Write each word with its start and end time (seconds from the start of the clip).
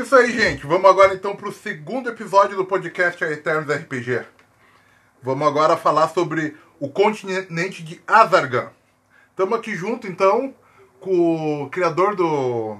Isso 0.00 0.16
aí, 0.16 0.32
gente. 0.32 0.66
Vamos 0.66 0.88
agora 0.88 1.12
então 1.12 1.36
para 1.36 1.46
o 1.46 1.52
segundo 1.52 2.08
episódio 2.08 2.56
do 2.56 2.64
podcast 2.64 3.22
Eternos 3.22 3.70
RPG. 3.70 4.24
Vamos 5.22 5.46
agora 5.46 5.76
falar 5.76 6.08
sobre 6.08 6.56
o 6.78 6.88
continente 6.88 7.82
de 7.82 8.00
Azargan. 8.06 8.70
Estamos 9.28 9.58
aqui 9.58 9.76
junto 9.76 10.06
então 10.06 10.54
com 11.00 11.64
o 11.64 11.68
criador 11.68 12.16
do. 12.16 12.78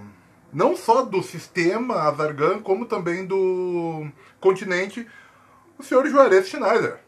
não 0.50 0.74
só 0.74 1.02
do 1.02 1.22
sistema 1.22 2.08
Azargan, 2.08 2.60
como 2.60 2.86
também 2.86 3.26
do 3.26 4.08
continente, 4.40 5.06
o 5.78 5.82
senhor 5.82 6.06
Juarez 6.06 6.48
Schneider. 6.48 7.00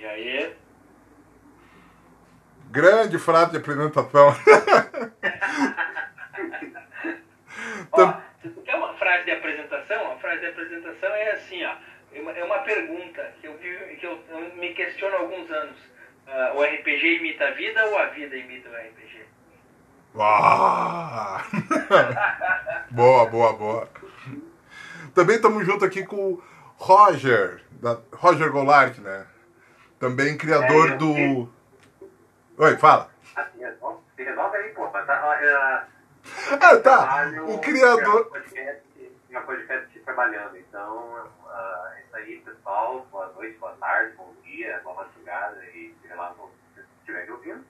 E 0.00 0.04
aí? 0.04 0.56
Grande 2.68 3.16
frase 3.16 3.52
de 3.52 3.58
apresentação. 3.58 4.34
ó, 7.92 8.21
quer 8.64 8.76
uma 8.76 8.94
frase 8.94 9.24
de 9.24 9.32
apresentação? 9.32 10.12
A 10.12 10.16
frase 10.16 10.40
de 10.40 10.46
apresentação 10.46 11.10
é 11.10 11.32
assim, 11.32 11.62
ó. 11.64 11.74
É 12.14 12.44
uma 12.44 12.58
pergunta 12.58 13.32
que 13.40 13.46
eu, 13.46 13.54
que 13.54 14.04
eu, 14.04 14.22
eu 14.28 14.54
me 14.56 14.74
questiono 14.74 15.16
há 15.16 15.20
alguns 15.20 15.50
anos. 15.50 15.78
Uh, 16.26 16.56
o 16.56 16.62
RPG 16.62 17.18
imita 17.18 17.48
a 17.48 17.52
vida 17.52 17.86
ou 17.86 17.98
a 17.98 18.06
vida 18.06 18.36
imita 18.36 18.68
o 18.68 18.72
RPG? 18.72 19.24
Boa, 22.90 23.26
boa, 23.26 23.52
boa. 23.54 23.88
Também 25.14 25.36
estamos 25.36 25.64
junto 25.64 25.84
aqui 25.84 26.04
com 26.04 26.34
o 26.34 26.42
Roger, 26.76 27.62
da 27.80 27.98
Roger 28.12 28.52
Goulart, 28.52 28.98
né? 28.98 29.26
Também 29.98 30.36
criador 30.36 30.92
é, 30.92 30.96
do. 30.96 31.48
Oi, 32.58 32.76
fala. 32.76 33.10
Se 34.16 34.22
resolve 34.22 34.56
aí, 34.58 34.68
pô. 34.70 34.86
Tá, 34.88 35.86
ah, 36.50 36.76
tá. 36.78 37.30
O 37.46 37.58
criador. 37.58 38.30
Uma 39.30 39.40
podcast 39.42 40.00
trabalhando, 40.00 40.56
então 40.58 41.26
uh, 41.44 41.98
isso 42.04 42.16
aí, 42.16 42.38
pessoal. 42.44 43.06
Boa 43.10 43.32
noite, 43.32 43.58
boa 43.58 43.72
tarde, 43.80 44.16
bom 44.16 44.34
dia, 44.44 44.80
boa 44.84 44.96
madrugada 44.96 45.64
e 45.66 45.94
sei 46.02 46.16
lá, 46.16 46.34
se 46.74 46.80
estiverem 46.98 47.30
ouvindo. 47.30 47.64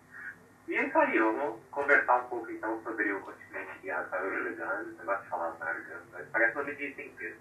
E 0.66 0.74
é 0.74 0.86
isso 0.86 0.98
aí, 0.98 1.18
vamos 1.18 1.60
conversar 1.70 2.16
um 2.16 2.24
pouco 2.24 2.50
então 2.50 2.80
sobre 2.82 3.12
o 3.12 3.20
continente 3.20 3.70
de 3.80 3.88
Juliano. 3.88 4.96
Você 4.96 5.04
gosta 5.04 5.22
de 5.22 5.28
falar 5.28 5.50
Rafael 5.50 5.76
Parece 6.32 6.56
nome 6.56 6.74
de 6.74 6.90
tempero. 6.90 7.36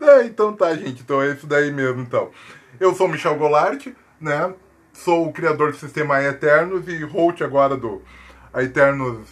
É, 0.00 0.22
então 0.24 0.56
tá, 0.56 0.74
gente. 0.74 1.02
Então 1.02 1.20
é 1.20 1.32
isso 1.32 1.46
daí 1.46 1.70
mesmo, 1.72 2.00
então. 2.00 2.30
Eu 2.78 2.94
sou 2.94 3.06
o 3.06 3.10
Michel 3.10 3.36
Golart, 3.36 3.88
né? 4.20 4.54
Sou 4.92 5.28
o 5.28 5.32
criador 5.32 5.70
do 5.70 5.78
sistema 5.78 6.20
Eternos 6.22 6.86
e 6.88 7.02
host 7.04 7.42
agora 7.42 7.76
do 7.76 8.02
Eternos 8.54 9.26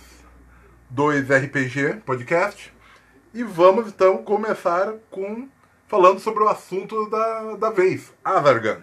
2 0.89 1.29
RPG 1.29 2.03
podcast. 2.07 2.73
E 3.35 3.43
vamos 3.43 3.89
então 3.89 4.19
começar 4.19 4.95
com 5.11 5.49
falando 5.87 6.21
sobre 6.21 6.43
o 6.43 6.49
assunto 6.49 7.11
da, 7.11 7.57
da 7.57 7.71
vez, 7.71 8.13
Azargan. 8.25 8.83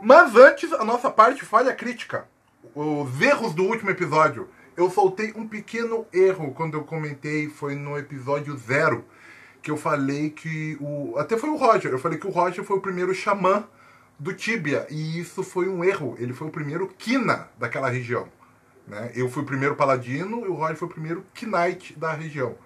Mas 0.00 0.34
antes, 0.36 0.72
a 0.72 0.84
nossa 0.84 1.10
parte 1.10 1.44
falha 1.44 1.74
crítica. 1.74 2.26
Os 2.74 3.20
erros 3.20 3.52
do 3.52 3.64
último 3.64 3.90
episódio. 3.90 4.48
Eu 4.76 4.88
soltei 4.88 5.34
um 5.36 5.46
pequeno 5.46 6.06
erro 6.12 6.54
quando 6.54 6.74
eu 6.74 6.84
comentei, 6.84 7.48
foi 7.48 7.74
no 7.74 7.98
episódio 7.98 8.56
zero, 8.56 9.04
que 9.60 9.70
eu 9.70 9.76
falei 9.76 10.30
que 10.30 10.78
o. 10.80 11.18
Até 11.18 11.36
foi 11.36 11.50
o 11.50 11.56
Roger, 11.56 11.92
eu 11.92 11.98
falei 11.98 12.18
que 12.18 12.26
o 12.26 12.30
Roger 12.30 12.64
foi 12.64 12.78
o 12.78 12.80
primeiro 12.80 13.12
xamã 13.12 13.68
do 14.22 14.32
Tibia, 14.32 14.86
e 14.88 15.18
isso 15.18 15.42
foi 15.42 15.68
um 15.68 15.82
erro. 15.82 16.14
Ele 16.16 16.32
foi 16.32 16.46
o 16.46 16.50
primeiro 16.50 16.86
Kina 16.86 17.48
daquela 17.58 17.88
região. 17.88 18.28
Né? 18.86 19.10
Eu 19.16 19.28
fui 19.28 19.42
o 19.42 19.46
primeiro 19.46 19.74
Paladino 19.74 20.44
e 20.46 20.48
o 20.48 20.54
Roger 20.54 20.76
foi 20.76 20.86
o 20.86 20.90
primeiro 20.92 21.26
Knight 21.42 21.98
da 21.98 22.12
região. 22.12 22.56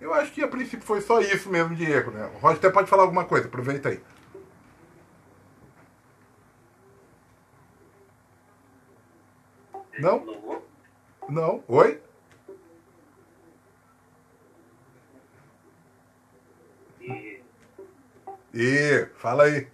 Eu 0.00 0.14
acho 0.14 0.32
que 0.32 0.42
a 0.42 0.48
princípio 0.48 0.86
foi 0.86 1.02
só 1.02 1.20
isso 1.20 1.50
mesmo 1.50 1.74
de 1.74 1.84
erro, 1.84 2.12
né? 2.12 2.30
O 2.34 2.38
Roger 2.38 2.56
até 2.56 2.70
pode 2.70 2.88
falar 2.88 3.02
alguma 3.02 3.26
coisa, 3.26 3.48
aproveita 3.48 3.90
aí. 3.90 4.00
Não? 9.98 10.62
Não. 11.28 11.62
Oi? 11.68 12.00
E 18.54 19.06
fala 19.16 19.44
aí. 19.44 19.68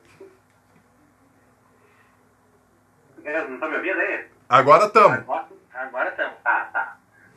É, 3.24 3.48
não 3.48 3.58
tá 3.58 3.68
me 3.68 3.76
ouvindo 3.76 3.98
aí? 3.98 4.26
Agora 4.48 4.86
estamos. 4.86 5.24
Agora 5.72 6.10
estamos. 6.10 6.34
Ah, 6.44 6.68
tá. 6.72 6.96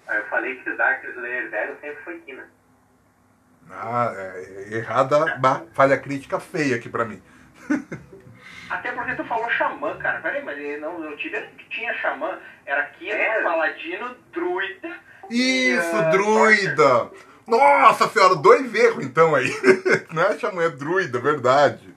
Eu 0.09 0.23
falei 0.25 0.55
que 0.55 0.69
o 0.69 0.77
Dark 0.77 1.03
Slayer 1.03 1.49
velho 1.49 1.77
sempre 1.81 2.03
foi 2.03 2.19
Kina. 2.19 2.47
Ah, 3.69 4.13
é, 4.15 4.77
errada, 4.77 5.39
falha 5.73 5.97
crítica 5.97 6.39
feia 6.39 6.75
aqui 6.77 6.89
pra 6.89 7.05
mim. 7.05 7.21
Até 8.69 8.91
porque 8.91 9.15
tu 9.15 9.23
falou 9.23 9.49
xamã, 9.49 9.97
cara. 9.97 10.19
Peraí, 10.19 10.43
mas 10.43 10.57
não, 10.81 11.03
eu 11.03 11.15
tive 11.17 11.41
que 11.57 11.69
tinha 11.69 11.93
xamã. 11.95 12.37
Era 12.65 12.83
Kina, 12.83 13.15
é. 13.15 13.43
paladino, 13.43 14.15
druida. 14.31 14.89
Isso, 15.29 15.95
e, 15.95 15.99
uh, 15.99 16.11
druida! 16.11 17.11
Nossa 17.45 18.09
senhora, 18.09 18.35
dois 18.35 18.73
erros 18.73 19.05
então 19.05 19.33
aí. 19.33 19.49
Não 20.11 20.21
é 20.21 20.37
xamã, 20.37 20.63
é 20.63 20.69
druida, 20.69 21.19
verdade. 21.19 21.95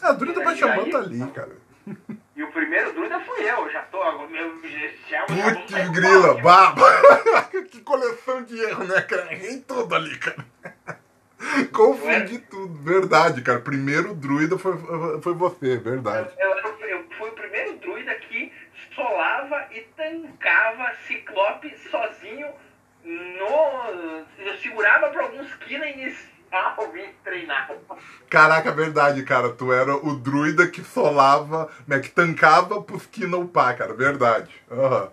A 0.00 0.12
druida 0.12 0.40
pra 0.40 0.54
xamã 0.54 0.88
tá 0.88 0.98
ali, 0.98 1.26
cara. 1.32 1.56
E 2.36 2.42
o 2.42 2.52
primeiro 2.52 2.92
druida 2.92 3.18
fui 3.20 3.27
eu, 3.42 3.70
já 3.70 3.82
tô. 3.82 3.98
Meu, 4.28 4.60
já, 5.08 5.24
Putz, 5.24 5.88
grila, 5.90 6.34
baba! 6.34 6.84
que 7.70 7.80
coleção 7.80 8.42
de 8.42 8.60
erro, 8.60 8.84
né, 8.84 9.00
cara? 9.02 9.32
Errei 9.32 9.58
tudo 9.60 9.94
ali, 9.94 10.16
cara. 10.18 10.44
Confundi 11.72 12.36
é? 12.36 12.50
tudo, 12.50 12.74
verdade, 12.82 13.42
cara. 13.42 13.60
Primeiro 13.60 14.14
druida 14.14 14.58
foi, 14.58 14.76
foi 15.22 15.34
você, 15.34 15.76
verdade. 15.76 16.30
Eu, 16.38 16.50
eu, 16.50 16.80
eu 16.88 17.06
fui 17.16 17.28
o 17.28 17.32
primeiro 17.32 17.76
druida 17.78 18.14
que 18.16 18.52
solava 18.94 19.68
e 19.72 19.80
tancava 19.96 20.92
Ciclope 21.06 21.74
sozinho 21.90 22.48
no. 23.04 24.24
Eu 24.38 24.56
segurava 24.58 25.10
pra 25.10 25.22
alguns 25.22 25.54
quilos 25.56 26.28
treinar. 27.24 27.70
Caraca, 28.28 28.72
verdade, 28.72 29.22
cara. 29.22 29.50
Tu 29.50 29.72
era 29.72 29.96
o 29.96 30.16
druida 30.16 30.66
que 30.68 30.82
solava, 30.82 31.70
né, 31.86 31.98
que 32.00 32.10
tancava 32.10 32.82
pros 32.82 33.06
Kina 33.06 33.36
upar, 33.36 33.76
cara. 33.76 33.94
Verdade. 33.94 34.50
Uhum. 34.70 35.08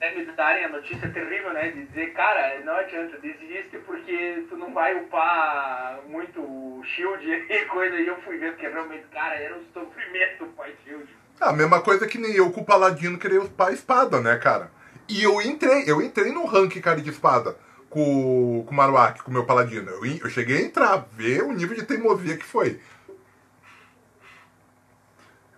É, 0.00 0.14
me 0.14 0.24
darem 0.32 0.64
a 0.64 0.68
notícia 0.70 1.10
terrível, 1.10 1.52
né? 1.52 1.70
De 1.70 1.84
dizer, 1.84 2.14
cara, 2.14 2.58
não 2.64 2.74
adianta, 2.74 3.18
desiste 3.18 3.76
porque 3.86 4.46
tu 4.48 4.56
não 4.56 4.72
vai 4.72 4.94
upar 4.96 6.00
muito 6.08 6.82
shield 6.84 7.22
e 7.28 7.64
coisa. 7.66 7.96
E 7.96 8.06
eu 8.06 8.16
fui 8.22 8.38
ver 8.38 8.56
que 8.56 8.66
realmente, 8.66 9.04
cara, 9.12 9.34
era 9.34 9.54
um 9.54 9.64
sofrimento 9.74 10.44
upar 10.44 10.70
shield. 10.84 11.06
A 11.38 11.52
mesma 11.52 11.80
coisa 11.80 12.06
que 12.06 12.18
nem 12.18 12.34
eu 12.34 12.50
com 12.50 12.62
o 12.62 12.64
Paladino 12.64 13.18
querer 13.18 13.38
upar 13.38 13.68
a 13.68 13.72
espada, 13.72 14.20
né, 14.20 14.36
cara? 14.36 14.70
E 15.08 15.22
eu 15.22 15.40
entrei, 15.42 15.84
eu 15.86 16.00
entrei 16.00 16.32
no 16.32 16.46
ranking, 16.46 16.80
cara, 16.80 17.00
de 17.00 17.10
espada 17.10 17.56
com, 17.90 18.64
com 18.64 18.72
o 18.72 18.74
Marowak, 18.74 19.22
com 19.22 19.30
o 19.30 19.34
meu 19.34 19.44
paladino. 19.44 19.90
Eu, 19.90 20.04
eu 20.04 20.30
cheguei 20.30 20.58
a 20.58 20.62
entrar, 20.62 20.96
ver 21.12 21.42
o 21.42 21.52
nível 21.52 21.76
de 21.76 21.82
teimosia 21.82 22.36
que 22.36 22.44
foi. 22.44 22.80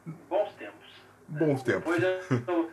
Bons 0.04 0.53
tempos. 0.54 1.03
Bons 1.28 1.62
tempos. 1.62 1.94
Depois 1.94 2.03
eu, 2.48 2.70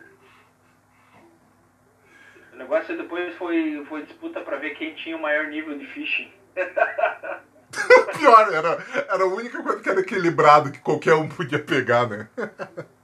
o 2.54 2.56
negócio 2.56 2.96
depois 2.96 3.34
foi, 3.36 3.84
foi 3.88 4.02
disputa 4.02 4.40
para 4.40 4.56
ver 4.56 4.70
quem 4.70 4.94
tinha 4.94 5.16
o 5.16 5.22
maior 5.22 5.46
nível 5.46 5.78
de 5.78 5.86
phishing. 5.86 6.32
Pior, 8.18 8.52
era, 8.52 8.84
era 9.08 9.22
a 9.22 9.26
única 9.26 9.62
coisa 9.62 9.80
que 9.80 9.88
era 9.88 10.00
equilibrado, 10.00 10.72
que 10.72 10.80
qualquer 10.80 11.14
um 11.14 11.28
podia 11.28 11.58
pegar, 11.58 12.08
né? 12.08 12.28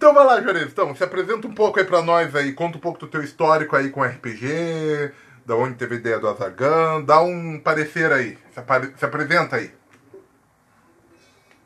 Então 0.00 0.14
vai 0.14 0.24
lá, 0.24 0.40
Juarez. 0.40 0.72
Então, 0.72 0.96
se 0.96 1.04
apresenta 1.04 1.46
um 1.46 1.52
pouco 1.52 1.78
aí 1.78 1.84
pra 1.84 2.00
nós 2.00 2.34
aí, 2.34 2.54
conta 2.54 2.78
um 2.78 2.80
pouco 2.80 2.98
do 2.98 3.06
teu 3.06 3.22
histórico 3.22 3.76
aí 3.76 3.90
com 3.90 4.02
RPG, 4.02 5.12
da 5.44 5.54
onde 5.54 5.74
teve 5.74 5.96
ideia 5.96 6.18
do 6.18 6.26
Azagan, 6.26 7.02
dá 7.02 7.20
um 7.20 7.60
parecer 7.60 8.10
aí, 8.10 8.38
se, 8.50 8.58
apare... 8.58 8.94
se 8.96 9.04
apresenta 9.04 9.56
aí. 9.56 9.70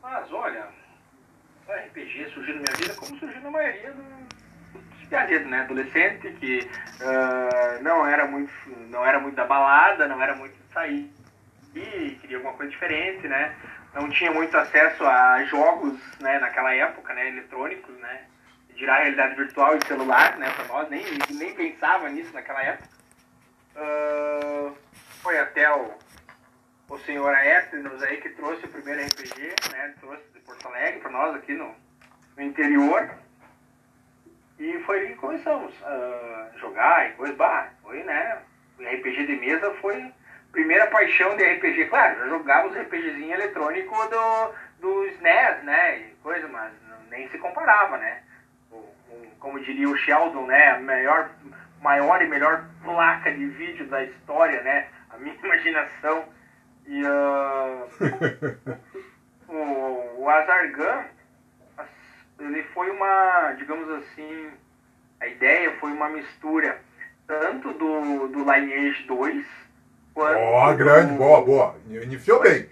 Mas 0.03 0.29
olha, 0.33 0.67
o 1.65 1.71
RPG 1.71 2.31
surgiu 2.33 2.55
na 2.55 2.61
minha 2.63 2.75
vida 2.77 2.93
como 2.95 3.17
surgiu 3.17 3.39
na 3.39 3.51
maioria 3.51 3.93
dos 3.93 5.07
piadedos, 5.07 5.47
né? 5.49 5.61
Adolescente 5.61 6.29
que 6.33 6.59
uh, 6.59 7.83
não, 7.83 8.05
era 8.05 8.27
muito, 8.27 8.51
não 8.89 9.05
era 9.05 9.17
muito 9.17 9.35
da 9.35 9.45
balada, 9.45 10.09
não 10.09 10.21
era 10.21 10.35
muito 10.35 10.55
de 10.55 10.73
sair, 10.73 11.09
e 11.73 12.17
queria 12.19 12.35
alguma 12.35 12.55
coisa 12.55 12.69
diferente, 12.69 13.29
né? 13.29 13.55
Não 13.95 14.09
tinha 14.09 14.31
muito 14.31 14.55
acesso 14.57 15.03
a 15.05 15.43
jogos 15.45 15.97
né, 16.19 16.37
naquela 16.39 16.73
época, 16.73 17.13
né, 17.13 17.29
eletrônicos, 17.29 17.95
né, 17.97 18.25
girar 18.75 18.99
realidade 18.99 19.35
virtual 19.35 19.77
e 19.77 19.87
celular, 19.87 20.37
né, 20.37 20.51
para 20.51 20.65
nós, 20.65 20.89
nem, 20.89 21.03
nem 21.31 21.55
pensava 21.55 22.09
nisso 22.09 22.33
naquela 22.33 22.61
época. 22.61 22.89
Uh, 23.75 24.75
foi 25.21 25.39
até 25.39 25.73
o, 25.73 25.93
o 26.89 26.97
senhor 26.99 27.33
Aétrinos 27.33 28.03
aí 28.03 28.17
que 28.17 28.29
trouxe 28.29 28.65
o 28.65 28.69
primeiro 28.69 29.01
RPG, 29.01 29.55
né, 29.71 29.93
trouxe 29.99 30.23
de 30.33 30.39
Porto 30.41 30.67
Alegre 30.67 30.99
para 30.99 31.11
nós 31.11 31.35
aqui 31.35 31.53
no, 31.53 31.73
no 32.35 32.43
interior. 32.43 33.09
E 34.59 34.77
foi 34.85 34.99
ali 34.99 35.07
que 35.09 35.15
começamos 35.15 35.73
a 35.83 36.49
jogar 36.57 37.09
e 37.09 37.13
coisa, 37.13 37.33
bah, 37.35 37.69
foi, 37.81 38.03
né? 38.03 38.41
O 38.79 38.83
RPG 38.83 39.25
de 39.27 39.35
mesa 39.35 39.73
foi 39.81 40.13
primeira 40.55 40.87
paixão 40.87 41.35
de 41.35 41.43
RPG. 41.43 41.85
Claro, 41.85 42.17
já 42.17 42.27
jogava 42.29 42.69
os 42.69 42.75
RPGzinho 42.75 43.33
eletrônico 43.33 43.93
do, 44.07 44.53
do 44.79 45.05
SNES, 45.09 45.63
né? 45.63 45.99
E 45.99 46.15
coisa, 46.23 46.47
mas 46.47 46.71
nem 47.11 47.29
se 47.29 47.37
comparava, 47.37 47.97
né? 47.97 48.23
O, 48.71 48.77
o, 48.77 49.31
como 49.39 49.59
diria 49.59 49.89
o 49.89 49.97
Sheldon, 49.97 50.47
né? 50.47 50.71
A 50.71 50.79
maior, 50.79 51.29
maior 51.81 52.21
e 52.21 52.27
melhor 52.27 52.65
placa 52.83 53.31
de 53.31 53.45
vídeo 53.47 53.85
da 53.87 54.03
história, 54.03 54.61
né? 54.61 54.87
A 55.09 55.17
minha 55.17 55.35
imaginação. 55.43 56.25
E 56.87 57.03
uh, 57.03 57.89
o, 59.49 60.21
o 60.21 60.29
Azargan, 60.29 61.05
ele 62.39 62.63
foi 62.73 62.89
uma, 62.91 63.53
digamos 63.57 63.89
assim, 63.89 64.51
a 65.19 65.27
ideia 65.27 65.75
foi 65.79 65.91
uma 65.91 66.07
mistura 66.09 66.79
tanto 67.27 67.73
do, 67.73 68.27
do 68.27 68.39
Lineage 68.39 69.03
2 69.03 69.45
quanto. 69.45 69.64
Ó, 70.15 70.71
oh, 70.71 70.75
grande, 70.75 71.13
boa, 71.13 71.43
boa. 71.43 71.75
Iniciou 71.89 72.41
bem. 72.41 72.69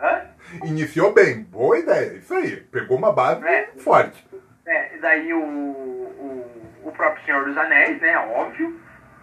Hã? 0.00 0.26
Iniciou 0.64 1.12
bem, 1.12 1.44
boa 1.44 1.78
ideia. 1.78 2.14
Isso 2.14 2.34
aí, 2.34 2.56
pegou 2.56 2.98
uma 2.98 3.12
base 3.12 3.46
é, 3.46 3.70
forte. 3.78 4.26
É, 4.66 4.98
daí 4.98 5.32
o, 5.32 5.40
o, 5.40 6.72
o 6.84 6.92
próprio 6.92 7.24
Senhor 7.24 7.44
dos 7.44 7.56
Anéis, 7.56 8.00
né? 8.00 8.18
Óbvio. 8.18 8.80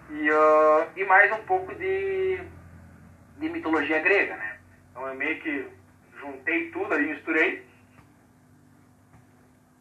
E, 0.09 0.31
uh, 0.31 0.87
e 0.95 1.03
mais 1.05 1.31
um 1.33 1.43
pouco 1.43 1.75
de, 1.75 2.39
de 3.37 3.49
mitologia 3.49 3.99
grega, 3.99 4.37
né? 4.37 4.57
Então 4.91 5.07
eu 5.07 5.15
meio 5.15 5.41
que 5.41 5.67
juntei 6.21 6.71
tudo 6.71 6.93
ali, 6.93 7.09
misturei, 7.09 7.65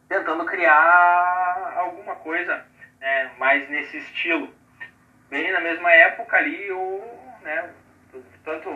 tentando 0.09 0.45
criar 0.45 1.73
alguma 1.77 2.15
coisa 2.15 2.65
né, 2.99 3.31
mais 3.37 3.69
nesse 3.69 3.97
estilo. 3.97 4.49
Bem 5.33 5.51
na 5.51 5.61
mesma 5.61 5.91
época 5.91 6.37
ali, 6.37 6.71
o, 6.71 7.01
né, 7.41 7.67
tanto 8.45 8.69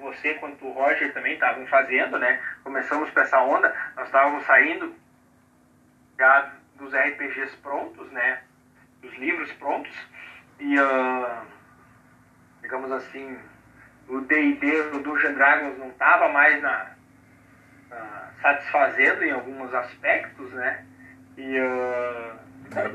você 0.00 0.34
quanto 0.34 0.66
o 0.66 0.72
Roger 0.72 1.14
também 1.14 1.34
estavam 1.34 1.64
fazendo, 1.68 2.18
né? 2.18 2.42
Começamos 2.64 3.08
com 3.10 3.20
essa 3.20 3.40
onda, 3.40 3.72
nós 3.94 4.06
estávamos 4.06 4.44
saindo 4.44 4.92
já 6.18 6.54
dos 6.74 6.92
RPGs 6.92 7.56
prontos, 7.58 8.10
né? 8.10 8.42
Dos 9.00 9.14
livros 9.14 9.52
prontos. 9.52 9.96
E, 10.58 10.76
uh, 10.76 11.46
digamos 12.62 12.90
assim, 12.90 13.38
o 14.08 14.22
D&D, 14.22 14.80
o 14.96 14.98
Dungeon 14.98 15.34
Dragons 15.34 15.78
não 15.78 15.90
estava 15.90 16.28
mais 16.30 16.60
na, 16.60 16.96
na, 17.88 18.30
satisfazendo 18.42 19.22
em 19.22 19.30
alguns 19.30 19.72
aspectos, 19.72 20.50
né? 20.50 20.84
E 21.36 21.60
uh, 21.60 22.38
é 22.74 22.88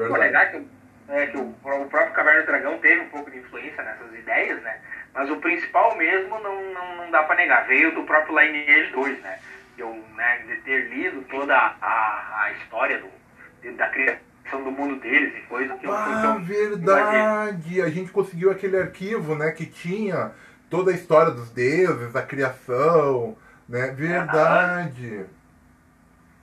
negar 1.07 1.07
que, 1.07 1.11
é, 1.11 1.27
que 1.27 1.37
o, 1.37 1.49
o, 1.49 1.89
próprio 1.89 2.13
Caverna 2.13 2.41
do 2.41 2.45
Dragão 2.47 2.77
teve 2.79 3.01
um 3.01 3.09
pouco 3.09 3.31
de 3.31 3.37
influência 3.37 3.83
nessas 3.83 4.13
ideias, 4.13 4.61
né? 4.61 4.79
Mas 5.13 5.29
o 5.29 5.37
principal 5.37 5.95
mesmo 5.97 6.39
não, 6.39 6.73
não, 6.73 6.95
não 6.97 7.11
dá 7.11 7.23
para 7.23 7.37
negar. 7.37 7.67
Veio 7.67 7.93
do 7.95 8.03
próprio 8.03 8.39
Lineage 8.39 8.91
2, 8.91 9.21
né? 9.21 9.39
Eu, 9.77 9.93
né, 10.15 10.39
de 10.47 10.55
ter 10.61 10.89
lido 10.89 11.21
toda 11.29 11.55
a, 11.55 12.43
a 12.43 12.51
história 12.53 12.99
do, 12.99 13.71
da 13.75 13.87
criação 13.89 14.63
do 14.63 14.71
mundo 14.71 14.99
deles 14.99 15.33
e 15.37 15.41
coisa 15.41 15.75
que 15.75 15.85
eu 15.85 15.93
Ah, 15.93 16.39
verdade! 16.41 17.81
A 17.81 17.89
gente 17.89 18.11
conseguiu 18.11 18.49
aquele 18.49 18.77
arquivo, 18.77 19.35
né, 19.35 19.51
que 19.51 19.67
tinha 19.67 20.31
toda 20.69 20.91
a 20.91 20.95
história 20.95 21.31
dos 21.31 21.51
deuses, 21.51 22.15
a 22.15 22.23
criação, 22.23 23.37
né? 23.69 23.91
Verdade 23.91 25.27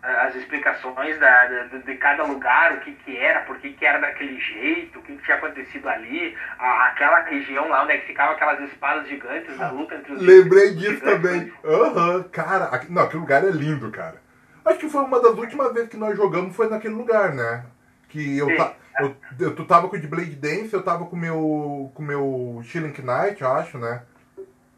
as 0.04 0.34
explicações 0.34 1.18
da, 1.18 1.46
de, 1.46 1.78
de, 1.78 1.96
cada 1.96 2.24
lugar, 2.24 2.74
o 2.74 2.80
que, 2.80 2.92
que 2.92 3.16
era, 3.16 3.40
por 3.40 3.56
que, 3.56 3.72
que 3.72 3.86
era 3.86 3.98
daquele 3.98 4.38
jeito, 4.38 4.98
o 4.98 5.02
que, 5.02 5.16
que 5.16 5.24
tinha 5.24 5.38
acontecido 5.38 5.88
ali, 5.88 6.36
a, 6.58 6.88
aquela 6.88 7.20
região 7.20 7.68
lá 7.68 7.82
onde 7.82 7.92
é 7.92 7.98
que 7.98 8.08
ficavam 8.08 8.34
aquelas 8.34 8.60
espadas 8.60 9.08
gigantes 9.08 9.56
da 9.56 9.70
luta 9.70 9.94
entre 9.94 10.12
os 10.12 10.20
Lembrei 10.22 10.74
disso 10.74 11.00
também. 11.00 11.50
Aham, 11.64 12.16
uhum, 12.16 12.22
cara, 12.24 12.64
aqui, 12.66 12.92
não, 12.92 13.02
aquele 13.02 13.20
lugar 13.20 13.44
é 13.44 13.50
lindo, 13.50 13.90
cara. 13.90 14.22
Acho 14.64 14.78
que 14.78 14.90
foi 14.90 15.02
uma 15.02 15.20
das 15.20 15.36
últimas 15.38 15.72
vezes 15.72 15.88
que 15.88 15.96
nós 15.96 16.16
jogamos 16.16 16.54
foi 16.54 16.68
naquele 16.68 16.94
lugar, 16.94 17.32
né? 17.32 17.64
Que 18.08 18.38
eu, 18.38 18.54
ta, 18.56 18.74
eu, 19.00 19.16
eu, 19.40 19.56
tu 19.56 19.64
tava 19.64 19.88
com 19.88 19.96
o 19.96 20.00
de 20.00 20.06
Blade 20.06 20.36
Dance, 20.36 20.72
eu 20.72 20.82
tava 20.82 21.06
com 21.06 21.16
meu, 21.16 21.90
com 21.94 22.02
o 22.02 22.06
meu 22.06 22.60
Shilling 22.64 22.94
Knight, 22.98 23.40
eu 23.40 23.52
acho, 23.52 23.78
né? 23.78 24.02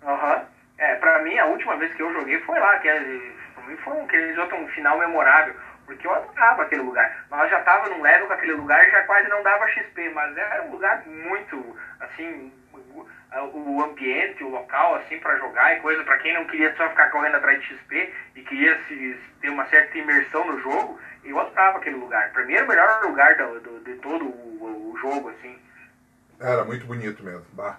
Aham. 0.05 0.35
Uhum. 0.37 0.57
É, 0.79 0.95
pra 0.97 1.23
mim, 1.23 1.39
a 1.39 1.47
última 1.47 1.77
vez 1.77 1.95
que 1.95 2.03
eu 2.03 2.13
joguei 2.13 2.39
foi 2.41 2.59
lá, 2.59 2.79
que 2.79 2.89
é 2.89 3.01
mim 3.67 3.77
foi 3.79 3.93
um, 3.95 4.07
que 4.07 4.17
eles 4.17 4.37
um 4.39 4.69
final 4.69 4.99
memorável, 4.99 5.55
porque 5.85 6.07
eu 6.07 6.15
adorava 6.15 6.63
aquele 6.63 6.83
lugar. 6.83 7.25
Nós 7.31 7.51
já 7.51 7.61
tava 7.61 7.89
num 7.89 8.03
level 8.03 8.27
com 8.27 8.33
aquele 8.33 8.53
lugar 8.53 8.87
e 8.87 8.91
já 8.91 9.03
quase 9.05 9.29
não 9.29 9.43
dava 9.43 9.69
XP, 9.69 10.11
mas 10.11 10.37
era 10.37 10.65
um 10.65 10.73
lugar 10.73 11.07
muito, 11.07 11.77
assim, 12.01 12.53
o 13.53 13.83
ambiente, 13.83 14.43
o 14.43 14.49
local, 14.49 14.97
assim, 14.97 15.19
para 15.19 15.39
jogar 15.39 15.77
e 15.77 15.81
coisa, 15.81 16.03
para 16.05 16.19
quem 16.19 16.35
não 16.35 16.47
queria 16.47 16.75
só 16.77 16.89
ficar 16.89 17.11
correndo 17.11 17.37
atrás 17.37 17.61
de 17.61 17.67
XP 17.67 18.13
e 18.35 18.43
queria 18.43 18.79
se, 18.87 19.19
ter 19.41 19.49
uma 19.51 19.67
certa 19.67 19.97
imersão 19.99 20.47
no 20.47 20.61
jogo, 20.61 20.99
eu 21.25 21.39
adorava 21.39 21.79
aquele 21.79 21.97
lugar. 21.97 22.31
Pra 22.33 22.45
mim 22.45 22.55
era 22.55 22.65
o 22.65 22.69
melhor 22.69 23.03
lugar 23.03 23.37
do, 23.37 23.61
do 23.61 23.81
de 23.81 23.95
todo 23.97 24.25
o, 24.25 24.93
o, 24.93 24.99
jogo, 24.99 25.29
assim. 25.31 25.59
Era 26.41 26.65
muito 26.65 26.87
bonito 26.87 27.23
mesmo, 27.23 27.47
bah. 27.53 27.79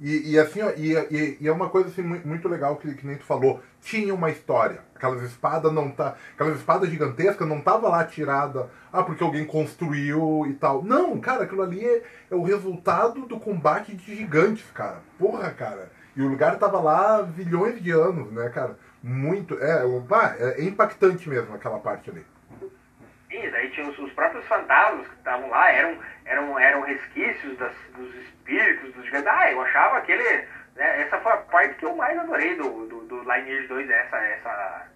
E, 0.00 0.32
e 0.32 0.38
assim, 0.38 0.60
e, 0.78 0.94
e, 0.94 1.38
e, 1.42 1.46
é 1.46 1.52
uma 1.52 1.68
coisa 1.68 1.88
assim, 1.88 2.02
muito 2.02 2.48
legal 2.48 2.76
que, 2.76 2.94
que 2.94 3.06
nem 3.06 3.16
tu 3.16 3.24
falou. 3.24 3.60
Tinha 3.82 4.14
uma 4.14 4.30
história. 4.30 4.80
Aquelas 4.94 5.22
espadas 5.22 5.70
não 5.72 5.90
tá. 5.90 6.16
Aquelas 6.34 6.56
espadas 6.56 6.88
gigantescas 6.88 7.46
não 7.46 7.60
tava 7.60 7.88
lá 7.88 8.02
tirada. 8.04 8.70
Ah, 8.90 9.02
porque 9.02 9.22
alguém 9.22 9.44
construiu 9.44 10.46
e 10.48 10.54
tal. 10.54 10.82
Não, 10.82 11.20
cara, 11.20 11.44
aquilo 11.44 11.62
ali 11.62 11.84
é, 11.84 12.02
é 12.30 12.34
o 12.34 12.42
resultado 12.42 13.26
do 13.26 13.38
combate 13.38 13.94
de 13.94 14.16
gigantes, 14.16 14.64
cara. 14.72 15.00
Porra, 15.18 15.50
cara. 15.50 15.92
E 16.16 16.22
o 16.22 16.28
lugar 16.28 16.58
tava 16.58 16.80
lá 16.80 17.22
bilhões 17.22 17.80
de 17.82 17.90
anos, 17.90 18.32
né, 18.32 18.48
cara? 18.48 18.78
Muito. 19.02 19.58
É, 19.58 19.84
é, 20.38 20.62
é 20.62 20.64
impactante 20.64 21.28
mesmo 21.28 21.54
aquela 21.54 21.78
parte 21.78 22.08
ali. 22.08 22.24
Sim, 23.30 23.48
daí 23.50 23.70
tinha 23.70 23.88
os, 23.88 23.96
os 23.96 24.12
próprios 24.12 24.44
fantasmas 24.46 25.06
que 25.06 25.14
estavam 25.14 25.48
lá, 25.48 25.70
eram, 25.70 25.96
eram, 26.24 26.58
eram 26.58 26.80
resquícios 26.80 27.56
das, 27.58 27.72
dos 27.96 28.12
espíritos, 28.16 28.92
dos 28.92 29.04
gigantes. 29.04 29.28
Ah, 29.28 29.52
eu 29.52 29.60
achava 29.62 29.98
aquele. 29.98 30.24
Né, 30.74 31.02
essa 31.02 31.18
foi 31.18 31.32
a 31.32 31.36
parte 31.36 31.76
que 31.76 31.84
eu 31.84 31.94
mais 31.94 32.18
adorei 32.18 32.56
do, 32.56 32.86
do, 32.86 33.00
do 33.02 33.20
Lineage 33.20 33.68
2, 33.68 33.88
essa, 33.88 34.16
essa, 34.16 34.86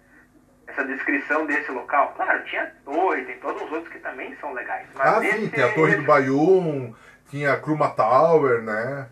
essa 0.67 0.83
descrição 0.83 1.45
desse 1.45 1.71
local. 1.71 2.13
Claro, 2.17 2.43
tinha 2.43 2.73
torre, 2.83 3.23
tem 3.23 3.39
todos 3.39 3.61
os 3.61 3.71
outros 3.71 3.91
que 3.91 3.99
também 3.99 4.35
são 4.41 4.51
legais. 4.51 4.85
ah, 4.99 5.21
sim, 5.21 5.49
tem 5.49 5.63
a 5.63 5.73
Torre 5.73 5.95
do 5.95 6.03
Bayum, 6.03 6.93
tinha 7.29 7.53
a 7.53 7.59
Kruma 7.59 7.89
Tower, 7.91 8.61
né? 8.61 9.07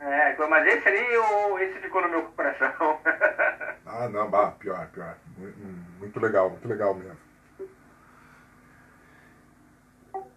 É, 0.00 0.34
mas 0.48 0.66
esse 0.66 0.88
ali, 0.88 1.12
eu, 1.12 1.58
esse 1.60 1.78
ficou 1.78 2.02
no 2.02 2.08
meu 2.08 2.22
coração. 2.22 2.98
ah, 3.86 4.08
não, 4.08 4.28
bah, 4.28 4.52
pior, 4.58 4.88
pior. 4.88 5.14
Muito 6.00 6.18
legal, 6.18 6.50
muito 6.50 6.66
legal 6.66 6.94
mesmo. 6.94 7.27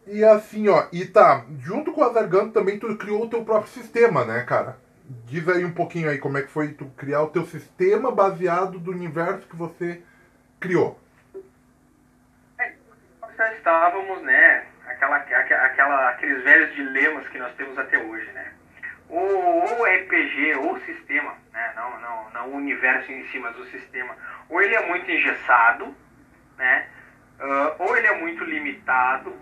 E 0.08 0.24
assim, 0.24 0.68
ó, 0.68 0.88
e 0.92 1.06
tá, 1.06 1.46
junto 1.60 1.92
com 1.92 2.02
o 2.02 2.04
Azarganto 2.04 2.52
também 2.52 2.80
tu 2.80 2.96
criou 2.98 3.24
o 3.24 3.30
teu 3.30 3.46
próprio 3.46 3.72
sistema, 3.72 4.26
né, 4.26 4.44
cara? 4.44 4.78
Diz 5.26 5.48
aí 5.48 5.64
um 5.64 5.74
pouquinho 5.74 6.10
aí 6.10 6.18
como 6.18 6.38
é 6.38 6.42
que 6.42 6.52
foi 6.52 6.70
tu 6.70 6.86
criar 6.98 7.22
o 7.22 7.30
teu 7.30 7.46
sistema 7.46 8.12
baseado 8.12 8.80
do 8.80 8.92
universo 8.92 9.48
que 9.48 9.56
você 9.56 10.02
criou. 10.60 11.00
É, 12.60 12.74
nós 13.22 13.36
já 13.36 13.54
estávamos, 13.54 14.22
né, 14.24 14.66
aquela, 14.88 15.18
aquela, 15.18 16.10
aqueles 16.10 16.44
velhos 16.44 16.74
dilemas 16.76 17.28
que 17.28 17.38
nós 17.38 17.54
temos 17.56 17.78
até 17.78 17.98
hoje, 17.98 18.30
né? 18.32 18.54
O, 19.08 19.18
o 19.18 19.84
RPG, 19.84 20.56
ou 20.56 20.80
sistema, 20.82 21.36
né, 21.52 21.74
não, 21.76 22.00
não, 22.00 22.30
não 22.32 22.50
o 22.54 22.56
universo 22.56 23.12
em 23.12 23.28
si, 23.28 23.40
mas 23.40 23.58
o 23.60 23.66
sistema, 23.66 24.16
ou 24.50 24.62
ele 24.62 24.74
é 24.74 24.88
muito 24.88 25.12
engessado, 25.12 25.94
né, 26.58 26.88
uh, 27.40 27.84
ou 27.84 27.98
ele 27.98 28.08
é 28.08 28.18
muito 28.18 28.44
limitado, 28.46 29.36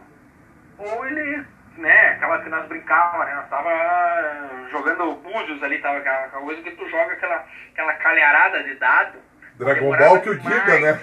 ou 0.80 1.06
ele, 1.06 1.46
né, 1.78 2.10
aquela 2.12 2.42
que 2.42 2.50
nós 2.50 2.68
brincávamos, 2.68 3.26
né, 3.26 3.36
nós 3.36 3.50
tava 3.50 4.68
jogando 4.72 5.16
búzios 5.16 5.62
ali, 5.62 5.80
tava 5.80 5.98
aquela 5.98 6.28
coisa 6.30 6.62
que 6.62 6.72
tu 6.72 6.88
joga 6.90 7.14
aquela, 7.14 7.46
aquela 7.72 7.94
calharada 7.96 8.64
de 8.64 8.76
dado. 8.76 9.20
Dragon 9.56 9.96
Ball 9.98 10.22
que 10.22 10.30
o 10.30 10.40
diga, 10.40 10.80
né? 10.80 11.00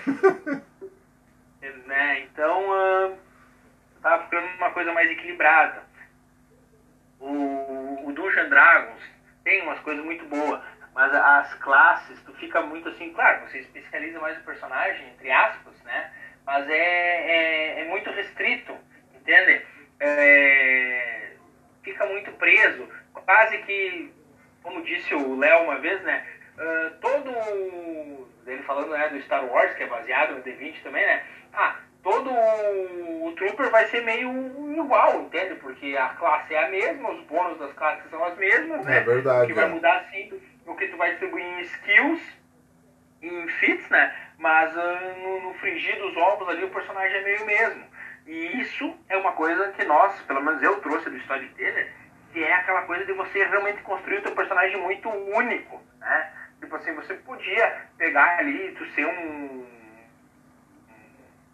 né? 1.87 2.21
Então, 2.21 2.71
uh, 2.71 3.19
tava 4.03 4.25
ficando 4.25 4.47
uma 4.57 4.71
coisa 4.71 4.93
mais 4.93 5.11
equilibrada. 5.11 5.83
O, 7.21 8.09
o 8.09 8.13
Dungeon 8.13 8.49
Dragons 8.49 9.03
tem 9.45 9.63
umas 9.63 9.79
coisas 9.81 10.05
muito 10.05 10.25
boas, 10.27 10.61
mas 10.95 11.15
as 11.15 11.55
classes, 11.55 12.19
tu 12.25 12.33
fica 12.35 12.63
muito 12.63 12.89
assim, 12.89 13.13
claro, 13.13 13.47
você 13.47 13.59
especializa 13.59 14.19
mais 14.21 14.39
o 14.39 14.45
personagem, 14.45 15.09
entre 15.09 15.31
aspas, 15.31 15.75
né? 15.85 16.11
Mas 16.47 16.69
é, 16.69 16.75
é, 16.75 17.81
é 17.81 17.85
muito 17.89 18.11
restrito 18.11 18.75
entende? 19.27 19.63
É, 19.99 21.31
fica 21.83 22.07
muito 22.07 22.31
preso, 22.33 22.89
quase 23.13 23.59
que, 23.59 24.13
como 24.63 24.83
disse 24.83 25.15
o 25.15 25.37
Léo 25.37 25.65
uma 25.65 25.79
vez, 25.79 26.01
né? 26.03 26.25
Uh, 26.57 26.91
todo. 27.01 28.27
Ele 28.47 28.63
falando 28.63 28.91
né, 28.91 29.09
do 29.09 29.21
Star 29.23 29.45
Wars, 29.45 29.75
que 29.75 29.83
é 29.83 29.87
baseado 29.87 30.37
no 30.37 30.43
D20 30.43 30.83
também, 30.83 31.05
né? 31.05 31.25
Ah, 31.53 31.77
todo 32.03 32.31
o 32.31 33.35
20 33.37 33.51
Super 33.51 33.71
vai 33.71 33.87
ser 33.87 34.03
meio 34.03 34.31
igual, 34.73 35.23
entende? 35.23 35.57
Porque 35.57 35.97
a 35.97 36.11
classe 36.11 36.55
é 36.55 36.65
a 36.65 36.69
mesma, 36.69 37.11
os 37.11 37.25
bônus 37.25 37.59
das 37.59 37.73
classes 37.73 38.09
são 38.09 38.25
as 38.25 38.37
mesmas, 38.39 38.85
né? 38.85 38.99
É 38.99 39.01
verdade. 39.01 39.45
O 39.45 39.47
que 39.49 39.53
vai 39.55 39.65
é. 39.65 39.69
mudar 39.69 40.05
sim, 40.11 40.41
o 40.65 40.75
que 40.75 40.89
tu 40.89 40.97
vai 40.97 41.11
distribuir 41.11 41.45
em 41.45 41.61
skills, 41.63 42.21
em 43.23 43.49
fits, 43.49 43.89
né? 43.91 44.15
Mas 44.39 44.77
ah, 44.77 45.15
no, 45.19 45.41
no 45.43 45.55
fringir 45.55 45.99
dos 45.99 46.17
ovos 46.17 46.49
ali 46.49 46.65
o 46.65 46.71
personagem 46.71 47.17
é 47.17 47.23
meio 47.23 47.47
mesmo. 47.47 47.85
E 48.27 48.61
isso 48.61 48.95
é 49.09 49.17
uma 49.17 49.33
coisa 49.33 49.73
que 49.73 49.85
nós, 49.85 50.21
pelo 50.23 50.43
menos 50.43 50.63
eu 50.63 50.81
trouxe 50.81 51.09
do 51.09 51.17
Storyteller, 51.19 51.93
que 52.33 52.43
é 52.43 52.53
aquela 52.53 52.83
coisa 52.83 53.05
de 53.05 53.13
você 53.13 53.45
realmente 53.45 53.83
construir 53.83 54.19
o 54.19 54.23
teu 54.23 54.35
personagem 54.35 54.77
muito 54.81 55.09
único, 55.09 55.81
né? 56.01 56.33
Tipo 56.61 56.77
assim, 56.77 56.93
você 56.95 57.15
podia 57.15 57.87
pegar 57.97 58.39
ali, 58.39 58.75
tu 58.77 58.85
ser 58.87 59.07
um 59.07 59.67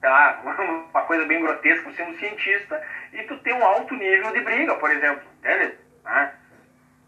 sei 0.01 0.11
lá, 0.11 0.41
uma 0.91 1.03
coisa 1.03 1.25
bem 1.27 1.41
grotesca, 1.41 1.91
você 1.91 2.03
um 2.03 2.19
cientista 2.19 2.83
e 3.13 3.23
tu 3.23 3.39
tem 3.39 3.55
um 3.55 3.65
alto 3.65 3.95
nível 3.95 4.33
de 4.33 4.41
briga, 4.41 4.75
por 4.77 4.91
exemplo, 4.91 5.23
entende? 5.39 5.75
Né? 6.05 6.33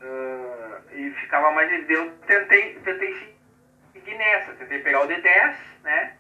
Uh, 0.01 0.97
e 0.97 1.11
ficava 1.21 1.51
mais 1.51 1.73
eu 1.91 2.11
tentei, 2.27 2.75
tentei 2.85 3.37
seguir 3.93 4.15
nessa, 4.15 4.53
tentei 4.53 4.79
pegar 4.79 5.03
o 5.03 5.09
D10, 5.09 5.55
né? 5.83 6.13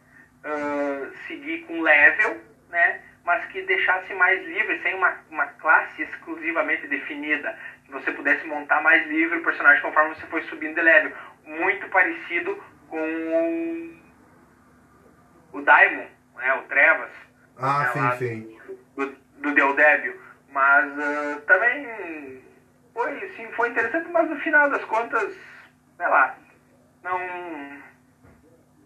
Uh, 0.44 1.16
seguir 1.26 1.60
com 1.66 1.80
level, 1.80 2.40
né? 2.70 3.00
Mas 3.25 3.45
que 3.47 3.62
deixasse 3.62 4.12
mais 4.14 4.45
livre, 4.47 4.81
sem 4.83 4.95
uma, 4.95 5.16
uma 5.31 5.47
classe 5.47 6.02
exclusivamente 6.02 6.87
definida, 6.87 7.59
que 7.85 7.93
você 7.93 8.12
pudesse 8.12 8.47
montar 8.47 8.83
mais 8.83 9.07
livre 9.09 9.38
o 9.38 9.43
personagem 9.43 9.81
conforme 9.83 10.14
você 10.14 10.26
foi 10.26 10.43
subindo 10.43 10.75
de 10.75 10.83
level. 10.83 11.12
Muito 11.47 11.88
parecido 11.88 12.62
com 12.88 13.00
o, 15.52 15.59
o 15.59 15.62
Daimon, 15.62 16.07
né, 16.37 16.54
o 16.54 16.62
Trevas. 16.62 17.11
Ah, 17.59 17.90
né, 17.95 18.16
sim, 18.16 18.19
sim. 18.19 18.59
Do, 18.97 19.07
do 19.38 19.54
Deodébio. 19.54 20.21
Mas 20.50 20.93
uh, 20.93 21.40
também 21.47 22.43
foi, 22.93 23.28
sim, 23.37 23.50
foi 23.52 23.71
interessante, 23.71 24.09
mas 24.11 24.31
no 24.31 24.37
final 24.37 24.71
das 24.71 24.85
contas, 24.85 25.37
sei 25.97 26.07
lá, 26.07 26.37
não, 27.02 27.19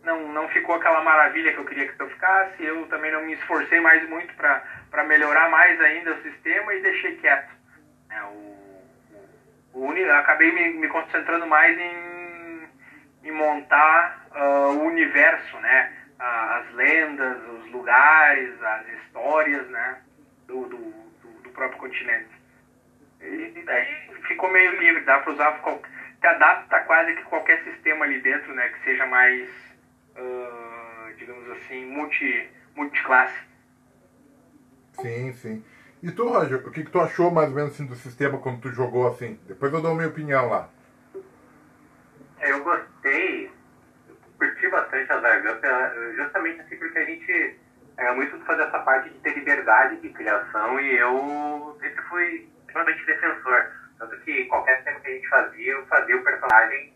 não, 0.05 0.33
não 0.33 0.49
ficou 0.49 0.77
aquela 0.77 1.03
maravilha 1.03 1.53
que 1.53 1.59
eu 1.59 1.65
queria 1.65 1.89
que 1.89 2.01
eu 2.01 2.09
ficasse. 2.11 2.63
Eu 2.63 2.87
também 2.87 3.13
não 3.13 3.25
me 3.25 3.35
esforcei 3.35 3.81
mais 3.81 4.09
muito 4.09 4.35
para 4.35 5.05
melhorar 5.05 5.51
mais 5.51 5.81
ainda 5.81 6.15
o 6.15 6.23
sistema 6.23 6.75
e 6.75 6.83
deixei 6.83 7.17
quieto. 7.17 7.51
É, 8.11 8.23
o, 8.23 8.81
o, 9.75 9.93
o, 9.93 10.13
acabei 10.13 10.53
me, 10.53 10.81
me 10.81 10.89
concentrando 10.89 11.47
mais 11.47 11.79
em, 11.79 12.69
em 13.25 13.33
montar 13.33 14.27
uh, 14.35 14.79
o 14.79 14.85
universo, 14.85 15.59
né? 15.61 15.93
as 16.19 16.75
lendas, 16.75 17.37
os 17.49 17.71
lugares, 17.71 18.61
as 18.63 18.89
histórias, 18.89 19.67
né, 19.69 19.99
do, 20.47 20.67
do, 20.67 20.77
do, 21.43 21.51
próprio 21.51 21.79
continente. 21.79 22.29
E, 23.21 23.63
daí 23.65 24.11
ficou 24.27 24.51
meio 24.51 24.79
livre, 24.81 25.05
dá 25.05 25.21
para 25.21 25.33
usar, 25.33 25.61
se 26.21 26.27
adapta 26.27 26.81
quase 26.81 27.15
que 27.15 27.23
qualquer 27.25 27.63
sistema 27.65 28.05
ali 28.05 28.21
dentro, 28.21 28.53
né, 28.55 28.69
que 28.69 28.85
seja 28.85 29.07
mais, 29.07 29.49
uh, 30.19 31.15
digamos 31.17 31.51
assim, 31.51 31.87
multi, 31.87 32.49
multiclasse. 32.75 33.39
Sim, 35.01 35.33
sim. 35.33 35.65
E 36.03 36.11
tu, 36.13 36.29
Roger, 36.29 36.67
o 36.67 36.71
que, 36.71 36.85
que 36.85 36.91
tu 36.91 37.01
achou 37.01 37.31
mais 37.31 37.49
ou 37.49 37.55
menos 37.55 37.73
assim, 37.73 37.87
do 37.87 37.95
sistema 37.97 38.39
quando 38.39 38.61
tu 38.61 38.71
jogou 38.71 39.09
assim? 39.09 39.39
Depois 39.47 39.73
eu 39.73 39.83
dou 39.83 39.93
a 39.93 39.95
minha 39.95 40.09
opinião 40.09 40.49
lá. 40.49 40.69
Eu 42.41 42.63
gostei 42.63 43.51
curti 44.39 44.69
bastante 44.69 45.13
a 45.13 45.17
Dark 45.19 45.45
justamente 46.15 46.61
assim 46.61 46.77
porque 46.77 46.99
a 46.99 47.05
gente 47.05 47.59
é 47.97 48.15
muito 48.15 48.39
fazer 48.45 48.63
essa 48.63 48.79
parte 48.79 49.11
de 49.11 49.19
ter 49.19 49.35
liberdade 49.35 50.01
de 50.01 50.09
criação 50.11 50.81
e 50.81 50.97
eu 50.97 51.77
sempre 51.81 52.03
fui 52.05 52.49
extremamente 52.61 53.05
defensor. 53.05 53.73
Tanto 53.99 54.17
que 54.21 54.45
qualquer 54.45 54.85
tema 54.85 55.01
que 55.01 55.09
a 55.09 55.15
gente 55.15 55.29
fazia, 55.29 55.73
eu 55.73 55.87
fazia 55.87 56.17
o 56.17 56.23
personagem 56.23 56.95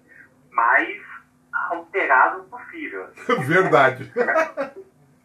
mais 0.52 1.02
alterado 1.52 2.44
possível. 2.44 3.08
Verdade. 3.46 4.12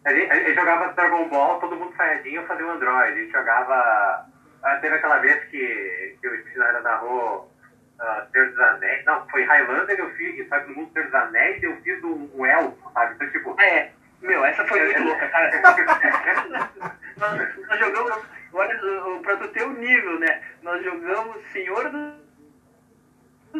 A 0.05 0.13
gente, 0.13 0.31
a 0.31 0.36
gente, 0.36 0.53
jogava 0.53 0.93
Dragon 0.93 1.27
Ball, 1.29 1.60
todo 1.60 1.75
mundo 1.75 1.96
saiadinho, 1.96 2.41
eu 2.41 2.48
fazia 2.48 2.65
um 2.65 2.72
Android. 2.72 3.13
A 3.13 3.15
gente 3.15 3.31
jogava. 3.31 4.25
Ah, 4.63 4.75
teve 4.77 4.96
aquela 4.96 5.17
vez 5.19 5.43
que, 5.46 6.17
que 6.19 6.27
o 6.27 6.36
Spinara 6.39 6.81
narrou 6.81 7.51
uh, 8.00 8.31
Senhor 8.31 8.50
dos 8.50 8.60
Anéis. 8.60 9.05
Não, 9.05 9.27
foi 9.29 9.43
Highlander, 9.43 10.00
eu 10.00 10.10
fiz, 10.15 10.48
sabe, 10.48 10.69
no 10.69 10.77
mundo 10.77 10.93
Senhor 10.93 11.05
dos 11.05 11.15
Anéis, 11.15 11.62
eu 11.62 11.75
fiz 11.81 12.03
um, 12.03 12.29
um 12.36 12.46
elfo, 12.46 12.91
sabe? 12.93 13.15
Então, 13.15 13.29
tipo. 13.29 13.62
É, 13.62 13.91
meu, 14.22 14.43
essa 14.46 14.65
foi 14.65 14.84
muito 14.84 15.03
louca, 15.03 15.27
cara. 15.27 15.51
nós, 17.17 17.67
nós, 17.67 17.79
jogamos, 17.79 18.25
olha, 18.53 18.79
pra 19.22 19.38
tu 19.38 19.48
ter 19.50 19.63
o 19.63 19.74
nível, 19.74 20.19
né? 20.19 20.41
Nós 20.62 20.84
jogamos 20.84 21.38
Senhor 21.51 21.89
dos 21.89 22.26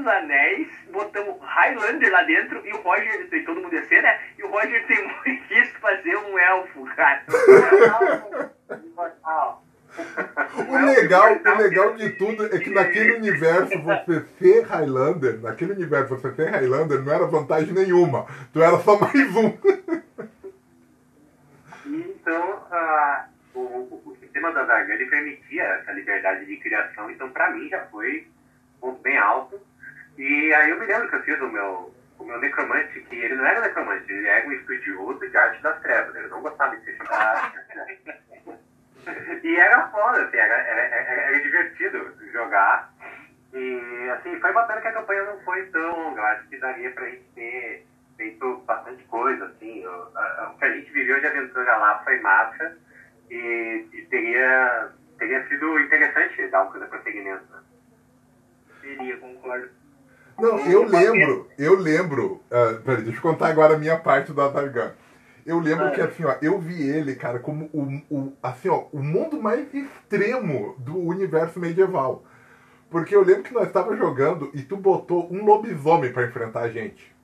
Anéis, 0.06 0.68
botamos 0.92 1.38
Highlander 1.42 2.12
lá 2.12 2.24
dentro 2.24 2.62
e 2.66 2.74
o 2.74 2.82
Roger, 2.82 3.28
e 3.32 3.44
todo 3.44 3.62
mundo 3.62 3.74
ia 3.74 3.86
ser, 3.86 4.02
né? 4.04 4.20
E 4.38 4.44
o 4.44 4.50
Roger 4.50 4.86
tem 4.86 5.08
quis 5.48 5.70
fazer 5.78 6.16
um 6.18 6.38
elfo, 6.38 6.86
cara. 6.96 7.24
O 10.70 10.86
legal, 10.86 11.34
o 11.34 11.58
legal 11.58 11.96
de 11.96 12.10
tudo 12.12 12.46
é 12.46 12.60
que 12.60 12.70
naquele 12.70 13.14
universo 13.14 13.82
você 13.82 14.26
ser 14.38 14.62
Highlander, 14.64 15.40
naquele 15.42 15.74
universo 15.74 16.16
você 16.16 16.32
ser 16.34 16.50
Highlander 16.50 17.02
não 17.02 17.14
era 17.14 17.26
vantagem 17.26 17.74
nenhuma. 17.74 18.28
Tu 18.54 18.62
era 18.62 18.78
só 18.80 19.00
mais 19.00 19.36
um. 19.36 19.58
Então, 21.86 22.64
uh, 22.72 23.58
o, 23.58 24.02
o, 24.06 24.18
sistema 24.20 24.52
da 24.52 24.64
Dargan 24.64 24.94
ele 24.94 25.06
permitia 25.06 25.64
essa 25.64 25.92
liberdade 25.94 26.46
de 26.46 26.58
criação, 26.58 27.10
então 27.10 27.30
para 27.30 27.52
mim 27.52 27.68
já 27.70 27.86
foi 27.86 28.28
um 28.78 28.92
ponto 28.92 29.02
bem 29.02 29.18
alto. 29.18 29.60
E 30.18 30.54
aí 30.54 30.72
eu 30.72 30.80
me 30.80 30.86
lembro 30.86 31.08
que 31.10 31.16
eu 31.16 31.24
fiz 31.24 31.40
o 31.40 31.48
meu, 31.48 31.94
o 32.18 32.24
meu 32.24 32.40
necromante, 32.40 33.00
que 33.02 33.16
ele 33.16 33.36
não 33.36 33.46
era 33.46 33.62
necromante, 33.62 34.12
ele 34.12 34.28
era 34.28 34.48
um 34.48 34.52
estudioso 34.52 35.20
de 35.20 35.38
arte 35.38 35.62
das 35.62 35.80
trevas, 35.82 36.16
ele 36.16 36.28
não 36.28 36.42
gostava 36.42 36.76
de 36.76 36.86
ser 36.86 36.98
chamado. 36.98 37.54
e 39.44 39.56
era 39.56 39.88
foda, 39.90 40.24
assim, 40.24 40.38
era, 40.38 40.56
era, 40.56 40.82
era, 40.82 41.40
divertido 41.40 42.14
jogar. 42.32 42.92
E 43.54 44.10
assim, 44.10 44.40
foi 44.40 44.52
bacana 44.54 44.82
que 44.82 44.88
a 44.88 44.94
campanha 44.94 45.24
não 45.24 45.40
foi 45.42 45.66
tão 45.68 45.92
longa. 45.92 46.22
Acho 46.22 46.48
que 46.48 46.58
daria 46.58 46.92
pra 46.92 47.06
gente 47.06 47.24
ter 47.36 47.86
feito 48.18 48.58
bastante 48.66 49.04
coisa, 49.06 49.46
assim. 49.46 49.86
O, 49.86 50.18
a, 50.18 50.52
o 50.54 50.58
que 50.58 50.66
a 50.66 50.74
gente 50.74 50.92
viveu 50.92 51.20
de 51.20 51.28
aventura 51.28 51.78
lá 51.78 52.04
foi 52.04 52.20
massa 52.22 52.76
e, 53.30 53.86
e 53.94 54.02
teria, 54.10 54.92
teria 55.20 55.48
sido 55.48 55.80
interessante 55.80 56.48
dar 56.48 56.64
um 56.64 56.72
prosseguimento. 56.72 57.46
Né? 57.52 57.60
Teria, 58.82 59.18
concordo. 59.18 59.77
Não, 60.40 60.60
eu 60.60 60.88
lembro, 60.88 61.48
eu 61.58 61.76
lembro. 61.76 62.42
Uh, 62.52 62.82
peraí, 62.84 63.04
deixa 63.04 63.18
eu 63.18 63.22
contar 63.22 63.48
agora 63.48 63.76
a 63.76 63.80
minha 63.80 63.98
parte 63.98 64.32
do 64.32 64.42
Adargan. 64.42 64.92
Eu 65.46 65.60
lembro 65.60 65.92
que 65.92 66.02
assim, 66.02 66.26
ó, 66.26 66.36
eu 66.42 66.60
vi 66.60 66.88
ele, 66.88 67.16
cara, 67.16 67.40
como 67.40 67.70
o, 67.74 68.02
o, 68.14 68.34
assim, 68.44 68.70
ó, 68.70 68.84
o 68.92 69.02
mundo 69.02 69.42
mais 69.42 69.74
extremo 69.74 70.76
do 70.78 70.98
universo 70.98 71.60
medieval. 71.60 72.24
Porque 72.90 73.16
eu 73.16 73.24
lembro 73.24 73.44
que 73.44 73.54
nós 73.54 73.68
estávamos 73.68 73.98
jogando 73.98 74.52
e 74.54 74.62
tu 74.62 74.78
botou 74.78 75.28
um 75.32 75.44
lobisomem 75.44 76.12
para 76.12 76.26
enfrentar 76.26 76.62
a 76.62 76.70
gente. 76.70 77.16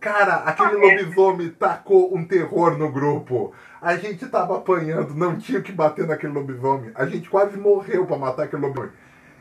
Cara, 0.00 0.36
aquele 0.36 0.76
lobisomem 0.76 1.50
tacou 1.50 2.14
um 2.14 2.24
terror 2.24 2.78
no 2.78 2.90
grupo. 2.90 3.52
A 3.80 3.96
gente 3.96 4.26
tava 4.26 4.56
apanhando, 4.56 5.14
não 5.14 5.36
tinha 5.36 5.60
que 5.60 5.72
bater 5.72 6.06
naquele 6.06 6.32
lobisomem. 6.32 6.90
A 6.94 7.06
gente 7.06 7.28
quase 7.28 7.56
morreu 7.56 8.06
para 8.06 8.16
matar 8.16 8.44
aquele 8.44 8.62
lobisomem. 8.62 8.92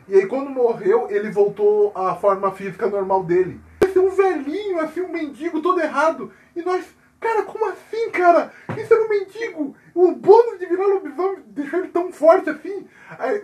E 0.08 0.16
aí 0.16 0.26
quando 0.26 0.50
morreu, 0.50 1.08
ele 1.10 1.30
voltou 1.30 1.92
à 1.96 2.16
forma 2.16 2.52
física 2.52 2.88
normal 2.88 3.24
dele. 3.24 3.60
Esse 3.82 3.98
é 3.98 4.02
um 4.02 4.10
velhinho, 4.10 4.80
assim, 4.80 5.02
um 5.02 5.12
mendigo 5.12 5.62
todo 5.62 5.82
errado. 5.82 6.32
E 6.56 6.62
nós 6.62 6.86
Cara, 7.20 7.44
como 7.44 7.66
assim, 7.70 8.12
cara? 8.12 8.52
Isso 8.78 8.94
era 8.94 9.04
um 9.04 9.10
mendigo. 9.10 9.76
O 9.94 10.12
bônus 10.12 10.60
de 10.60 10.66
virar 10.68 10.86
lobisomem 10.86 11.44
deixou 11.48 11.80
ele 11.80 11.90
tão 11.90 12.12
forte 12.12 12.50
assim. 12.50 12.88
Aí, 13.18 13.44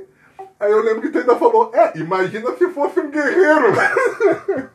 aí 0.60 0.72
eu 0.72 0.82
lembro 0.82 1.02
que 1.02 1.10
tu 1.10 1.18
ainda 1.20 1.36
falou, 1.36 1.72
é, 1.74 1.98
imagina 1.98 2.52
se 2.52 2.70
fosse 2.70 3.00
um 3.00 3.10
guerreiro. 3.10 3.74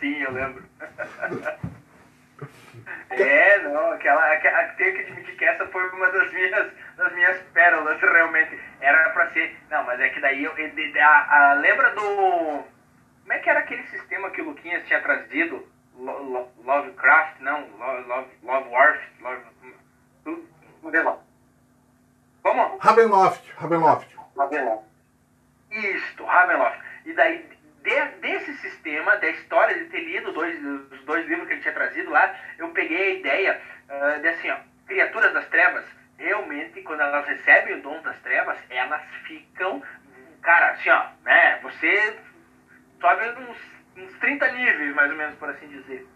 Sim, 0.00 0.22
eu 0.22 0.32
lembro. 0.32 0.64
É, 3.10 3.62
não, 3.62 3.92
aquela, 3.92 4.32
aquela. 4.32 4.64
Tenho 4.70 4.94
que 4.94 5.02
admitir 5.02 5.36
que 5.36 5.44
essa 5.44 5.66
foi 5.66 5.88
uma 5.90 6.10
das 6.10 6.32
minhas, 6.32 6.72
das 7.00 7.12
minhas 7.14 7.42
pérolas, 7.54 8.00
realmente. 8.00 8.60
Era 8.80 9.10
pra 9.10 9.30
ser. 9.30 9.56
Não, 9.70 9.82
mas 9.84 9.98
é 9.98 10.08
que 10.10 10.20
daí 10.20 10.44
eu. 10.44 10.52
A, 11.02 11.50
a, 11.50 11.54
lembra 11.54 11.90
do. 11.94 12.00
Como 13.22 13.32
é 13.32 13.38
que 13.38 13.50
era 13.50 13.60
aquele 13.60 13.82
sistema 13.84 14.30
que 14.30 14.42
o 14.42 14.44
Luquinhas 14.44 14.86
tinha 14.86 15.00
trazido? 15.00 15.66
Lovecraft, 15.96 17.40
não, 17.40 17.68
Love, 17.78 18.30
Lovewurst, 18.42 19.02
Love, 19.20 19.42
Love, 20.82 21.20
Como? 22.42 22.78
Ravenloft, 22.78 23.52
Ravenloft. 23.56 24.16
Ravenloft. 24.36 24.84
Isto, 25.70 26.24
Ravenloft. 26.24 26.80
E 27.04 27.12
daí, 27.12 27.46
de, 27.82 28.04
desse 28.20 28.56
sistema, 28.58 29.16
da 29.18 29.28
história 29.28 29.78
de 29.78 29.90
ter 29.90 30.00
lido 30.00 30.32
dois, 30.32 30.58
os 30.64 31.04
dois 31.04 31.26
livros 31.28 31.46
que 31.46 31.54
ele 31.54 31.62
tinha 31.62 31.74
trazido 31.74 32.10
lá, 32.10 32.34
eu 32.58 32.70
peguei 32.70 33.02
a 33.02 33.14
ideia 33.16 33.62
uh, 33.88 34.20
de 34.20 34.28
assim, 34.28 34.50
ó, 34.50 34.56
criaturas 34.86 35.34
das 35.34 35.46
trevas, 35.48 35.84
realmente, 36.20 36.82
quando 36.82 37.00
elas 37.00 37.26
recebem 37.26 37.76
o 37.76 37.82
dom 37.82 38.00
das 38.02 38.18
trevas, 38.20 38.58
elas 38.68 39.02
ficam, 39.26 39.82
cara, 40.42 40.72
assim, 40.72 40.90
ó, 40.90 41.06
né? 41.24 41.58
Você 41.62 42.18
sobe 43.00 43.24
uns, 43.40 43.58
uns 43.96 44.18
30 44.18 44.52
níveis, 44.52 44.94
mais 44.94 45.10
ou 45.10 45.16
menos, 45.16 45.34
por 45.36 45.48
assim 45.48 45.66
dizer. 45.68 46.06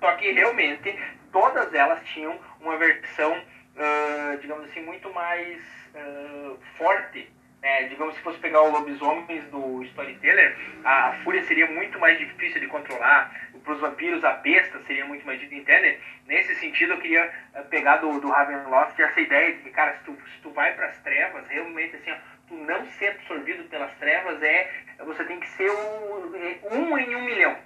Só 0.00 0.12
que 0.16 0.32
realmente 0.32 0.98
todas 1.30 1.72
elas 1.72 2.04
tinham 2.06 2.38
uma 2.60 2.76
versão, 2.76 3.32
uh, 3.32 4.38
digamos 4.40 4.64
assim, 4.64 4.82
muito 4.82 5.12
mais 5.14 5.62
uh, 5.94 6.58
forte 6.76 7.30
é, 7.62 7.84
digamos, 7.84 8.16
se 8.16 8.20
fosse 8.22 8.38
pegar 8.40 8.60
o 8.62 8.72
lobisomens 8.72 9.44
do 9.44 9.84
Storyteller, 9.84 10.58
a 10.84 11.12
fúria 11.22 11.44
seria 11.44 11.70
muito 11.70 11.98
mais 12.00 12.18
difícil 12.18 12.60
de 12.60 12.66
controlar. 12.66 13.32
Para 13.64 13.74
os 13.74 13.80
vampiros, 13.80 14.24
a 14.24 14.32
besta 14.32 14.80
seria 14.86 15.04
muito 15.04 15.24
mais 15.24 15.38
difícil, 15.38 15.62
entende? 15.62 15.98
Nesse 16.26 16.54
sentido, 16.56 16.94
eu 16.94 16.98
queria 16.98 17.30
eh, 17.54 17.62
pegar 17.62 17.96
do, 17.98 18.20
do 18.20 18.28
Ravenloft 18.28 19.00
essa 19.00 19.20
ideia 19.20 19.52
de 19.52 19.58
que, 19.62 19.70
cara, 19.70 19.94
se 19.94 20.04
tu, 20.04 20.12
se 20.12 20.40
tu 20.42 20.50
vai 20.50 20.74
para 20.74 20.86
as 20.86 20.98
trevas, 20.98 21.46
realmente, 21.48 21.96
assim, 21.96 22.10
ó, 22.10 22.16
tu 22.48 22.54
não 22.54 22.84
ser 22.86 23.08
absorvido 23.08 23.64
pelas 23.64 23.92
trevas 23.94 24.42
é. 24.42 24.70
Você 25.04 25.24
tem 25.24 25.40
que 25.40 25.48
ser 25.50 25.70
um, 25.70 26.32
um 26.72 26.98
em 26.98 27.16
um 27.16 27.24
milhão. 27.24 27.56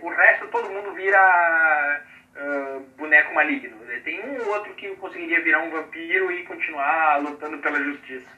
O 0.00 0.08
resto, 0.08 0.48
todo 0.48 0.70
mundo 0.70 0.92
vira. 0.92 2.02
Uh, 2.36 2.80
boneco 2.98 3.34
maligno. 3.34 3.78
Tem 4.04 4.20
um 4.20 4.38
ou 4.42 4.48
outro 4.48 4.74
que 4.74 4.94
conseguiria 4.96 5.42
virar 5.42 5.62
um 5.62 5.70
vampiro 5.70 6.30
e 6.30 6.44
continuar 6.44 7.16
lutando 7.22 7.56
pela 7.58 7.82
justiça. 7.82 8.28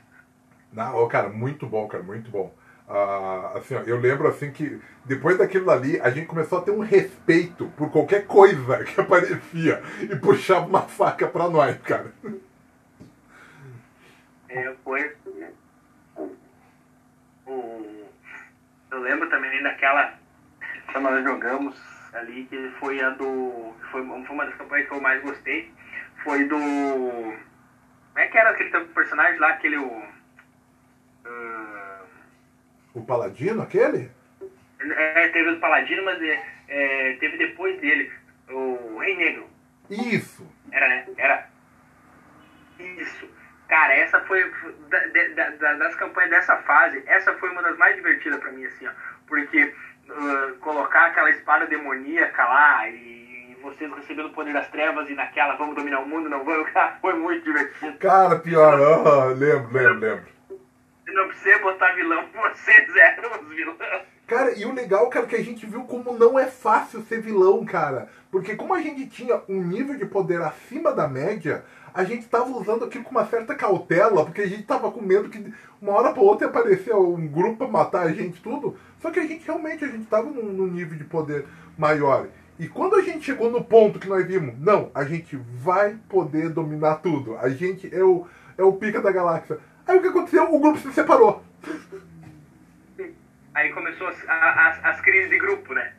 Não, 0.73 0.97
oh, 0.97 1.09
cara, 1.09 1.29
muito 1.29 1.67
bom, 1.67 1.89
cara, 1.89 2.05
muito 2.05 2.31
bom. 2.31 2.55
Ah, 2.89 3.53
assim, 3.57 3.75
ó, 3.75 3.81
eu 3.81 4.01
lembro 4.01 4.27
assim 4.29 4.51
que 4.51 4.81
depois 5.05 5.37
daquilo 5.37 5.71
ali 5.71 6.01
a 6.01 6.09
gente 6.09 6.27
começou 6.27 6.59
a 6.59 6.63
ter 6.63 6.71
um 6.71 6.81
respeito 6.81 7.69
por 7.77 7.91
qualquer 7.91 8.27
coisa 8.27 8.83
que 8.85 8.99
aparecia 8.99 9.83
e 10.01 10.17
puxava 10.17 10.67
uma 10.67 10.83
faca 10.83 11.27
pra 11.27 11.51
nós, 11.51 11.77
cara. 11.83 12.11
É, 14.49 14.75
foi. 14.83 15.15
Eu 18.91 19.01
lembro 19.01 19.29
também 19.29 19.63
daquela. 19.63 20.15
Quando 20.91 21.05
nós 21.05 21.23
jogamos 21.23 21.77
ali, 22.15 22.45
que 22.47 22.71
foi 22.81 23.03
a 23.03 23.11
do. 23.11 23.75
Foi, 23.91 24.01
uma 24.01 24.47
das 24.47 24.55
campanhas 24.55 24.89
que 24.89 24.95
eu 24.95 25.01
mais 25.01 25.23
gostei. 25.23 25.71
Foi 26.25 26.45
do. 26.45 26.57
Como 26.57 28.19
é 28.19 28.27
que 28.29 28.39
era 28.39 28.51
aquele 28.51 28.71
personagem 28.87 29.39
lá, 29.39 29.51
aquele. 29.51 29.77
O, 29.77 30.03
o 32.99 33.05
Paladino, 33.05 33.63
aquele? 33.63 34.11
É, 34.81 35.29
teve 35.29 35.51
o 35.51 35.61
Paladino, 35.61 36.05
mas 36.05 36.21
é, 36.23 36.43
é, 36.69 37.13
teve 37.15 37.37
depois 37.37 37.81
dele 37.81 38.11
o 38.51 38.99
Rei 38.99 39.17
Negro. 39.17 39.47
Isso. 39.91 40.47
Era, 40.71 40.89
né? 40.89 41.07
Era. 41.17 41.49
Isso. 42.79 43.29
Cara, 43.69 43.95
essa 43.95 44.21
foi. 44.21 44.51
Da, 44.89 45.51
da, 45.51 45.73
das 45.75 45.95
campanhas 45.97 46.31
dessa 46.31 46.57
fase, 46.59 47.03
essa 47.07 47.35
foi 47.35 47.51
uma 47.51 47.63
das 47.63 47.77
mais 47.77 47.97
divertidas 47.97 48.41
pra 48.41 48.53
mim, 48.53 48.65
assim, 48.65 48.87
ó. 48.87 48.91
Porque 49.27 49.75
uh, 50.09 50.55
colocar 50.61 51.07
aquela 51.07 51.31
espada 51.31 51.67
demoníaca 51.67 52.45
lá 52.45 52.89
e 52.89 53.57
vocês 53.63 53.93
recebendo 53.93 54.27
o 54.27 54.33
poder 54.33 54.53
das 54.53 54.69
trevas 54.69 55.11
e 55.11 55.15
naquela 55.15 55.57
vamos 55.57 55.75
dominar 55.75 56.01
o 56.01 56.09
mundo, 56.09 56.29
não 56.29 56.45
vamos, 56.45 56.71
cara, 56.73 56.97
foi 57.01 57.15
muito 57.15 57.45
divertido. 57.45 57.99
Cara, 57.99 58.39
pior, 58.39 58.79
oh, 58.81 59.25
lembro, 59.35 59.73
lembro, 59.73 59.99
lembro. 59.99 60.38
Não 61.19 61.27
precisa 61.27 61.59
botar 61.59 61.95
vilão, 61.95 62.25
vocês 62.33 62.95
eram 62.95 63.43
os 63.43 63.49
vilões. 63.49 63.77
Cara, 64.25 64.57
e 64.57 64.65
o 64.65 64.73
legal, 64.73 65.09
cara, 65.09 65.27
que 65.27 65.35
a 65.35 65.43
gente 65.43 65.67
viu 65.67 65.83
como 65.83 66.13
não 66.17 66.39
é 66.39 66.47
fácil 66.47 67.03
ser 67.03 67.21
vilão, 67.21 67.65
cara. 67.65 68.09
Porque 68.31 68.55
como 68.55 68.73
a 68.73 68.81
gente 68.81 69.07
tinha 69.07 69.43
um 69.49 69.61
nível 69.61 69.97
de 69.97 70.07
poder 70.07 70.41
acima 70.41 70.93
da 70.93 71.09
média, 71.09 71.65
a 71.93 72.05
gente 72.05 72.29
tava 72.29 72.51
usando 72.51 72.85
aquilo 72.85 73.03
com 73.03 73.11
uma 73.11 73.27
certa 73.27 73.53
cautela, 73.57 74.25
porque 74.25 74.43
a 74.43 74.47
gente 74.47 74.63
tava 74.63 74.93
com 74.93 75.01
medo 75.01 75.29
que 75.29 75.53
uma 75.83 75.93
hora 75.93 76.13
pra 76.13 76.23
outra 76.23 76.47
aparecer 76.47 76.95
um 76.95 77.27
grupo 77.27 77.57
pra 77.57 77.67
matar 77.67 78.07
a 78.07 78.13
gente, 78.13 78.41
tudo. 78.41 78.77
Só 79.01 79.11
que 79.11 79.19
a 79.19 79.27
gente 79.27 79.45
realmente, 79.45 79.85
a 79.85 79.89
gente 79.89 80.07
tava 80.07 80.31
num, 80.31 80.53
num 80.53 80.69
nível 80.69 80.97
de 80.97 81.05
poder 81.05 81.47
maior. 81.77 82.29
E 82.61 82.69
quando 82.69 82.95
a 82.95 83.03
gente 83.03 83.25
chegou 83.25 83.51
no 83.51 83.65
ponto 83.65 83.99
que 83.99 84.09
nós 84.09 84.25
vimos, 84.25 84.57
não, 84.61 84.93
a 84.95 85.03
gente 85.03 85.37
vai 85.37 85.97
poder 86.09 86.51
dominar 86.51 86.97
tudo. 86.97 87.37
A 87.39 87.49
gente 87.49 87.93
é 87.93 88.05
o, 88.05 88.25
é 88.57 88.63
o 88.63 88.75
pica 88.75 89.01
da 89.01 89.11
galáxia. 89.11 89.59
Aí 89.89 89.99
o 89.99 90.03
que 90.03 90.09
aconteceu? 90.09 90.55
O 90.55 90.61
grupo 90.61 90.79
se 90.79 90.93
separou. 90.93 91.43
Aí 93.55 93.73
começou 93.73 94.07
as, 94.07 94.29
as, 94.29 94.85
as 94.85 95.01
crises 95.01 95.31
de 95.31 95.39
grupo, 95.39 95.73
né? 95.73 95.93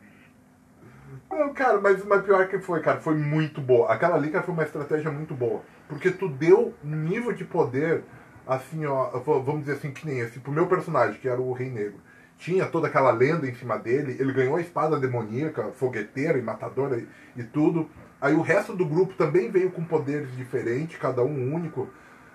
Não, 1.28 1.52
cara, 1.52 1.80
mas, 1.80 2.04
mas 2.04 2.22
pior 2.22 2.46
que 2.48 2.58
foi, 2.60 2.80
cara, 2.80 3.00
foi 3.00 3.14
muito 3.14 3.60
boa. 3.60 3.92
Aquela 3.92 4.14
ali, 4.14 4.30
cara, 4.30 4.44
foi 4.44 4.54
uma 4.54 4.62
estratégia 4.62 5.10
muito 5.10 5.34
boa. 5.34 5.62
Porque 5.88 6.10
tu 6.10 6.28
deu 6.28 6.72
um 6.84 6.96
nível 6.96 7.32
de 7.32 7.44
poder, 7.44 8.04
assim, 8.46 8.86
ó, 8.86 9.10
vamos 9.18 9.62
dizer 9.62 9.74
assim, 9.74 9.90
que 9.90 10.06
nem 10.06 10.20
esse, 10.20 10.38
pro 10.38 10.52
meu 10.52 10.66
personagem, 10.68 11.20
que 11.20 11.28
era 11.28 11.40
o 11.40 11.52
Rei 11.52 11.68
Negro. 11.68 12.00
Tinha 12.38 12.66
toda 12.66 12.86
aquela 12.86 13.10
lenda 13.10 13.46
em 13.46 13.54
cima 13.54 13.76
dele, 13.76 14.16
ele 14.18 14.32
ganhou 14.32 14.56
a 14.56 14.60
espada 14.60 14.98
demoníaca, 14.98 15.72
fogueteira 15.72 16.38
e 16.38 16.42
matadora 16.42 16.96
e, 16.96 17.06
e 17.36 17.42
tudo. 17.42 17.90
Aí 18.20 18.34
o 18.34 18.40
resto 18.40 18.74
do 18.74 18.86
grupo 18.86 19.14
também 19.14 19.50
veio 19.50 19.70
com 19.70 19.84
poderes 19.84 20.34
diferentes, 20.36 20.96
cada 20.96 21.22
um 21.22 21.54
único, 21.54 21.90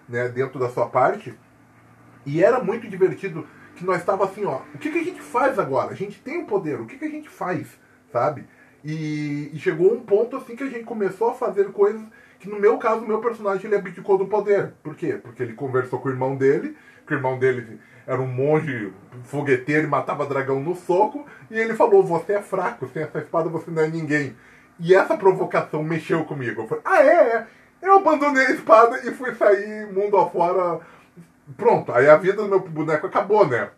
né, 0.08 0.28
dentro 0.28 0.60
da 0.60 0.70
sua 0.70 0.88
parte. 0.88 1.34
E 2.26 2.44
era 2.44 2.60
muito 2.60 2.88
divertido 2.88 3.48
que 3.76 3.86
nós 3.86 4.00
estava 4.00 4.24
assim, 4.24 4.46
ó, 4.46 4.62
o 4.74 4.78
que, 4.78 4.90
que 4.90 5.00
a 5.00 5.04
gente 5.04 5.22
faz 5.22 5.60
agora? 5.60 5.92
A 5.92 5.96
gente 5.96 6.20
tem 6.22 6.42
o 6.42 6.46
poder, 6.46 6.80
o 6.80 6.86
que, 6.86 6.98
que 6.98 7.06
a 7.06 7.10
gente 7.10 7.30
faz, 7.30 7.68
sabe? 8.12 8.46
E, 8.84 9.50
e, 9.52 9.60
chegou 9.60 9.94
um 9.94 10.00
ponto 10.00 10.38
assim 10.38 10.56
que 10.56 10.64
a 10.64 10.70
gente 10.70 10.84
começou 10.84 11.32
a 11.32 11.34
fazer 11.34 11.72
coisas 11.72 12.04
que 12.40 12.48
no 12.48 12.60
meu 12.60 12.78
caso, 12.78 13.04
o 13.04 13.08
meu 13.08 13.20
personagem 13.20 13.66
ele 13.66 13.76
abdicou 13.76 14.18
do 14.18 14.28
poder. 14.28 14.74
Por 14.84 14.96
quê? 14.96 15.20
Porque 15.22 15.42
ele 15.42 15.54
conversou 15.54 16.00
com 16.00 16.08
o 16.08 16.12
irmão 16.12 16.36
dele, 16.36 16.78
que 17.08 17.14
o 17.14 17.18
irmão 17.18 17.40
dele 17.40 17.80
era 18.06 18.22
um 18.22 18.28
monge 18.28 18.94
fogueteiro 19.24 19.88
e 19.88 19.90
matava 19.90 20.28
dragão 20.28 20.60
no 20.60 20.76
soco, 20.76 21.26
e 21.50 21.58
ele 21.58 21.74
falou, 21.74 22.04
você 22.04 22.34
é 22.34 22.42
fraco, 22.42 22.88
sem 22.94 23.02
essa 23.02 23.18
espada 23.18 23.50
você 23.50 23.72
não 23.72 23.82
é 23.82 23.88
ninguém. 23.88 24.36
E 24.80 24.94
essa 24.94 25.18
provocação 25.18 25.84
mexeu 25.84 26.24
comigo. 26.26 26.62
Eu 26.62 26.68
falei, 26.68 26.84
ah 26.86 27.04
é, 27.04 27.38
é. 27.38 27.48
Eu 27.82 27.98
abandonei 27.98 28.46
a 28.46 28.52
espada 28.52 29.00
e 29.08 29.12
fui 29.12 29.34
sair 29.36 29.92
mundo 29.92 30.18
afora 30.18 30.80
Pronto, 31.58 31.93
aí 31.93 32.10
a 32.10 32.17
vida 32.17 32.38
do 32.38 32.47
meu 32.47 32.60
boneco 32.60 33.08
acabou, 33.08 33.47
né? 33.47 33.69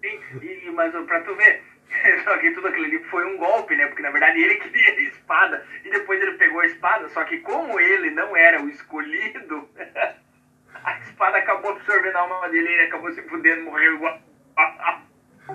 Sim, 0.00 0.20
e, 0.40 0.70
mas 0.72 0.92
pra 1.04 1.20
tu 1.20 1.34
ver, 1.36 1.62
só 2.24 2.38
que 2.38 2.50
tudo 2.52 2.68
aquilo 2.68 2.86
ali 2.86 2.98
foi 3.04 3.24
um 3.26 3.36
golpe, 3.36 3.76
né? 3.76 3.86
Porque 3.86 4.02
na 4.02 4.10
verdade 4.10 4.40
ele 4.40 4.56
queria 4.56 4.94
a 4.94 5.02
espada 5.02 5.66
e 5.84 5.90
depois 5.90 6.20
ele 6.20 6.38
pegou 6.38 6.60
a 6.60 6.66
espada, 6.66 7.08
só 7.10 7.22
que 7.24 7.38
como 7.38 7.78
ele 7.78 8.10
não 8.10 8.34
era 8.34 8.62
o 8.62 8.68
escolhido, 8.68 9.68
a 10.82 10.98
espada 11.00 11.38
acabou 11.38 11.72
absorvendo 11.72 12.16
a 12.16 12.20
alma 12.20 12.48
dele 12.48 12.68
e 12.68 12.72
ele 12.72 12.86
acabou 12.88 13.12
se 13.12 13.22
fudendo, 13.22 13.64
morreu 13.64 13.94
igual. 13.94 14.20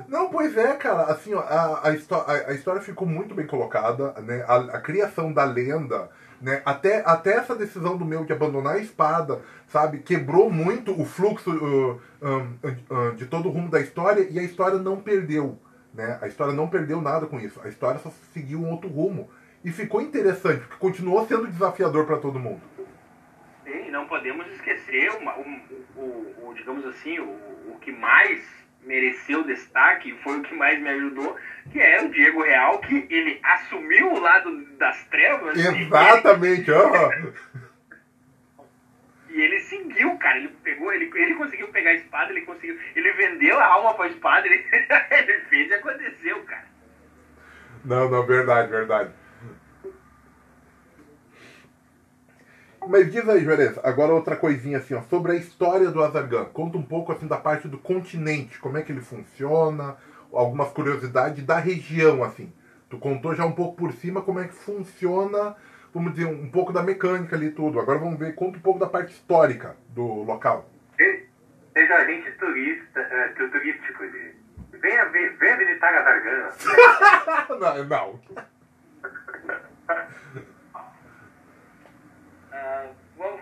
Não, 0.08 0.30
pois 0.30 0.56
é, 0.58 0.76
cara, 0.76 1.04
assim, 1.04 1.34
ó, 1.34 1.40
a, 1.40 1.80
a, 1.80 2.50
a, 2.50 2.54
história 2.54 2.82
ficou 2.82 3.08
muito 3.08 3.34
bem 3.34 3.48
colocada, 3.48 4.14
né? 4.22 4.44
A, 4.48 4.78
a 4.78 4.82
criação 4.82 5.32
da 5.32 5.46
lenda 5.46 6.10
né? 6.46 6.62
Até, 6.64 7.02
até 7.04 7.38
essa 7.38 7.56
decisão 7.56 7.98
do 7.98 8.06
meu 8.06 8.24
de 8.24 8.32
abandonar 8.32 8.76
a 8.76 8.80
espada, 8.80 9.42
sabe, 9.68 9.98
quebrou 9.98 10.48
muito 10.52 10.92
o 10.92 11.04
fluxo 11.04 11.50
uh, 11.50 11.94
uh, 12.22 13.10
uh, 13.10 13.16
de 13.16 13.26
todo 13.26 13.50
o 13.50 13.52
rumo 13.52 13.68
da 13.68 13.82
história 13.82 14.28
e 14.30 14.38
a 14.38 14.44
história 14.44 14.78
não 14.78 15.02
perdeu. 15.02 15.60
Né? 15.92 16.20
A 16.22 16.28
história 16.28 16.54
não 16.54 16.70
perdeu 16.70 17.02
nada 17.02 17.26
com 17.26 17.40
isso. 17.40 17.60
A 17.64 17.68
história 17.68 18.00
só 18.00 18.12
seguiu 18.32 18.60
um 18.60 18.70
outro 18.70 18.88
rumo. 18.88 19.28
E 19.64 19.72
ficou 19.72 20.00
interessante, 20.00 20.60
porque 20.60 20.76
continuou 20.76 21.26
sendo 21.26 21.48
desafiador 21.48 22.06
para 22.06 22.18
todo 22.18 22.38
mundo. 22.38 22.62
Sim, 23.64 23.90
não 23.90 24.08
podemos 24.08 24.46
esquecer 24.52 25.10
uma, 25.20 25.36
o, 25.40 25.46
o, 25.96 26.50
o, 26.50 26.54
digamos 26.54 26.86
assim, 26.86 27.18
o, 27.18 27.72
o 27.72 27.80
que 27.82 27.92
mais 27.92 28.44
mereceu 28.86 29.44
destaque, 29.44 30.18
foi 30.24 30.40
o 30.40 30.44
que 30.44 30.56
mais 30.56 30.80
me 30.80 30.90
ajudou, 30.90 31.36
que 31.72 31.80
é 31.80 32.02
o 32.02 32.10
Diego 32.10 32.44
Real, 32.44 32.80
que 32.80 33.08
ele 33.10 33.40
assumiu 33.44 34.14
o 34.14 34.20
lado 34.20 34.66
das 34.78 35.04
trevas. 35.06 35.58
Exatamente, 35.58 36.72
ó. 36.72 37.12
E 39.30 39.42
ele 39.42 39.60
seguiu, 39.60 40.18
cara. 40.18 40.38
Ele 40.38 40.50
pegou, 40.64 40.94
ele, 40.94 41.12
ele 41.14 41.36
conseguiu 41.36 41.68
pegar 41.68 41.90
a 41.90 41.96
espada, 41.96 42.32
ele 42.32 42.42
conseguiu. 42.42 42.80
Ele 42.96 43.12
vendeu 43.14 43.60
a 43.60 43.66
alma 43.66 43.94
pra 43.94 44.08
espada, 44.08 44.48
ele, 44.48 44.64
ele 45.12 45.40
fez 45.50 45.70
e 45.70 45.74
aconteceu, 45.74 46.42
cara. 46.44 46.66
Não, 47.84 48.10
não, 48.10 48.26
verdade, 48.26 48.70
verdade. 48.70 49.12
Mas 52.88 53.12
diz 53.12 53.28
aí, 53.28 53.44
Juarez, 53.44 53.80
agora 53.84 54.14
outra 54.14 54.36
coisinha 54.36 54.78
assim, 54.78 54.94
ó, 54.94 55.02
sobre 55.04 55.32
a 55.32 55.36
história 55.36 55.90
do 55.90 56.04
Azargan. 56.04 56.46
Conta 56.46 56.78
um 56.78 56.84
pouco 56.84 57.12
assim 57.12 57.28
da 57.28 57.38
parte 57.38 57.68
do 57.68 57.78
continente, 57.78 58.60
como 58.60 58.78
é 58.78 58.84
que 58.84 58.92
ele 58.92 59.02
funciona, 59.02 59.98
algumas 60.32 60.70
curiosidades 60.70 61.44
da 61.44 61.58
região, 61.58 62.24
assim. 62.24 62.54
Tu 62.90 62.98
contou 62.98 63.34
já 63.34 63.46
um 63.46 63.52
pouco 63.52 63.76
por 63.76 63.92
cima 63.94 64.22
como 64.22 64.40
é 64.40 64.48
que 64.48 64.54
funciona, 64.54 65.56
vamos 65.94 66.14
dizer, 66.14 66.28
um 66.28 66.50
pouco 66.50 66.72
da 66.72 66.84
mecânica 66.84 67.36
ali 67.36 67.48
e 67.48 67.52
tudo. 67.52 67.80
Agora 67.80 67.98
vamos 67.98 68.20
ver, 68.20 68.36
conta 68.36 68.58
um 68.58 68.62
pouco 68.62 68.80
da 68.80 68.88
parte 68.88 69.14
histórica 69.14 69.76
do 69.90 70.24
local. 70.24 70.70
Seja 70.98 71.96
agente 71.96 72.32
turista, 72.34 73.00
é, 73.00 73.28
turístico, 73.30 74.04
venha, 74.72 75.06
venha 75.06 75.58
visitar 75.58 75.94
Azargan. 75.94 76.50
não, 77.60 77.86
não. 77.86 78.20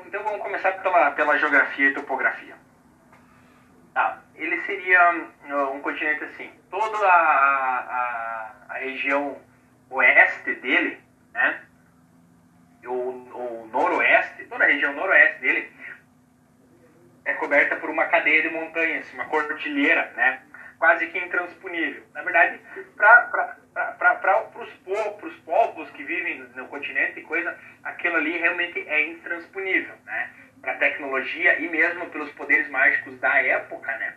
então 0.06 0.40
começar 0.40 0.72
pela, 0.74 1.12
pela 1.12 1.38
geografia 1.38 1.90
e 1.90 1.94
topografia. 1.94 2.56
Tá, 3.94 4.22
ele 4.36 4.60
seria 4.64 5.12
um 5.72 5.80
continente 5.82 6.24
assim, 6.24 6.52
toda 6.70 7.06
a, 7.06 7.80
a, 7.80 8.52
a 8.70 8.74
região 8.80 9.38
oeste 9.90 10.56
dele, 10.56 11.00
né, 11.32 11.62
o, 12.86 12.92
o 12.92 13.70
noroeste, 13.72 14.46
toda 14.46 14.64
a 14.64 14.68
região 14.68 14.94
noroeste 14.94 15.42
dele 15.42 15.72
é 17.26 17.34
coberta 17.36 17.76
por 17.76 17.90
uma 17.90 18.06
cadeia 18.06 18.42
de 18.42 18.50
montanhas, 18.50 19.12
uma 19.14 19.26
cordilheira, 19.26 20.12
né, 20.16 20.42
quase 20.80 21.08
que 21.08 21.20
intransponível. 21.20 22.04
Na 22.14 22.24
verdade, 22.24 22.60
para 22.98 23.58
os 25.24 25.36
povos 25.46 25.90
que 25.92 26.04
vivem 26.04 26.40
no 26.56 26.68
continente 26.68 27.20
e 27.20 27.24
coisa, 27.24 27.58
aquilo 27.84 28.18
ali 28.18 28.38
realmente 28.38 28.80
é 28.88 29.08
intransponível, 29.08 29.96
né? 30.06 30.30
Para 30.62 30.74
a 30.74 30.78
tecnologia 30.78 31.60
e 31.60 31.68
mesmo 31.70 32.10
pelos 32.10 32.32
poderes 32.34 32.70
mágicos 32.70 33.20
da 33.20 33.36
época, 33.42 33.92
né? 33.98 34.16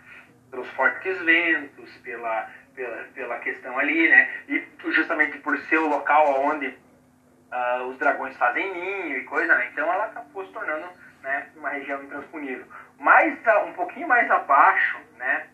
Pelos 0.50 0.68
fortes 0.70 1.20
ventos, 1.22 1.90
pela, 1.98 2.50
pela, 2.74 3.04
pela 3.14 3.38
questão 3.40 3.78
ali, 3.78 4.08
né? 4.08 4.30
E 4.48 4.64
justamente 4.90 5.38
por 5.38 5.58
ser 5.58 5.78
o 5.78 5.88
local 5.88 6.40
onde 6.44 6.68
uh, 6.68 7.84
os 7.88 7.98
dragões 7.98 8.36
fazem 8.36 8.72
ninho 8.72 9.18
e 9.18 9.24
coisa, 9.24 9.54
né? 9.56 9.68
Então 9.72 9.92
ela 9.92 10.06
acabou 10.06 10.46
se 10.46 10.52
tornando 10.52 10.86
né, 11.22 11.48
uma 11.56 11.70
região 11.70 12.02
intransponível. 12.02 12.66
Mais, 12.98 13.36
um 13.66 13.72
pouquinho 13.72 14.08
mais 14.08 14.30
abaixo, 14.30 14.98
né? 15.18 15.46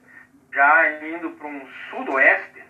Já 0.52 1.02
indo 1.02 1.30
para 1.30 1.46
um 1.46 1.66
sudoeste, 1.88 2.62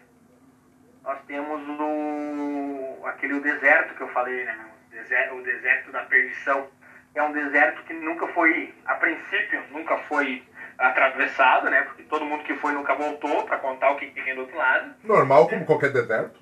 nós 1.05 1.19
temos 1.27 1.61
o, 1.69 3.07
aquele 3.07 3.35
o 3.35 3.41
deserto 3.41 3.95
que 3.95 4.03
eu 4.03 4.09
falei, 4.09 4.45
né? 4.45 4.57
O 4.89 4.95
deserto, 4.95 5.35
o 5.35 5.43
deserto 5.43 5.93
da 5.93 6.03
perdição. 6.03 6.69
É 7.15 7.23
um 7.23 7.33
deserto 7.33 7.83
que 7.83 7.93
nunca 7.93 8.27
foi, 8.29 8.73
a 8.87 8.95
princípio, 8.95 9.63
nunca 9.71 9.99
foi 9.99 10.43
atravessado, 10.79 11.69
né? 11.69 11.83
Porque 11.83 12.05
todo 12.05 12.25
mundo 12.25 12.45
que 12.45 12.55
foi 12.55 12.73
nunca 12.73 12.95
voltou 12.95 13.45
para 13.45 13.59
contar 13.59 13.91
o 13.91 13.97
que 13.97 14.07
tem 14.07 14.35
do 14.35 14.43
outro 14.43 14.57
lado. 14.57 14.95
Normal, 15.05 15.49
como 15.49 15.67
qualquer 15.67 15.93
deserto. 15.93 16.41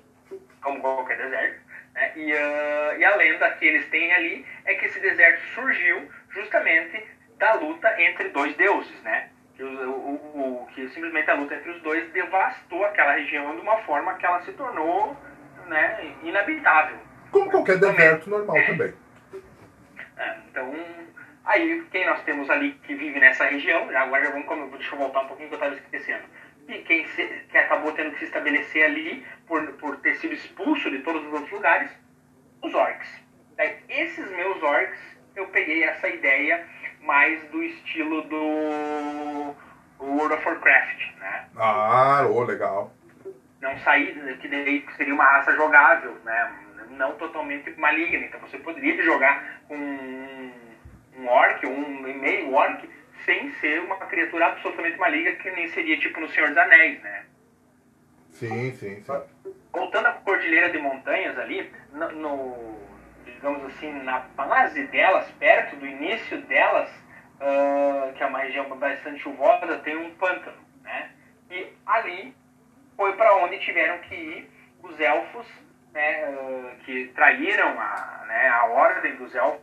Como 0.61 0.79
qualquer 0.79 1.17
deserto. 1.17 1.59
Né? 1.93 2.11
E, 2.15 2.33
uh, 2.33 2.99
e 2.99 3.03
a 3.03 3.15
lenda 3.17 3.49
que 3.51 3.65
eles 3.65 3.89
têm 3.89 4.13
ali 4.13 4.45
é 4.63 4.75
que 4.75 4.85
esse 4.85 4.99
deserto 4.99 5.41
surgiu 5.55 6.09
justamente 6.29 7.05
da 7.37 7.53
luta 7.55 8.01
entre 8.01 8.29
dois 8.29 8.55
deuses, 8.55 9.01
né? 9.01 9.29
O, 9.63 9.67
o, 9.67 10.63
o, 10.63 10.67
que 10.73 10.89
simplesmente 10.89 11.29
a 11.29 11.35
luta 11.35 11.55
entre 11.55 11.71
os 11.71 11.81
dois 11.81 12.09
devastou 12.11 12.83
aquela 12.85 13.13
região 13.13 13.55
de 13.55 13.61
uma 13.61 13.77
forma 13.79 14.15
que 14.15 14.25
ela 14.25 14.41
se 14.41 14.51
tornou 14.53 15.15
né, 15.67 16.13
inabitável. 16.23 16.97
Como 17.31 17.49
qualquer 17.49 17.77
deserto 17.77 18.29
normal 18.29 18.57
é. 18.57 18.65
também. 18.65 18.93
É, 20.17 20.37
então, 20.49 20.73
aí 21.45 21.83
quem 21.91 22.05
nós 22.05 22.21
temos 22.23 22.49
ali 22.49 22.73
que 22.83 22.93
vive 22.93 23.19
nessa 23.19 23.45
região, 23.45 23.89
agora 23.95 24.25
já 24.25 24.31
vamos, 24.31 24.71
deixa 24.71 24.95
eu 24.95 24.99
voltar 24.99 25.21
um 25.21 25.27
pouquinho 25.27 25.49
que 25.49 25.55
eu 25.55 25.59
estava 25.59 25.75
esquecendo. 25.75 26.23
E 26.67 26.79
quem 26.79 27.07
se, 27.07 27.25
que 27.49 27.57
acabou 27.57 27.91
tendo 27.93 28.11
que 28.11 28.19
se 28.19 28.25
estabelecer 28.25 28.85
ali 28.85 29.25
por, 29.47 29.65
por 29.73 29.97
ter 29.97 30.15
sido 30.15 30.33
expulso 30.33 30.89
de 30.89 30.99
todos 30.99 31.25
os 31.25 31.33
outros 31.33 31.51
lugares, 31.51 31.91
os 32.61 32.73
orcs. 32.73 33.09
esses 33.89 34.29
meus 34.31 34.61
orcs, 34.61 34.99
eu 35.35 35.47
peguei 35.47 35.83
essa 35.83 36.07
ideia 36.07 36.65
mais 37.01 37.41
do 37.49 37.63
estilo 37.63 38.21
do 38.23 39.55
World 39.99 40.33
of 40.33 40.45
Warcraft, 40.45 41.15
né? 41.19 41.45
Ah, 41.55 42.25
oh, 42.29 42.43
legal. 42.43 42.93
Não 43.61 43.77
sair, 43.79 44.37
que 44.39 44.47
daí 44.47 44.85
seria 44.97 45.13
uma 45.13 45.23
raça 45.23 45.55
jogável, 45.55 46.15
né? 46.23 46.53
Não 46.91 47.13
totalmente 47.13 47.71
maligna. 47.79 48.25
Então 48.25 48.39
você 48.39 48.57
poderia 48.57 49.01
jogar 49.03 49.61
com 49.67 49.75
um 49.75 51.27
orc, 51.27 51.65
um 51.65 52.01
meio 52.01 52.53
orc, 52.53 52.89
sem 53.25 53.51
ser 53.55 53.81
uma 53.81 53.97
criatura 53.97 54.47
absolutamente 54.47 54.97
maligna, 54.97 55.31
que 55.33 55.51
nem 55.51 55.67
seria 55.69 55.99
tipo 55.99 56.19
no 56.19 56.29
Senhor 56.29 56.49
dos 56.49 56.57
Anéis, 56.57 57.01
né? 57.01 57.25
Sim, 58.31 58.73
sim, 58.73 59.01
sim. 59.01 59.53
Voltando 59.71 60.07
à 60.07 60.13
cordilheira 60.13 60.69
de 60.71 60.79
montanhas 60.79 61.37
ali, 61.37 61.71
no, 61.93 62.11
no 62.11 62.80
digamos 63.25 63.63
assim, 63.65 63.91
na 64.03 64.19
base 64.19 64.85
delas, 64.87 65.29
perto 65.31 65.75
do 65.75 65.85
início 65.85 66.41
delas, 66.43 66.89
uh, 67.39 68.13
que 68.13 68.23
é 68.23 68.25
uma 68.25 68.39
região 68.39 68.67
bastante 68.77 69.19
chuvosa, 69.19 69.79
tem 69.79 69.95
um 69.95 70.13
pântano, 70.15 70.57
né? 70.83 71.11
E 71.49 71.67
ali 71.85 72.35
foi 72.95 73.13
para 73.13 73.35
onde 73.37 73.59
tiveram 73.59 73.97
que 73.99 74.15
ir 74.15 74.51
os 74.83 74.99
elfos, 74.99 75.47
né, 75.93 76.29
uh, 76.29 76.83
que 76.85 77.07
traíram 77.15 77.69
a, 77.79 78.25
né, 78.27 78.47
a 78.47 78.65
ordem 78.65 79.15
dos 79.15 79.33
elfos, 79.35 79.61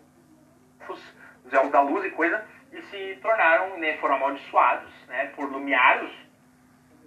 os 1.45 1.53
elfos 1.53 1.71
da 1.71 1.81
luz 1.81 2.05
e 2.05 2.11
coisa, 2.11 2.45
e 2.73 2.83
se 2.83 3.19
tornaram, 3.23 3.79
né, 3.79 3.97
foram 3.99 4.17
amaldiçoados, 4.17 4.93
né, 5.07 5.33
por 5.35 5.51
Lumiaros, 5.51 6.13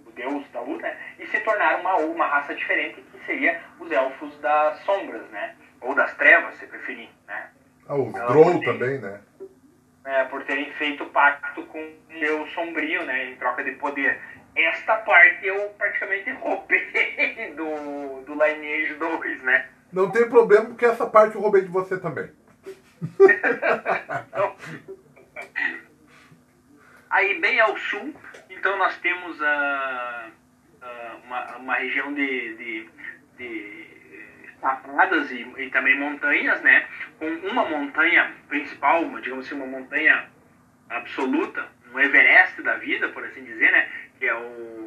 o 0.04 0.10
deus 0.10 0.48
da 0.50 0.60
luz, 0.60 0.80
né, 0.82 0.96
e 1.18 1.26
se 1.26 1.40
tornaram 1.40 1.80
uma, 1.80 1.96
uma 1.96 2.26
raça 2.26 2.54
diferente, 2.54 3.00
que 3.00 3.24
seria 3.24 3.62
os 3.78 3.90
elfos 3.90 4.36
das 4.40 4.78
sombras, 4.80 5.28
né, 5.30 5.54
ou 5.82 5.94
das 5.94 6.14
trevas, 6.14 6.54
se 6.56 6.66
preferir, 6.66 7.08
né. 7.26 7.50
Ah, 7.88 7.96
os 7.96 8.12
Drow 8.12 8.60
também, 8.60 8.98
né. 8.98 9.20
É, 10.04 10.24
por 10.24 10.42
terem 10.44 10.72
feito 10.72 11.04
pacto 11.06 11.62
com 11.66 11.78
o 11.78 11.92
Deus 12.08 12.52
sombrio, 12.52 13.04
né, 13.04 13.30
em 13.30 13.36
troca 13.36 13.62
de 13.62 13.72
poder. 13.72 14.20
Esta 14.54 14.96
parte 14.96 15.46
eu 15.46 15.70
praticamente 15.78 16.30
roubei 16.32 17.52
do, 17.56 18.22
do 18.22 18.32
Lineage 18.32 18.94
2, 18.94 19.42
né. 19.42 19.68
Não 19.92 20.10
tem 20.10 20.28
problema, 20.28 20.66
porque 20.66 20.86
essa 20.86 21.06
parte 21.06 21.34
eu 21.34 21.40
roubei 21.40 21.62
de 21.62 21.68
você 21.68 21.98
também. 21.98 22.30
então, 24.28 24.56
aí 27.10 27.40
bem 27.40 27.60
ao 27.60 27.76
sul, 27.76 28.14
então 28.48 28.78
nós 28.78 28.96
temos 28.98 29.40
uh, 29.40 29.44
uh, 29.44 31.16
uma, 31.24 31.56
uma 31.56 31.74
região 31.74 32.14
de, 32.14 32.56
de, 32.56 32.90
de 33.36 33.91
chapadas 34.62 35.30
e, 35.32 35.44
e, 35.58 35.70
também 35.70 35.98
montanhas, 35.98 36.62
né? 36.62 36.86
Com 37.18 37.26
uma 37.26 37.68
montanha 37.68 38.32
principal, 38.48 39.02
uma, 39.02 39.20
digamos 39.20 39.44
assim, 39.44 39.56
uma 39.56 39.66
montanha 39.66 40.24
absoluta, 40.88 41.68
um 41.92 41.98
Everest 41.98 42.62
da 42.62 42.76
vida, 42.76 43.08
por 43.08 43.24
assim 43.24 43.42
dizer, 43.42 43.72
né? 43.72 43.88
Que 44.18 44.26
é 44.26 44.34
o, 44.34 44.82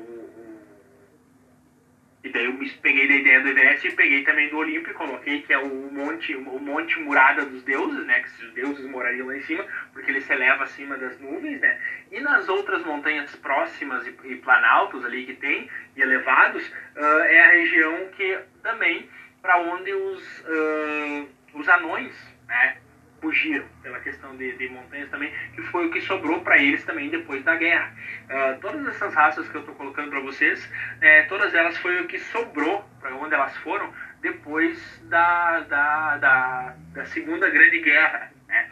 e 2.24 2.30
daí 2.30 2.46
eu 2.46 2.58
peguei 2.82 3.08
da 3.08 3.14
ideia 3.14 3.40
do 3.42 3.50
Everest 3.50 3.88
e 3.88 3.92
peguei 3.92 4.24
também 4.24 4.50
do 4.50 4.58
Olimpo 4.58 4.90
e 4.90 4.94
coloquei 4.94 5.44
que 5.44 5.54
é 5.54 5.60
o 5.60 5.92
monte, 5.92 6.36
o 6.36 6.60
monte 6.60 7.00
murada 7.00 7.46
dos 7.46 7.62
deuses, 7.62 8.04
né? 8.08 8.22
Que 8.22 8.46
os 8.46 8.54
deuses 8.54 8.90
morariam 8.90 9.28
lá 9.28 9.38
em 9.38 9.42
cima, 9.42 9.64
porque 9.94 10.10
ele 10.10 10.22
se 10.22 10.34
eleva 10.34 10.64
acima 10.64 10.98
das 10.98 11.20
nuvens, 11.20 11.62
né? 11.62 11.80
E 12.12 12.20
nas 12.22 12.50
outras 12.50 12.84
montanhas 12.84 13.36
próximas 13.36 14.08
e, 14.08 14.16
e 14.24 14.36
planaltos 14.38 15.06
ali 15.06 15.26
que 15.26 15.36
tem, 15.36 15.70
e 15.96 16.02
elevados, 16.02 16.68
uh, 16.96 17.20
é 17.26 17.42
a 17.42 17.52
região 17.52 18.08
que 18.18 18.40
também 18.64 19.08
para 19.46 19.60
onde 19.60 19.94
os, 19.94 20.40
uh, 20.40 21.30
os 21.54 21.70
anões, 21.70 22.36
né? 22.48 22.78
fugiram 23.22 23.66
pela 23.82 24.00
questão 24.00 24.36
de, 24.36 24.56
de, 24.58 24.70
montanhas 24.70 25.10
também, 25.10 25.32
que 25.56 25.62
foi 25.64 25.88
o 25.88 25.92
que 25.92 26.02
sobrou 26.02 26.42
para 26.42 26.58
eles 26.58 26.84
também 26.84 27.10
depois 27.10 27.44
da 27.44 27.56
guerra. 27.56 27.96
Uh, 28.26 28.60
todas 28.60 28.88
essas 28.88 29.14
raças 29.14 29.48
que 29.48 29.56
eu 29.56 29.62
estou 29.62 29.76
colocando 29.76 30.10
para 30.10 30.20
vocês, 30.20 30.70
é, 31.02 31.24
todas 31.24 31.54
elas 31.54 31.78
foi 31.78 32.02
o 32.02 32.08
que 32.08 32.20
sobrou 32.20 32.84
para 33.00 33.16
onde 33.16 33.34
elas 33.34 33.56
foram 33.58 33.92
depois 34.22 35.02
da, 35.06 35.62
da, 35.62 36.18
da, 36.18 36.76
da 36.94 37.06
Segunda 37.06 37.50
Grande 37.50 37.80
Guerra. 37.82 38.32
Né? 38.48 38.70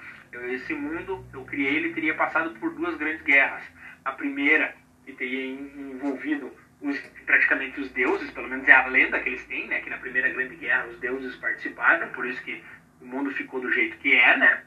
Esse 0.49 0.73
mundo, 0.73 1.25
eu 1.33 1.43
criei, 1.45 1.75
ele 1.77 1.93
teria 1.93 2.15
passado 2.15 2.51
por 2.59 2.73
duas 2.73 2.95
grandes 2.95 3.21
guerras. 3.21 3.63
A 4.03 4.11
primeira, 4.11 4.75
que 5.05 5.13
teria 5.13 5.51
envolvido 5.51 6.51
os, 6.81 6.99
praticamente 7.53 7.79
os 7.79 7.89
deuses, 7.91 8.31
pelo 8.31 8.49
menos 8.49 8.67
é 8.67 8.73
a 8.73 8.87
lenda 8.87 9.19
que 9.19 9.29
eles 9.29 9.45
têm, 9.45 9.67
né? 9.67 9.81
que 9.81 9.89
na 9.89 9.97
Primeira 9.97 10.29
Grande 10.29 10.55
Guerra 10.55 10.87
os 10.87 10.99
deuses 10.99 11.35
participaram, 11.35 12.09
por 12.09 12.25
isso 12.25 12.41
que 12.43 12.63
o 13.01 13.05
mundo 13.05 13.31
ficou 13.31 13.61
do 13.61 13.71
jeito 13.71 13.97
que 13.97 14.15
é, 14.15 14.37
né? 14.37 14.63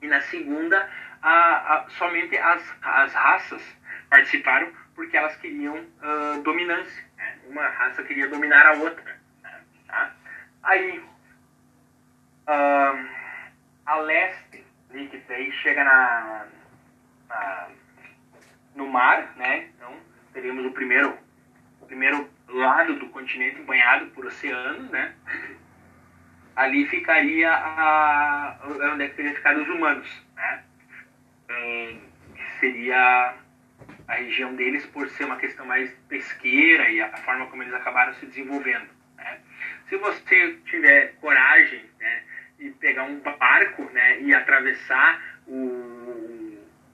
E 0.00 0.06
na 0.06 0.20
segunda, 0.22 0.88
a, 1.22 1.74
a, 1.74 1.88
somente 1.90 2.36
as, 2.36 2.62
as 2.82 3.12
raças 3.14 3.62
participaram 4.08 4.70
porque 4.94 5.16
elas 5.16 5.36
queriam 5.36 5.76
uh, 5.76 6.42
dominância. 6.42 7.04
Né? 7.16 7.38
Uma 7.48 7.66
raça 7.68 8.02
queria 8.02 8.28
dominar 8.28 8.66
a 8.66 8.72
outra. 8.74 9.20
Né? 9.42 9.60
Tá? 9.88 10.14
Aí, 10.62 10.98
uh, 12.48 13.08
a 13.86 13.96
leste, 13.96 14.64
que 14.90 15.22
daí 15.26 15.50
chega 15.52 15.82
na, 15.82 16.46
na, 17.28 17.68
no 18.76 18.86
mar, 18.86 19.34
né? 19.36 19.70
Então, 19.74 19.96
teríamos 20.32 20.66
o 20.66 20.72
primeiro, 20.72 21.18
o 21.84 21.86
primeiro 21.86 22.28
lado 22.48 22.98
do 22.98 23.08
continente 23.08 23.60
banhado 23.60 24.06
por 24.06 24.24
oceanos, 24.24 24.90
né? 24.90 25.14
ali 26.56 26.86
ficaria 26.86 27.52
a, 27.52 28.58
onde 28.92 29.04
é 29.04 29.08
que 29.08 29.16
teria 29.16 29.34
ficado 29.34 29.60
os 29.60 29.68
humanos, 29.68 30.22
né? 30.34 30.62
Hum, 31.50 32.00
seria 32.58 33.34
a 34.08 34.14
região 34.14 34.54
deles 34.54 34.86
por 34.86 35.08
ser 35.10 35.24
uma 35.24 35.36
questão 35.36 35.66
mais 35.66 35.90
pesqueira 36.08 36.88
e 36.90 37.02
a 37.02 37.16
forma 37.18 37.46
como 37.46 37.62
eles 37.62 37.74
acabaram 37.74 38.14
se 38.14 38.26
desenvolvendo. 38.26 38.88
Né? 39.16 39.38
Se 39.88 39.96
você 39.96 40.58
tiver 40.66 41.14
coragem 41.20 41.84
né, 41.98 42.22
e 42.60 42.70
pegar 42.70 43.04
um 43.04 43.20
barco 43.20 43.84
né, 43.92 44.20
e 44.20 44.34
atravessar 44.34 45.20
o 45.46 45.94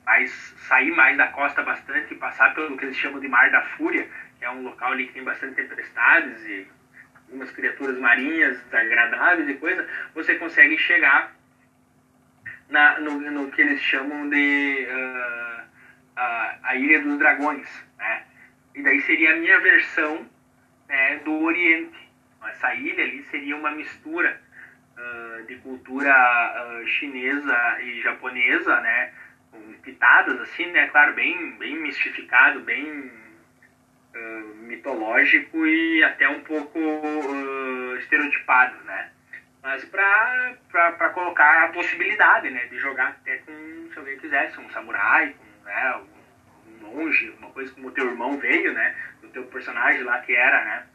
mais 0.05 0.33
sair 0.69 0.91
mais 0.91 1.17
da 1.17 1.29
costa 1.29 1.63
bastante 1.63 2.15
passar 2.17 2.53
pelo 2.55 2.77
que 2.77 2.85
eles 2.85 2.97
chamam 2.97 3.21
de 3.21 3.29
Mar 3.29 3.49
da 3.51 3.63
Fúria, 3.77 4.09
é 4.41 4.51
um 4.51 4.63
local 4.63 4.93
ali 4.93 5.07
que 5.07 5.15
tem 5.15 5.25
bastante 5.25 5.55
tempestades 5.55 6.43
e 6.45 6.67
umas 7.31 7.51
criaturas 7.51 7.97
marinhas 7.99 8.61
desagradáveis 8.65 9.49
e 9.49 9.55
coisa, 9.55 9.87
você 10.15 10.35
consegue 10.37 10.77
chegar 10.79 11.35
na, 12.69 13.01
no, 13.01 13.21
no 13.21 13.51
que 13.51 13.61
eles 13.61 13.81
chamam 13.81 14.29
de 14.29 14.87
uh, 14.89 15.63
a, 16.17 16.59
a 16.63 16.77
Ilha 16.77 17.01
dos 17.03 17.19
Dragões, 17.19 17.69
né? 17.99 18.25
E 18.75 18.83
daí 18.83 19.01
seria 19.03 19.33
a 19.33 19.37
minha 19.37 19.61
versão 19.61 20.27
né, 20.89 21.17
do 21.25 21.43
Oriente. 21.43 22.09
Essa 22.49 22.75
ilha 22.75 23.05
ali 23.05 23.23
seria 23.25 23.57
uma 23.57 23.71
mistura 23.73 24.41
uh, 24.97 25.47
de 25.47 25.57
cultura 25.57 26.11
uh, 26.11 26.87
chinesa 26.87 27.81
e 27.83 28.01
japonesa, 28.01 28.81
né? 28.81 29.13
Pitadas 29.83 30.41
assim, 30.41 30.67
né? 30.67 30.87
Claro, 30.89 31.15
bem, 31.15 31.57
bem 31.59 31.77
mistificado, 31.81 32.61
bem 32.61 33.11
uh, 34.15 34.57
mitológico 34.67 35.67
e 35.67 36.03
até 36.05 36.29
um 36.29 36.41
pouco 36.41 36.79
estereotipado, 37.99 38.77
né? 38.85 39.11
Mas 39.63 39.85
para 39.85 41.11
colocar 41.13 41.65
a 41.65 41.69
possibilidade, 41.69 42.51
né? 42.51 42.67
De 42.67 42.79
jogar 42.79 43.09
até 43.09 43.39
com, 43.39 43.89
se 43.93 43.99
alguém 43.99 44.19
quisesse, 44.19 44.59
um 44.59 44.71
samurai, 44.71 45.35
com, 45.35 45.65
né? 45.65 46.01
Um 46.67 46.87
monge, 46.87 47.31
uma 47.39 47.51
coisa 47.51 47.73
como 47.73 47.89
o 47.89 47.93
teu 47.93 48.07
irmão 48.07 48.39
veio, 48.39 48.73
né? 48.73 48.95
Do 49.21 49.29
teu 49.29 49.45
personagem 49.45 50.03
lá 50.03 50.19
que 50.21 50.35
era, 50.35 50.65
né? 50.65 50.87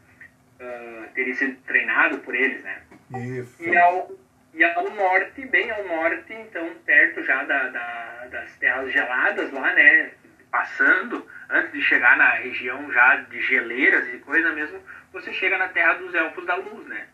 uh, 0.60 1.14
teria 1.14 1.36
sido 1.36 1.58
treinado 1.64 2.20
por 2.20 2.36
eles, 2.36 2.64
né? 2.64 2.82
Isso. 3.16 3.64
E 3.64 3.76
ao, 3.78 4.12
e 4.54 4.64
ao 4.64 4.90
norte, 4.92 5.46
bem 5.46 5.70
ao 5.72 5.86
norte, 5.86 6.34
então 6.34 6.74
perto 6.86 7.24
já 7.24 7.44
da, 7.44 7.70
da, 7.70 8.28
das 8.32 8.56
terras 8.58 8.92
geladas 8.92 9.52
lá, 9.52 9.74
né? 9.74 10.12
Passando, 10.56 11.28
antes 11.50 11.74
de 11.74 11.82
chegar 11.82 12.16
na 12.16 12.30
região 12.30 12.90
já 12.90 13.18
de 13.18 13.42
geleiras 13.42 14.08
e 14.14 14.20
coisa 14.20 14.54
mesmo, 14.54 14.82
você 15.12 15.34
chega 15.34 15.58
na 15.58 15.68
terra 15.68 15.96
dos 15.96 16.16
elfos 16.16 16.46
da 16.46 16.56
luz, 16.56 16.88
né? 16.88 17.08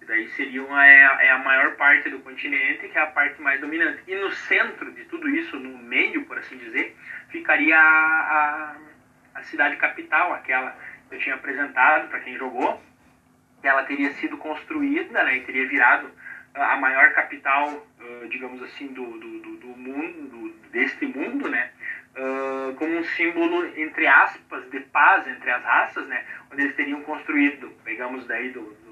E 0.00 0.06
daí 0.06 0.26
seria 0.30 0.64
uma, 0.64 0.86
é, 0.86 1.26
é 1.26 1.30
a 1.30 1.38
maior 1.40 1.76
parte 1.76 2.08
do 2.08 2.20
continente, 2.20 2.88
que 2.88 2.96
é 2.96 3.02
a 3.02 3.08
parte 3.08 3.38
mais 3.42 3.60
dominante. 3.60 4.02
E 4.06 4.14
no 4.14 4.30
centro 4.30 4.90
de 4.92 5.04
tudo 5.04 5.28
isso, 5.28 5.58
no 5.58 5.76
meio, 5.76 6.24
por 6.24 6.38
assim 6.38 6.56
dizer, 6.56 6.96
ficaria 7.28 7.78
a, 7.78 7.82
a, 7.84 8.76
a 9.34 9.42
cidade 9.42 9.76
capital, 9.76 10.32
aquela 10.32 10.74
eu 11.10 11.18
tinha 11.18 11.34
apresentado 11.34 12.08
para 12.08 12.20
quem 12.20 12.38
jogou, 12.38 12.82
ela 13.62 13.82
teria 13.82 14.10
sido 14.14 14.38
construída 14.38 15.22
né, 15.22 15.36
e 15.36 15.40
teria 15.42 15.68
virado 15.68 16.10
a 16.54 16.76
maior 16.78 17.12
capital, 17.12 17.86
digamos 18.30 18.62
assim, 18.62 18.86
do, 18.88 19.04
do, 19.18 19.56
do 19.58 19.66
mundo, 19.66 20.28
do, 20.30 20.70
deste 20.70 21.04
mundo, 21.04 21.46
né, 21.46 21.72
como 22.76 22.98
um 22.98 23.04
símbolo, 23.04 23.66
entre 23.78 24.06
aspas, 24.06 24.68
de 24.70 24.80
paz 24.80 25.26
entre 25.26 25.50
as 25.50 25.62
raças, 25.62 26.06
né, 26.06 26.24
onde 26.50 26.62
eles 26.62 26.76
teriam 26.76 27.02
construído, 27.02 27.70
pegamos 27.84 28.26
daí 28.26 28.50
do, 28.50 28.62
do 28.62 28.90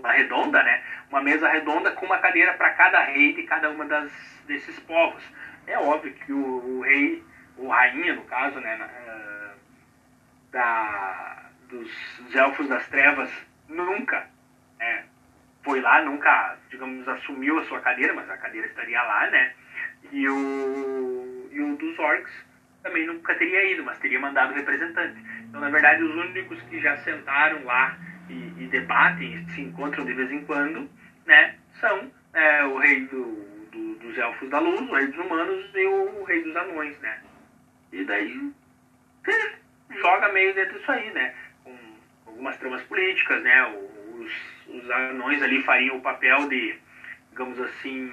da 0.00 0.12
redonda, 0.12 0.62
né, 0.62 0.82
uma 1.10 1.20
mesa 1.20 1.48
redonda 1.48 1.92
com 1.92 2.06
uma 2.06 2.18
cadeira 2.18 2.54
para 2.54 2.70
cada 2.70 3.02
rei 3.02 3.34
de 3.34 3.42
cada 3.42 3.70
uma 3.70 3.84
das, 3.84 4.12
desses 4.46 4.78
povos. 4.80 5.22
É 5.66 5.78
óbvio 5.78 6.12
que 6.14 6.32
o, 6.32 6.78
o 6.78 6.82
rei, 6.82 7.22
o 7.56 7.68
rainha, 7.68 8.14
no 8.14 8.22
caso, 8.24 8.60
né, 8.60 8.88
da, 10.52 11.42
dos, 11.68 11.90
dos 12.20 12.34
elfos 12.34 12.68
das 12.68 12.86
trevas 12.88 13.30
nunca 13.68 14.28
é, 14.78 15.02
foi 15.62 15.80
lá, 15.80 16.02
nunca, 16.02 16.56
digamos, 16.70 17.08
assumiu 17.08 17.58
a 17.58 17.64
sua 17.64 17.80
cadeira, 17.80 18.14
mas 18.14 18.28
a 18.30 18.36
cadeira 18.36 18.66
estaria 18.66 19.02
lá, 19.02 19.26
né? 19.30 19.54
E 20.12 20.28
o, 20.28 21.33
e 21.54 21.60
o 21.60 21.76
dos 21.76 21.98
orcs 21.98 22.32
também 22.82 23.06
nunca 23.06 23.34
teria 23.36 23.72
ido, 23.72 23.82
mas 23.84 23.98
teria 23.98 24.20
mandado 24.20 24.52
representante. 24.54 25.18
Então, 25.48 25.60
na 25.60 25.70
verdade, 25.70 26.02
os 26.02 26.14
únicos 26.14 26.60
que 26.62 26.80
já 26.80 26.96
sentaram 26.98 27.64
lá 27.64 27.98
e, 28.28 28.64
e 28.64 28.66
debatem, 28.66 29.46
se 29.48 29.62
encontram 29.62 30.04
de 30.04 30.12
vez 30.12 30.30
em 30.30 30.44
quando, 30.44 30.88
né, 31.24 31.56
são 31.80 32.12
é, 32.34 32.64
o 32.64 32.76
rei 32.78 33.06
do, 33.06 33.24
do, 33.72 33.94
dos 33.96 34.18
elfos 34.18 34.50
da 34.50 34.58
luz, 34.58 34.80
o 34.80 34.94
rei 34.94 35.06
dos 35.06 35.24
humanos 35.24 35.70
e 35.74 35.86
o 35.86 36.24
rei 36.24 36.42
dos 36.42 36.54
anões, 36.56 36.98
né? 36.98 37.20
E 37.92 38.04
daí 38.04 38.52
joga 39.90 40.32
meio 40.32 40.54
dentro 40.54 40.78
disso 40.78 40.90
aí, 40.90 41.10
né? 41.12 41.34
Com 41.62 41.76
algumas 42.26 42.56
tramas 42.58 42.82
políticas, 42.82 43.42
né? 43.42 43.66
Os, 44.18 44.32
os 44.68 44.90
anões 44.90 45.42
ali 45.42 45.62
fariam 45.62 45.96
o 45.96 46.02
papel 46.02 46.48
de, 46.48 46.76
digamos 47.30 47.58
assim, 47.60 48.12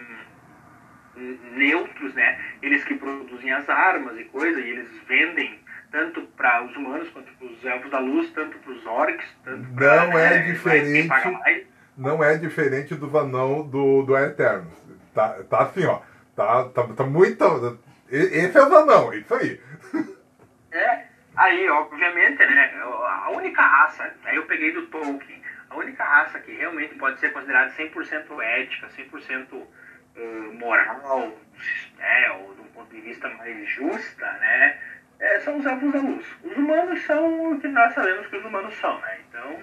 neutros, 1.15 2.13
né? 2.13 2.39
Eles 2.61 2.83
que 2.83 2.95
produzem 2.95 3.51
as 3.51 3.69
armas 3.69 4.17
e 4.17 4.23
coisa, 4.25 4.59
e 4.59 4.69
eles 4.69 4.89
vendem 5.07 5.59
tanto 5.91 6.21
para 6.37 6.63
os 6.63 6.75
humanos 6.75 7.09
quanto 7.09 7.31
para 7.33 7.47
os 7.47 7.65
elfos 7.65 7.91
da 7.91 7.99
luz, 7.99 8.29
tanto 8.31 8.57
para 8.59 8.71
os 8.71 8.85
orcs, 8.85 9.25
tanto 9.43 9.73
pra, 9.73 10.07
Não 10.07 10.19
é 10.19 10.29
né, 10.29 10.51
diferente. 10.51 11.09
Não 11.97 12.23
é 12.23 12.37
diferente 12.37 12.95
do 12.95 13.17
anão 13.17 13.67
do, 13.67 14.03
do 14.03 14.17
Eterno. 14.17 14.71
Tá, 15.13 15.29
tá 15.49 15.63
assim, 15.63 15.85
ó. 15.85 15.99
Tá, 16.35 16.63
tá, 16.69 16.83
tá 16.87 17.03
muito. 17.03 17.79
Esse 18.09 18.57
é 18.57 18.61
o 18.61 18.75
anão, 18.75 19.13
isso 19.13 19.33
aí. 19.33 19.59
É, 20.73 21.03
Aí, 21.35 21.69
obviamente, 21.69 22.45
né, 22.45 22.71
a 22.83 23.31
única 23.31 23.61
raça, 23.61 24.13
aí 24.25 24.35
eu 24.35 24.45
peguei 24.45 24.73
do 24.73 24.85
Tolkien, 24.87 25.41
a 25.69 25.77
única 25.77 26.03
raça 26.03 26.39
que 26.39 26.51
realmente 26.51 26.95
pode 26.95 27.19
ser 27.19 27.31
considerada 27.31 27.71
100% 27.71 28.41
ética, 28.41 28.87
100% 28.89 29.65
uh, 30.21 30.53
moral, 30.53 31.37
né, 31.97 32.31
ou 32.31 32.53
de 32.55 32.61
um 32.61 32.67
ponto 32.73 32.95
de 32.95 33.01
vista 33.01 33.29
mais 33.29 33.67
justa, 33.69 34.31
né, 34.33 34.79
é, 35.19 35.39
são 35.39 35.57
os 35.57 35.65
elfos 35.65 35.91
da 35.91 35.99
luz. 35.99 36.25
Os 36.43 36.57
humanos 36.57 37.01
são 37.03 37.51
o 37.51 37.59
que 37.59 37.67
nós 37.67 37.93
sabemos 37.93 38.27
que 38.27 38.37
os 38.37 38.45
humanos 38.45 38.73
são, 38.75 38.99
né, 39.01 39.17
então 39.27 39.59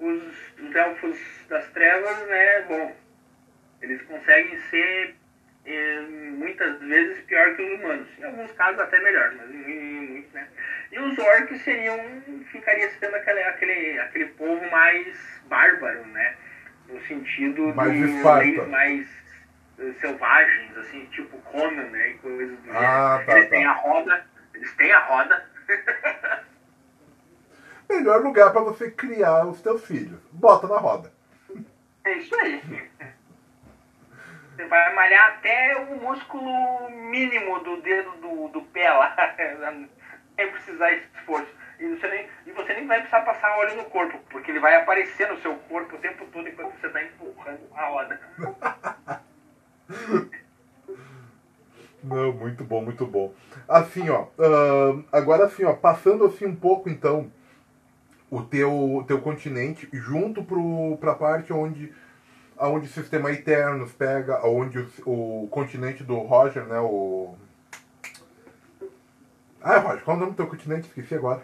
os, 0.00 0.22
os 0.58 0.74
elfos 0.74 1.18
das 1.48 1.68
trevas, 1.70 2.26
né, 2.28 2.62
bom, 2.62 2.96
eles 3.82 4.02
conseguem 4.02 4.58
ser 4.70 5.14
muitas 6.38 6.80
vezes 6.80 7.22
pior 7.24 7.54
que 7.54 7.62
os 7.62 7.80
humanos. 7.80 8.08
Em 8.18 8.24
alguns 8.24 8.50
casos 8.52 8.80
até 8.80 8.98
melhor, 9.00 9.32
mas 9.36 9.50
em 9.50 10.20
muitos, 10.20 10.32
né? 10.32 10.48
E 10.90 10.98
os 10.98 11.18
orcs 11.18 11.60
seriam, 11.62 11.98
ficaria 12.50 12.88
sendo 12.90 13.14
aquele, 13.16 13.42
aquele, 13.42 13.98
aquele 14.00 14.26
povo 14.26 14.70
mais 14.70 15.42
bárbaro, 15.48 16.04
né? 16.06 16.34
No 16.88 17.00
sentido 17.02 17.74
mais 17.74 17.92
de 17.92 18.60
mais 18.68 19.06
uh, 19.06 19.19
selvagens, 20.00 20.76
assim, 20.76 21.06
tipo 21.06 21.38
Conan, 21.38 21.88
né? 21.90 22.10
E 22.10 22.14
coisas 22.18 22.58
do 22.58 22.70
ah, 22.70 23.22
tá, 23.24 23.38
eles 23.38 23.50
tá. 23.50 23.56
têm 23.56 23.64
a 23.64 23.72
roda, 23.72 24.26
eles 24.54 24.76
têm 24.76 24.92
a 24.92 24.98
roda. 24.98 25.50
Melhor 27.88 28.20
lugar 28.22 28.52
para 28.52 28.60
você 28.60 28.90
criar 28.90 29.46
os 29.46 29.60
teus 29.60 29.84
filhos. 29.84 30.20
Bota 30.30 30.68
na 30.68 30.76
roda. 30.76 31.12
É 32.04 32.12
isso 32.12 32.34
aí. 32.36 32.62
Você 34.54 34.64
vai 34.66 34.94
malhar 34.94 35.28
até 35.30 35.76
o 35.76 35.96
músculo 35.96 36.90
mínimo 36.90 37.60
do 37.60 37.80
dedo 37.80 38.10
do, 38.18 38.48
do 38.48 38.62
pé 38.62 38.90
lá, 38.90 39.16
sem 40.36 40.50
precisar 40.50 40.90
de 40.90 41.02
esforço. 41.14 41.60
E 41.80 41.88
você, 41.88 42.08
nem, 42.08 42.28
e 42.46 42.52
você 42.52 42.74
nem 42.74 42.86
vai 42.86 42.98
precisar 42.98 43.22
passar 43.22 43.56
óleo 43.56 43.76
no 43.76 43.84
corpo, 43.86 44.18
porque 44.28 44.50
ele 44.50 44.60
vai 44.60 44.76
aparecer 44.76 45.28
no 45.28 45.40
seu 45.40 45.56
corpo 45.56 45.96
o 45.96 45.98
tempo 45.98 46.26
todo 46.26 46.46
enquanto 46.46 46.78
você 46.78 46.86
está 46.86 47.02
empurrando 47.02 47.66
a 47.74 47.86
roda. 47.86 48.20
Não, 52.02 52.32
muito 52.32 52.64
bom, 52.64 52.82
muito 52.82 53.06
bom. 53.06 53.32
Assim, 53.68 54.08
ó, 54.08 54.22
uh, 54.38 55.04
agora 55.12 55.44
assim, 55.44 55.64
ó, 55.64 55.74
passando 55.74 56.24
assim 56.24 56.46
um 56.46 56.56
pouco 56.56 56.88
então 56.88 57.30
o 58.30 58.42
teu, 58.42 59.04
teu 59.06 59.20
continente 59.20 59.88
junto 59.92 60.42
pro, 60.42 60.96
pra 60.98 61.14
parte 61.14 61.52
onde 61.52 61.92
aonde 62.60 62.86
o 62.86 62.90
sistema 62.90 63.32
Eternos 63.32 63.90
pega, 63.92 64.36
aonde 64.36 64.78
o, 64.78 65.44
o 65.44 65.48
continente 65.48 66.04
do 66.04 66.18
Roger, 66.18 66.64
né, 66.66 66.78
o... 66.78 67.34
Ah, 69.62 69.78
Roger, 69.78 70.04
qual 70.04 70.16
é 70.16 70.18
o 70.18 70.20
nome 70.20 70.32
do 70.32 70.36
teu 70.36 70.46
continente? 70.46 70.86
Esqueci 70.86 71.14
agora. 71.14 71.42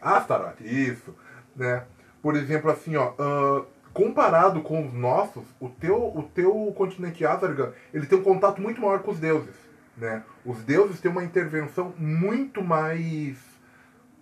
Astaroth, 0.00 0.60
isso, 0.62 1.14
né. 1.54 1.84
Por 2.22 2.36
exemplo, 2.36 2.70
assim, 2.70 2.96
ó, 2.96 3.12
uh, 3.12 3.66
comparado 3.96 4.60
com 4.60 4.86
os 4.86 4.92
nossos, 4.92 5.42
o 5.58 5.70
teu, 5.70 5.96
o 5.96 6.22
teu 6.34 6.70
continente 6.76 7.24
Azargan, 7.24 7.72
ele 7.94 8.04
tem 8.04 8.18
um 8.18 8.22
contato 8.22 8.60
muito 8.60 8.78
maior 8.78 9.02
com 9.02 9.10
os 9.10 9.18
deuses, 9.18 9.56
né. 9.96 10.22
Os 10.44 10.62
deuses 10.62 11.00
têm 11.00 11.10
uma 11.10 11.24
intervenção 11.24 11.94
muito 11.96 12.62
mais 12.62 13.38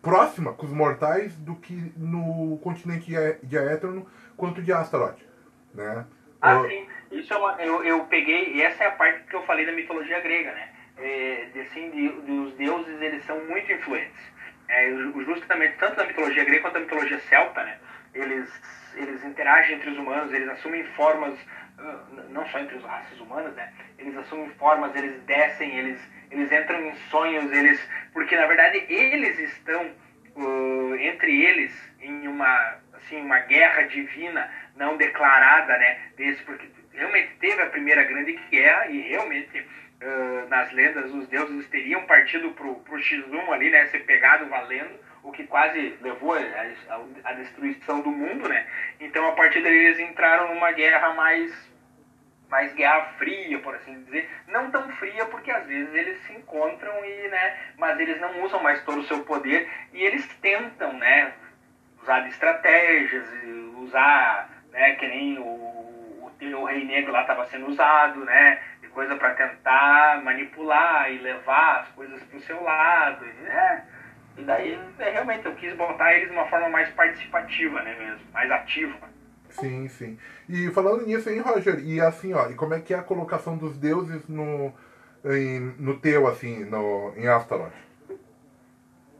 próxima 0.00 0.52
com 0.52 0.64
os 0.64 0.72
mortais 0.72 1.34
do 1.38 1.56
que 1.56 1.92
no 1.96 2.56
continente 2.62 3.12
de 3.42 3.58
Aeterno, 3.58 4.06
quanto 4.36 4.62
de 4.62 4.72
Astaroth, 4.72 5.18
né? 5.74 6.06
Ah, 6.40 6.62
sim. 6.68 6.86
Isso 7.10 7.34
é 7.34 7.36
uma, 7.36 7.60
eu, 7.60 7.82
eu 7.82 8.04
peguei, 8.04 8.54
e 8.54 8.62
essa 8.62 8.84
é 8.84 8.86
a 8.86 8.92
parte 8.92 9.24
que 9.24 9.34
eu 9.34 9.42
falei 9.42 9.66
da 9.66 9.72
mitologia 9.72 10.20
grega, 10.20 10.52
né? 10.52 10.68
É, 10.98 11.48
assim, 11.62 11.90
de, 11.90 12.22
de, 12.22 12.30
os 12.30 12.54
deuses, 12.54 13.02
eles 13.02 13.24
são 13.24 13.44
muito 13.46 13.72
influentes. 13.72 14.22
É, 14.68 14.88
justamente, 15.26 15.76
tanto 15.78 15.96
na 15.96 16.06
mitologia 16.06 16.44
grega 16.44 16.62
quanto 16.62 16.74
na 16.74 16.80
mitologia 16.80 17.18
celta, 17.18 17.64
né? 17.64 17.76
Eles, 18.14 18.48
eles 18.94 19.24
interagem 19.24 19.76
entre 19.76 19.90
os 19.90 19.98
humanos, 19.98 20.32
eles 20.32 20.48
assumem 20.48 20.84
formas 20.96 21.36
não 22.30 22.46
só 22.46 22.58
entre 22.60 22.76
as 22.76 22.84
raças 22.84 23.18
humanas, 23.20 23.54
né? 23.54 23.72
Eles 23.98 24.16
assumem 24.16 24.48
formas, 24.50 24.94
eles 24.94 25.20
descem, 25.22 25.76
eles, 25.76 25.98
eles 26.30 26.50
entram 26.50 26.80
em 26.86 26.94
sonhos, 27.10 27.50
eles, 27.52 27.80
porque 28.12 28.36
na 28.36 28.46
verdade 28.46 28.84
eles 28.88 29.38
estão 29.38 29.90
uh, 30.36 30.96
entre 30.96 31.44
eles 31.44 31.72
em 32.00 32.28
uma 32.28 32.78
assim 32.94 33.20
uma 33.20 33.40
guerra 33.40 33.82
divina 33.82 34.50
não 34.76 34.96
declarada, 34.96 35.76
né? 35.76 35.98
Desse 36.16 36.42
porque 36.44 36.68
realmente 36.92 37.34
teve 37.40 37.60
a 37.60 37.66
primeira 37.66 38.04
grande 38.04 38.32
guerra 38.50 38.86
e 38.86 39.00
realmente 39.08 39.60
uh, 39.60 40.48
nas 40.48 40.70
lendas 40.72 41.12
os 41.12 41.26
deuses 41.28 41.68
teriam 41.68 42.06
partido 42.06 42.50
pro 42.52 42.76
pro 42.76 42.96
X1 42.96 43.48
ali, 43.52 43.70
né? 43.70 43.86
Ser 43.86 44.04
pegado 44.04 44.46
valendo 44.46 44.98
o 45.24 45.32
que 45.32 45.44
quase 45.44 45.96
levou 46.02 46.34
à 47.24 47.32
destruição 47.32 48.02
do 48.02 48.10
mundo, 48.10 48.48
né? 48.48 48.66
Então, 49.00 49.26
a 49.26 49.32
partir 49.32 49.62
daí, 49.62 49.74
eles 49.74 49.98
entraram 49.98 50.54
numa 50.54 50.70
guerra 50.70 51.14
mais 51.14 51.74
mais 52.50 52.72
guerra 52.74 53.14
fria, 53.18 53.58
por 53.58 53.74
assim 53.74 54.04
dizer, 54.04 54.30
não 54.46 54.70
tão 54.70 54.88
fria 54.92 55.26
porque 55.26 55.50
às 55.50 55.66
vezes 55.66 55.92
eles 55.92 56.20
se 56.24 56.34
encontram 56.34 57.04
e, 57.04 57.28
né, 57.28 57.56
mas 57.76 57.98
eles 57.98 58.20
não 58.20 58.44
usam 58.44 58.62
mais 58.62 58.80
todo 58.84 59.00
o 59.00 59.04
seu 59.04 59.24
poder. 59.24 59.68
E 59.92 60.00
eles 60.00 60.24
tentam, 60.36 60.92
né, 60.92 61.32
usar 62.00 62.28
estratégias, 62.28 63.26
usar, 63.78 64.50
né, 64.70 64.94
que 64.94 65.08
nem 65.08 65.38
o, 65.38 65.42
o, 65.42 66.32
o 66.60 66.64
Rei 66.64 66.84
Negro 66.84 67.10
lá 67.12 67.22
estava 67.22 67.46
sendo 67.46 67.66
usado, 67.66 68.24
né, 68.24 68.62
de 68.82 68.88
coisa 68.88 69.16
para 69.16 69.34
tentar 69.34 70.22
manipular 70.22 71.10
e 71.10 71.18
levar 71.18 71.80
as 71.80 71.88
coisas 71.88 72.22
para 72.22 72.36
o 72.36 72.42
seu 72.42 72.62
lado, 72.62 73.24
né, 73.24 73.84
daí, 74.42 74.78
é, 74.98 75.10
realmente, 75.10 75.46
eu 75.46 75.54
quis 75.54 75.74
botar 75.76 76.12
eles 76.14 76.28
de 76.28 76.34
uma 76.34 76.46
forma 76.46 76.68
mais 76.68 76.88
participativa, 76.90 77.82
né, 77.82 77.96
mesmo, 77.98 78.20
mais 78.32 78.50
ativa. 78.50 78.96
Sim, 79.50 79.88
sim. 79.88 80.18
E 80.48 80.70
falando 80.70 81.06
nisso, 81.06 81.30
hein, 81.30 81.40
Roger, 81.40 81.78
e 81.78 82.00
assim, 82.00 82.32
ó, 82.34 82.50
e 82.50 82.54
como 82.54 82.74
é 82.74 82.80
que 82.80 82.92
é 82.92 82.98
a 82.98 83.02
colocação 83.02 83.56
dos 83.56 83.78
deuses 83.78 84.26
no, 84.28 84.72
em, 85.24 85.60
no 85.78 85.98
teu, 85.98 86.26
assim, 86.26 86.64
no, 86.64 87.12
em 87.16 87.28
Astaroth? 87.28 87.72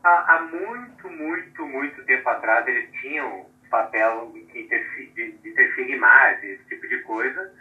Há, 0.03 0.35
há 0.35 0.41
muito, 0.41 1.09
muito, 1.09 1.65
muito 1.65 2.03
tempo 2.03 2.29
atrás 2.29 2.67
eles 2.67 2.91
tinham 3.01 3.45
papel 3.69 4.31
de, 4.33 4.59
interferir, 4.61 5.37
de 5.41 5.49
interferir 5.49 5.97
mais, 5.97 6.43
esse 6.43 6.63
tipo 6.65 6.87
de 6.87 7.01
coisa, 7.01 7.51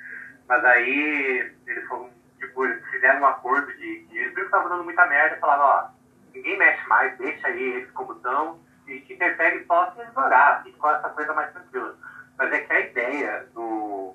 mas 0.49 0.65
aí 0.65 1.53
eles 1.67 1.89
foram, 1.89 2.11
tipo, 2.39 2.65
eles 2.65 2.85
fizeram 2.91 3.21
um 3.21 3.27
acordo 3.27 3.73
de, 3.75 4.05
de 4.07 4.19
eles 4.19 4.31
viram 4.31 4.35
que 4.35 4.41
estavam 4.41 4.69
dando 4.69 4.85
muita 4.85 5.07
merda 5.07 5.37
e 5.37 5.41
falaram, 5.41 5.65
ó, 5.65 5.94
ninguém 6.35 6.59
mexe 6.59 6.87
mais, 6.89 7.17
deixa 7.19 7.47
aí 7.49 7.63
eles 7.63 7.91
como 7.93 8.13
estão, 8.13 8.59
e 8.87 9.01
que 9.01 9.15
interfere 9.15 9.65
só 9.67 9.91
se 9.93 10.03
explorar, 10.03 10.63
ficou 10.63 10.91
essa 10.91 11.09
coisa 11.11 11.33
mais 11.33 11.53
tranquila. 11.53 11.95
Mas 12.37 12.53
é 12.53 12.61
que 12.61 12.73
a 12.73 12.81
ideia 12.81 13.47
do 13.55 14.15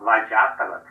Atalat 0.00 0.84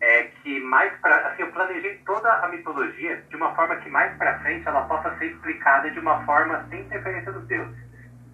é 0.00 0.24
que 0.42 0.60
mais 0.60 0.92
para 1.00 1.16
assim, 1.28 1.42
eu 1.42 1.52
planejei 1.52 1.96
toda 2.06 2.32
a 2.32 2.48
mitologia 2.48 3.16
de 3.28 3.36
uma 3.36 3.54
forma 3.54 3.76
que 3.76 3.88
mais 3.88 4.14
para 4.16 4.38
frente 4.40 4.66
ela 4.68 4.82
possa 4.82 5.16
ser 5.16 5.26
explicada 5.26 5.90
de 5.90 5.98
uma 5.98 6.24
forma 6.24 6.64
sem 6.68 6.80
interferência 6.80 7.32
dos 7.32 7.46
deuses. 7.46 7.76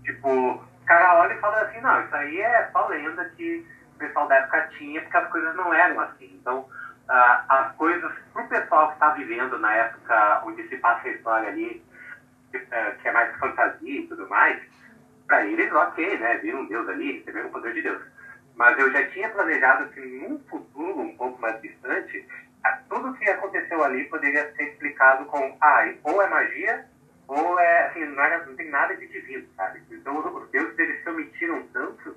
Tipo, 0.05 0.29
o 0.29 0.85
cara 0.85 1.21
olha 1.21 1.33
e 1.33 1.41
fala 1.41 1.63
assim, 1.63 1.81
não, 1.81 2.05
isso 2.05 2.15
aí 2.15 2.41
é 2.41 2.69
só 2.73 2.89
lenda 2.89 3.25
que 3.37 3.67
o 3.95 3.99
pessoal 3.99 4.27
da 4.29 4.37
época 4.37 4.69
tinha, 4.77 5.01
porque 5.01 5.17
as 5.17 5.31
coisas 5.31 5.55
não 5.55 5.73
eram 5.73 6.01
assim. 6.01 6.37
Então, 6.41 6.69
as 7.09 7.73
coisas 7.77 8.13
pessoal 8.53 8.89
que 8.89 8.95
está 8.95 9.11
vivendo 9.11 9.59
na 9.59 9.75
época 9.75 10.43
onde 10.45 10.69
se 10.69 10.77
passa 10.77 11.09
a 11.09 11.13
história 11.13 11.49
ali, 11.49 11.83
que, 12.51 12.59
que 12.59 13.09
é 13.09 13.13
mais 13.13 13.35
fantasia 13.39 14.01
e 14.01 14.07
tudo 14.07 14.29
mais, 14.29 14.61
para 15.27 15.47
eles, 15.47 15.73
ok, 15.73 16.19
né? 16.19 16.37
Viram 16.37 16.61
um 16.61 16.67
Deus 16.67 16.87
ali, 16.89 17.19
receberam 17.19 17.49
o 17.49 17.53
poder 17.53 17.73
de 17.73 17.83
Deus. 17.83 18.03
Mas 18.55 18.79
eu 18.79 18.93
já 18.93 19.09
tinha 19.09 19.31
planejado 19.31 19.89
que 19.91 20.01
num 20.01 20.39
futuro 20.51 21.01
um 21.01 21.17
pouco 21.17 21.41
mais 21.41 21.61
distante, 21.63 22.27
tudo 22.91 23.09
o 23.09 23.15
que 23.15 23.29
aconteceu 23.31 23.83
ali 23.83 24.05
poderia 24.05 24.53
ser 24.55 24.65
explicado 24.65 25.25
com, 25.25 25.57
ah, 25.63 25.85
ou 26.05 26.21
é 26.21 26.29
magia, 26.29 26.87
ou 27.27 27.59
é, 27.59 27.87
assim, 27.87 28.05
não, 28.05 28.23
é, 28.23 28.45
não 28.45 28.55
tem 28.55 28.69
nada 28.69 28.95
de 28.95 29.07
divino, 29.07 29.47
sabe? 29.57 29.83
Então 29.91 30.19
os 30.19 30.51
deuses, 30.51 30.79
eles 30.79 31.03
se 31.03 31.09
omitiram 31.09 31.63
tanto 31.73 32.15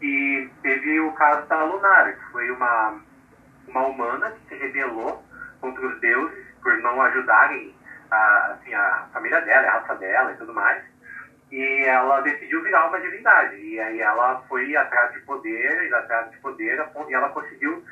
que 0.00 0.50
teve 0.62 0.98
o 0.98 1.12
caso 1.12 1.46
da 1.46 1.62
Lunar, 1.62 2.12
que 2.12 2.32
foi 2.32 2.50
uma 2.50 3.00
uma 3.68 3.86
humana 3.86 4.32
que 4.32 4.48
se 4.48 4.54
rebelou 4.56 5.22
contra 5.62 5.86
os 5.86 5.98
deuses 6.00 6.44
por 6.60 6.76
não 6.78 7.00
ajudarem 7.00 7.74
a, 8.10 8.46
assim, 8.52 8.74
a 8.74 9.08
família 9.14 9.40
dela, 9.40 9.66
a 9.66 9.70
raça 9.78 9.94
dela 9.94 10.32
e 10.32 10.36
tudo 10.36 10.52
mais. 10.52 10.82
E 11.50 11.84
ela 11.86 12.20
decidiu 12.20 12.62
virar 12.62 12.88
uma 12.88 13.00
divindade. 13.00 13.56
E 13.56 13.80
aí 13.80 14.00
ela 14.00 14.42
foi 14.48 14.76
atrás 14.76 15.12
de 15.12 15.20
poder, 15.20 15.94
atrás 15.94 16.30
de 16.30 16.36
poder, 16.38 16.84
e 17.08 17.14
ela 17.14 17.28
conseguiu 17.30 17.82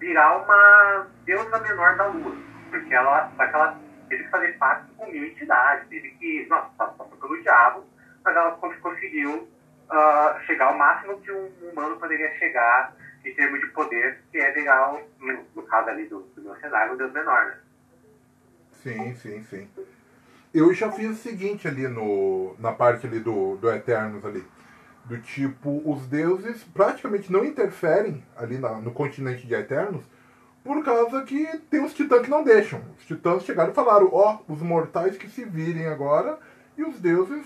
virar 0.00 0.36
uma 0.38 1.06
deusa 1.24 1.58
menor 1.60 1.96
da 1.96 2.06
lua. 2.06 2.36
Porque 2.70 2.94
ela, 2.94 3.30
ela 3.38 3.78
teve 4.08 4.24
que 4.24 4.30
fazer 4.30 4.56
parte 4.58 4.86
com 4.96 5.06
mil 5.10 5.24
entidades, 5.24 5.88
teve 5.88 6.10
que, 6.12 6.46
nossa, 6.48 6.68
passou 6.76 7.06
pelo 7.06 7.42
diabo, 7.42 7.84
mas 8.24 8.36
ela 8.36 8.52
conseguiu 8.52 9.48
uh, 9.90 10.40
chegar 10.46 10.66
ao 10.66 10.78
máximo 10.78 11.20
que 11.20 11.32
um 11.32 11.50
humano 11.72 11.96
poderia 11.98 12.30
chegar 12.38 12.92
em 13.24 13.34
termos 13.34 13.60
de 13.60 13.66
poder, 13.68 14.20
que 14.30 14.38
é 14.38 14.52
virar, 14.52 14.96
no, 15.20 15.44
no 15.54 15.62
caso 15.62 15.90
ali 15.90 16.06
do, 16.06 16.20
do 16.34 16.42
meu 16.42 16.56
cenário, 16.56 16.94
um 16.94 16.96
Deus 16.96 17.12
menor, 17.12 17.46
né? 17.46 17.56
Sim, 18.82 19.14
sim, 19.14 19.42
sim. 19.44 19.68
Eu 20.54 20.72
já 20.72 20.90
fiz 20.90 21.10
o 21.10 21.14
seguinte 21.14 21.68
ali 21.68 21.86
no, 21.88 22.54
na 22.58 22.72
parte 22.72 23.06
ali 23.06 23.20
do, 23.20 23.56
do 23.56 23.70
Eternos 23.70 24.24
ali. 24.24 24.44
Do 25.04 25.18
tipo, 25.18 25.82
os 25.84 26.06
deuses 26.06 26.62
praticamente 26.64 27.32
não 27.32 27.44
interferem 27.44 28.24
ali 28.36 28.58
na, 28.58 28.74
no 28.74 28.92
continente 28.92 29.46
de 29.46 29.54
Eternos 29.54 30.04
por 30.62 30.84
causa 30.84 31.22
que 31.22 31.46
tem 31.70 31.84
os 31.84 31.94
titãs 31.94 32.22
que 32.22 32.30
não 32.30 32.44
deixam. 32.44 32.82
Os 32.98 33.06
titãs 33.06 33.42
chegaram 33.44 33.72
e 33.72 33.74
falaram, 33.74 34.10
ó, 34.12 34.38
oh, 34.46 34.52
os 34.52 34.60
mortais 34.60 35.16
que 35.16 35.28
se 35.28 35.44
virem 35.44 35.86
agora 35.86 36.38
e 36.76 36.82
os 36.82 37.00
deuses 37.00 37.44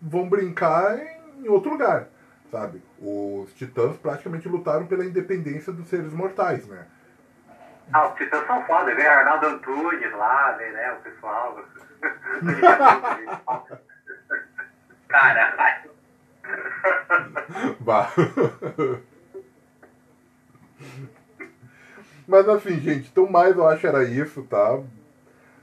vão 0.00 0.28
brincar 0.28 0.98
em 1.38 1.48
outro 1.48 1.70
lugar 1.70 2.08
sabe? 2.50 2.82
Os 2.98 3.52
titãs 3.54 3.96
praticamente 3.96 4.48
lutaram 4.48 4.86
pela 4.86 5.04
independência 5.04 5.72
dos 5.72 5.88
seres 5.88 6.12
mortais, 6.12 6.66
né? 6.66 6.86
Ah, 7.92 8.08
os 8.08 8.14
titãs 8.16 8.46
são 8.46 8.64
foda, 8.64 8.94
vem 8.94 9.06
Arnaldo 9.06 9.46
Antunes 9.46 10.12
lá, 10.12 10.52
vem, 10.52 10.72
né, 10.72 10.92
o 10.92 10.96
pessoal. 11.02 11.58
Caralho. 15.08 15.90
Bah. 17.80 18.08
Mas 22.26 22.48
assim, 22.48 22.80
gente, 22.80 23.10
então 23.10 23.28
mais 23.28 23.56
eu 23.56 23.68
acho 23.68 23.86
era 23.86 24.04
isso, 24.04 24.42
tá? 24.44 24.80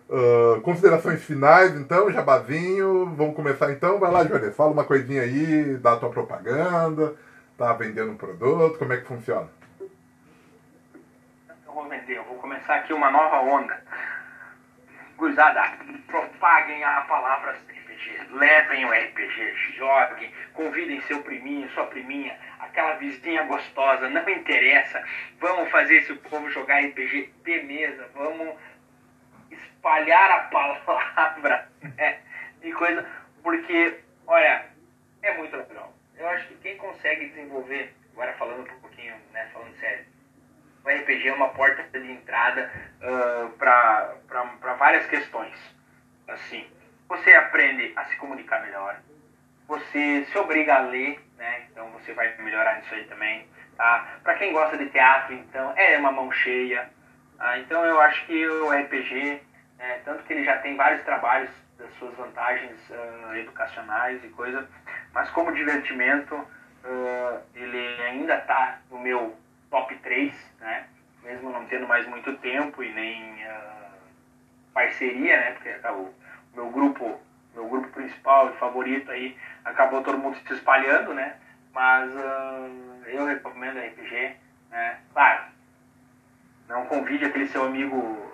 Uh, 0.10 0.62
considerações 0.62 1.22
finais, 1.22 1.76
então, 1.76 2.10
Jabazinho. 2.10 3.08
Vamos 3.08 3.36
começar 3.36 3.72
então. 3.72 4.00
Vai 4.00 4.10
lá, 4.10 4.26
Juarez, 4.26 4.56
fala 4.56 4.72
uma 4.72 4.86
coisinha 4.86 5.22
aí, 5.22 5.76
dá 5.78 5.94
a 5.94 5.98
tua 5.98 6.10
propaganda, 6.10 7.14
tá 7.58 7.74
vendendo 7.74 8.12
um 8.12 8.18
produto, 8.18 8.80
como 8.80 8.94
é 8.94 8.98
que 8.98 9.06
funciona? 9.06 9.50
Eu 9.82 11.74
vou 11.74 11.90
vender, 11.90 12.18
eu 12.18 12.24
vou 12.24 12.38
começar 12.38 12.76
aqui 12.76 12.94
uma 12.94 13.12
nova 13.12 13.42
onda. 13.42 13.84
Gurizada, 15.18 15.62
propaguem 16.08 16.84
a 16.86 17.02
palavra 17.02 17.52
RPG, 17.52 18.34
levem 18.34 18.86
o 18.86 18.90
RPG, 18.90 19.56
joguem, 19.78 20.32
convidem 20.54 21.02
seu 21.02 21.22
priminho, 21.22 21.70
sua 21.72 21.86
priminha, 21.86 22.34
aquela 22.60 22.94
vizinha 22.94 23.44
gostosa, 23.44 24.10
não 24.10 24.30
interessa. 24.30 25.04
Vamos 25.42 25.70
fazer 25.70 25.98
esse 25.98 26.14
povo 26.14 26.50
jogar 26.50 26.80
RPG 26.80 27.34
de 27.44 27.64
mesa, 27.64 28.08
vamos 28.16 28.56
espalhar 29.88 30.32
a 30.32 30.40
palavra 30.50 31.70
né, 31.96 32.20
e 32.62 32.72
coisa, 32.74 33.06
porque, 33.42 34.00
olha, 34.26 34.66
é 35.22 35.38
muito 35.38 35.56
legal. 35.56 35.94
Eu 36.18 36.28
acho 36.30 36.48
que 36.48 36.56
quem 36.56 36.78
consegue 36.78 37.30
desenvolver, 37.30 37.96
agora 38.12 38.34
falando 38.34 38.62
um 38.62 38.80
pouquinho, 38.80 39.16
né, 39.32 39.50
falando 39.54 39.74
sério, 39.78 40.06
o 40.84 40.90
RPG 40.90 41.30
é 41.30 41.34
uma 41.34 41.50
porta 41.50 41.84
de 42.00 42.12
entrada 42.12 42.72
uh, 43.02 43.50
para 43.58 44.74
várias 44.78 45.06
questões. 45.08 45.56
Assim, 46.28 46.66
você 47.08 47.34
aprende 47.34 47.94
a 47.96 48.06
se 48.06 48.16
comunicar 48.18 48.62
melhor, 48.62 49.00
você 49.68 50.26
se 50.32 50.38
obriga 50.38 50.76
a 50.76 50.80
ler, 50.80 51.20
né? 51.38 51.66
Então 51.70 51.90
você 51.92 52.14
vai 52.14 52.36
melhorar 52.38 52.78
nisso 52.78 52.94
aí 52.94 53.04
também. 53.06 53.48
Tá? 53.76 54.20
Para 54.24 54.36
quem 54.36 54.54
gosta 54.54 54.78
de 54.78 54.90
teatro, 54.90 55.34
então 55.34 55.74
é 55.76 55.98
uma 55.98 56.12
mão 56.12 56.32
cheia. 56.32 56.90
Tá? 57.38 57.60
Então 57.60 57.86
eu 57.86 58.00
acho 58.00 58.26
que 58.26 58.48
o 58.48 58.72
RPG 58.72 59.42
é, 59.80 60.00
tanto 60.06 60.24
que 60.24 60.34
ele 60.34 60.44
já 60.44 60.58
tem 60.58 60.76
vários 60.76 61.04
trabalhos 61.04 61.50
das 61.78 61.92
suas 61.96 62.14
vantagens 62.16 62.78
uh, 62.90 63.36
educacionais 63.36 64.24
e 64.24 64.30
coisa, 64.30 64.68
mas 65.14 65.30
como 65.30 65.54
divertimento 65.54 66.36
uh, 66.36 67.42
ele 67.56 68.02
ainda 68.02 68.36
está 68.36 68.80
no 68.90 69.00
meu 69.00 69.36
top 69.70 69.96
3, 69.98 70.34
né? 70.60 70.88
mesmo 71.24 71.52
não 71.52 71.66
tendo 71.66 71.88
mais 71.88 72.08
muito 72.08 72.34
tempo 72.38 72.82
e 72.84 72.92
nem 72.94 73.34
uh, 73.46 73.98
parceria, 74.74 75.38
né? 75.38 75.52
porque 75.52 75.70
acabou, 75.70 76.14
o 76.54 76.56
meu 76.56 76.70
grupo 76.70 77.20
meu 77.54 77.68
grupo 77.68 77.88
principal 77.90 78.52
e 78.52 78.58
favorito 78.58 79.10
aí 79.10 79.36
acabou 79.66 80.04
todo 80.04 80.20
mundo 80.20 80.38
se 80.38 80.54
espalhando, 80.54 81.12
né? 81.12 81.38
Mas 81.74 82.12
eu 83.08 83.26
recomendo 83.26 83.80
RPG 83.80 84.38
né? 84.70 85.00
Claro, 85.14 85.46
não 86.68 86.86
convide 86.86 87.26
aquele 87.26 87.48
seu 87.48 87.66
amigo 87.66 88.27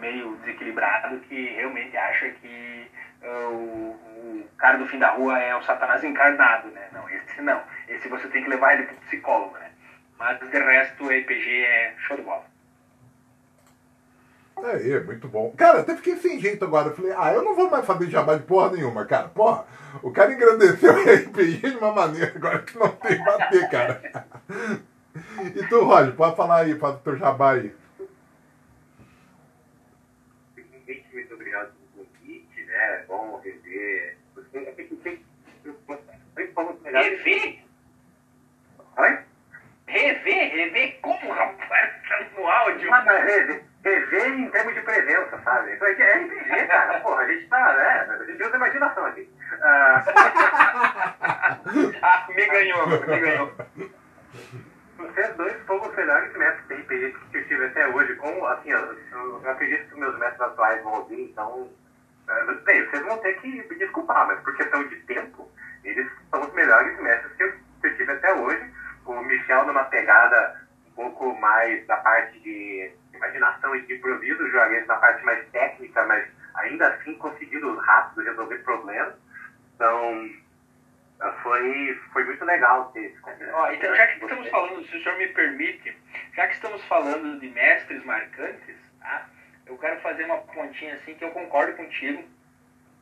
meio 0.00 0.36
desequilibrado 0.36 1.20
que 1.20 1.54
realmente 1.54 1.96
acha 1.96 2.30
que 2.30 2.90
uh, 3.22 3.50
o, 3.52 4.40
o, 4.40 4.48
cara 4.56 4.78
do 4.78 4.86
fim 4.88 4.98
da 4.98 5.10
rua 5.10 5.38
é 5.38 5.54
o 5.54 5.62
Satanás 5.62 6.02
encarnado, 6.02 6.68
né? 6.68 6.88
Não, 6.92 7.08
esse 7.08 7.40
não. 7.40 7.62
Esse 7.88 8.08
você 8.08 8.28
tem 8.28 8.42
que 8.42 8.50
levar 8.50 8.74
ele 8.74 8.84
pro 8.84 8.96
psicólogo, 8.96 9.56
né? 9.58 9.70
Mas 10.18 10.38
de 10.38 10.58
resto, 10.58 11.04
o 11.04 11.08
RPG 11.08 11.64
é 11.64 11.94
show 11.98 12.16
de 12.16 12.22
bola. 12.22 12.44
Aí, 14.62 15.00
muito 15.00 15.26
bom. 15.26 15.52
Cara, 15.56 15.80
até 15.80 15.96
fiquei 15.96 16.16
sem 16.16 16.38
jeito 16.38 16.64
agora. 16.64 16.90
Falei, 16.90 17.14
ah, 17.16 17.32
eu 17.32 17.42
não 17.42 17.54
vou 17.54 17.70
mais 17.70 17.86
fazer 17.86 18.10
jabá 18.10 18.34
de 18.34 18.42
porra 18.42 18.72
nenhuma, 18.72 19.06
cara. 19.06 19.28
Porra, 19.28 19.64
o 20.02 20.12
cara 20.12 20.32
engrandeceu 20.32 20.92
o 20.92 21.00
RPG 21.00 21.70
de 21.70 21.76
uma 21.78 21.92
maneira 21.92 22.32
agora 22.34 22.58
que 22.58 22.78
não 22.78 22.88
tem 22.88 23.22
bater, 23.24 23.70
cara. 23.70 24.26
E 25.56 25.66
tu, 25.66 25.82
Roger, 25.82 26.14
pode 26.14 26.36
falar 26.36 26.60
aí, 26.60 26.78
faz 26.78 26.94
o 26.94 26.98
teu 26.98 27.16
jabá 27.16 27.54
aí. 27.54 27.74
Muito 31.12 31.34
obrigado 31.34 31.72
pelo 31.94 32.06
convite, 32.06 32.64
né? 32.64 32.74
É 32.74 33.04
bom 33.08 33.40
rever. 36.84 37.58
Oi? 38.98 39.18
Rever? 39.86 40.54
Rever 40.54 41.00
como, 41.00 41.32
rapaz? 41.32 41.90
Tá 42.08 42.26
no 42.36 42.46
áudio. 42.46 42.92
Ah, 42.92 43.02
mas 43.04 43.24
rever, 43.24 43.64
rever 43.84 44.26
em 44.32 44.50
termos 44.50 44.74
de 44.74 44.80
presença, 44.82 45.40
sabe? 45.42 45.74
Isso 45.74 45.84
aqui 45.84 46.02
é 46.02 46.14
RPG, 46.18 46.66
cara. 46.66 47.00
Porra, 47.00 47.22
a 47.22 47.32
gente 47.32 47.46
tá, 47.48 47.72
né? 47.74 48.18
A 48.20 48.24
gente 48.24 48.42
usa 48.42 48.56
imaginação 48.56 49.06
aqui. 49.06 49.28
Ah, 49.62 50.04
Ah, 52.02 52.26
me 52.28 52.46
ganhou, 52.46 52.86
me 52.86 52.98
ganhou. 53.20 53.52
Vocês 54.96 55.36
dois 55.36 55.54
foram 55.66 55.88
os 55.88 55.96
melhores 55.96 56.32
mestres 56.36 56.66
de 56.68 56.74
RPG 56.74 57.16
que 57.30 57.38
eu 57.38 57.48
tive 57.48 57.66
até 57.66 57.88
hoje. 57.88 58.14
Com, 58.16 58.46
assim, 58.46 58.70
eu, 58.70 58.98
eu 59.12 59.50
acredito 59.50 59.86
que 59.88 59.94
os 59.94 60.00
meus 60.00 60.18
mestres 60.18 60.40
atuais 60.40 60.82
vão 60.82 60.94
ouvir, 60.94 61.22
então. 61.22 61.68
Bem, 62.64 62.84
vocês 62.86 63.02
vão 63.04 63.18
ter 63.18 63.40
que 63.40 63.48
me 63.48 63.76
desculpar, 63.76 64.26
mas 64.26 64.40
por 64.40 64.56
questão 64.56 64.86
de 64.86 64.96
tempo, 65.00 65.50
eles 65.84 66.08
são 66.30 66.40
os 66.42 66.52
melhores 66.54 66.98
mestres 67.00 67.32
que 67.34 67.42
eu, 67.42 67.96
tive 67.96 68.12
até 68.12 68.32
hoje. 68.32 68.70
O 69.04 69.20
Michel 69.22 69.66
numa 69.66 69.84
pegada 69.84 70.60
um 70.86 70.90
pouco 70.92 71.34
mais 71.40 71.84
da 71.86 71.96
parte 71.96 72.38
de 72.40 72.92
imaginação 73.12 73.74
e 73.74 73.82
de 73.82 73.94
improviso, 73.94 74.44
o 74.44 74.50
Juarez 74.50 74.86
na 74.86 74.96
parte 74.96 75.24
mais 75.24 75.44
técnica, 75.48 76.04
mas 76.06 76.28
ainda 76.54 76.88
assim 76.88 77.14
conseguindo 77.14 77.76
rápido 77.76 78.24
resolver 78.24 78.58
problemas. 78.58 79.14
Então, 79.74 80.30
foi, 81.42 82.00
foi 82.12 82.24
muito 82.24 82.44
legal 82.44 82.90
ter 82.92 83.14
Ó, 83.52 83.70
então, 83.72 83.94
já 83.94 84.06
que 84.06 84.24
estamos 84.24 84.48
falando, 84.48 84.86
se 84.86 84.96
o 84.96 85.02
senhor 85.02 85.18
me 85.18 85.28
permite, 85.28 85.96
já 86.34 86.46
que 86.46 86.54
estamos 86.54 86.84
falando 86.84 87.40
de 87.40 87.48
mestres 87.48 88.04
marcantes, 88.04 88.76
tá? 89.00 89.26
Eu 89.70 89.78
quero 89.78 89.96
fazer 90.00 90.24
uma 90.24 90.38
pontinha 90.38 90.94
assim 90.94 91.14
que 91.14 91.24
eu 91.24 91.30
concordo 91.30 91.72
contigo. 91.74 92.22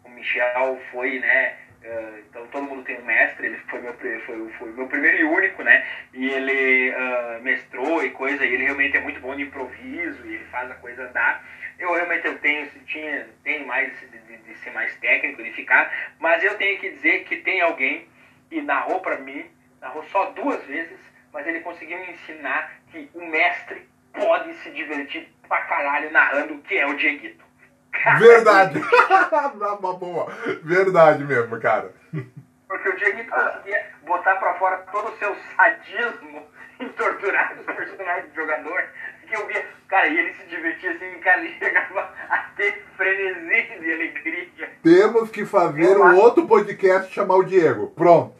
O 0.04 0.08
Michel 0.10 0.78
foi, 0.90 1.18
né? 1.18 1.56
eh, 1.82 2.22
então 2.28 2.46
todo 2.48 2.64
mundo 2.64 2.82
tem 2.82 2.98
um 2.98 3.04
mestre, 3.04 3.46
ele 3.46 3.56
foi 3.68 3.80
meu, 3.80 3.94
foi, 3.94 4.48
foi 4.50 4.72
meu 4.72 4.86
primeiro 4.86 5.16
e 5.16 5.24
único, 5.24 5.62
né? 5.62 5.84
E 6.12 6.28
ele 6.28 6.92
ah, 6.92 7.38
mestrou 7.40 8.02
e 8.04 8.10
coisa, 8.10 8.44
e 8.44 8.52
ele 8.52 8.64
realmente 8.64 8.96
é 8.96 9.00
muito 9.00 9.20
bom 9.20 9.34
de 9.34 9.42
improviso, 9.42 10.26
e 10.26 10.34
ele 10.34 10.44
faz 10.46 10.70
a 10.70 10.74
coisa 10.74 11.08
andar. 11.08 11.44
Eu 11.78 11.92
realmente 11.94 12.26
eu 12.26 12.38
tenho, 12.38 12.68
tinha, 12.86 13.26
tenho 13.44 13.66
mais 13.66 13.92
de, 14.00 14.18
de, 14.18 14.36
de 14.38 14.54
ser 14.58 14.70
mais 14.72 14.94
técnico, 14.96 15.42
de 15.42 15.52
ficar, 15.52 16.12
mas 16.18 16.42
eu 16.42 16.56
tenho 16.56 16.78
que 16.78 16.90
dizer 16.90 17.24
que 17.24 17.36
tem 17.36 17.60
alguém 17.60 18.08
que 18.50 18.60
narrou 18.60 19.00
pra 19.00 19.18
mim, 19.18 19.46
narrou 19.80 20.02
só 20.04 20.30
duas 20.30 20.64
vezes, 20.64 20.98
mas 21.32 21.46
ele 21.46 21.60
conseguiu 21.60 21.98
me 21.98 22.10
ensinar 22.10 22.72
que 22.90 23.08
o 23.14 23.24
mestre 23.24 23.86
pode 24.12 24.52
se 24.54 24.70
divertir 24.70 25.28
pra 25.48 25.62
caralho 25.62 26.10
narrando, 26.12 26.58
que 26.58 26.76
é 26.76 26.86
o 26.86 26.96
Dieguito. 26.96 27.44
Cara, 27.92 28.18
Verdade. 28.18 28.80
Uma 29.80 29.94
boa. 29.94 30.26
Verdade 30.62 31.24
mesmo, 31.24 31.58
cara. 31.60 31.92
Porque 32.68 32.88
o 32.88 32.96
Dieguito 32.96 33.30
conseguia 33.30 33.86
botar 34.06 34.36
pra 34.36 34.54
fora 34.54 34.76
todo 34.92 35.08
o 35.08 35.18
seu 35.18 35.34
sadismo 35.56 36.46
em 36.80 36.88
torturar 36.90 37.54
os 37.58 37.64
personagens 37.64 38.28
do 38.28 38.34
jogador. 38.34 38.84
Que 39.26 39.36
eu 39.36 39.46
via, 39.46 39.66
cara, 39.88 40.06
e 40.08 40.18
ele 40.18 40.32
se 40.34 40.46
divertia 40.46 40.90
assim, 40.90 41.18
cara, 41.20 41.40
ele 41.40 41.54
chegava 41.58 42.10
a 42.30 42.38
ter 42.56 42.82
frenesi 42.96 43.78
de 43.78 43.92
alegria. 43.92 44.70
Temos 44.82 45.30
que 45.30 45.44
fazer 45.44 45.98
um 45.98 46.16
outro 46.16 46.46
podcast 46.46 47.12
chamar 47.12 47.36
o 47.36 47.42
Diego. 47.42 47.88
Pronto. 47.88 48.34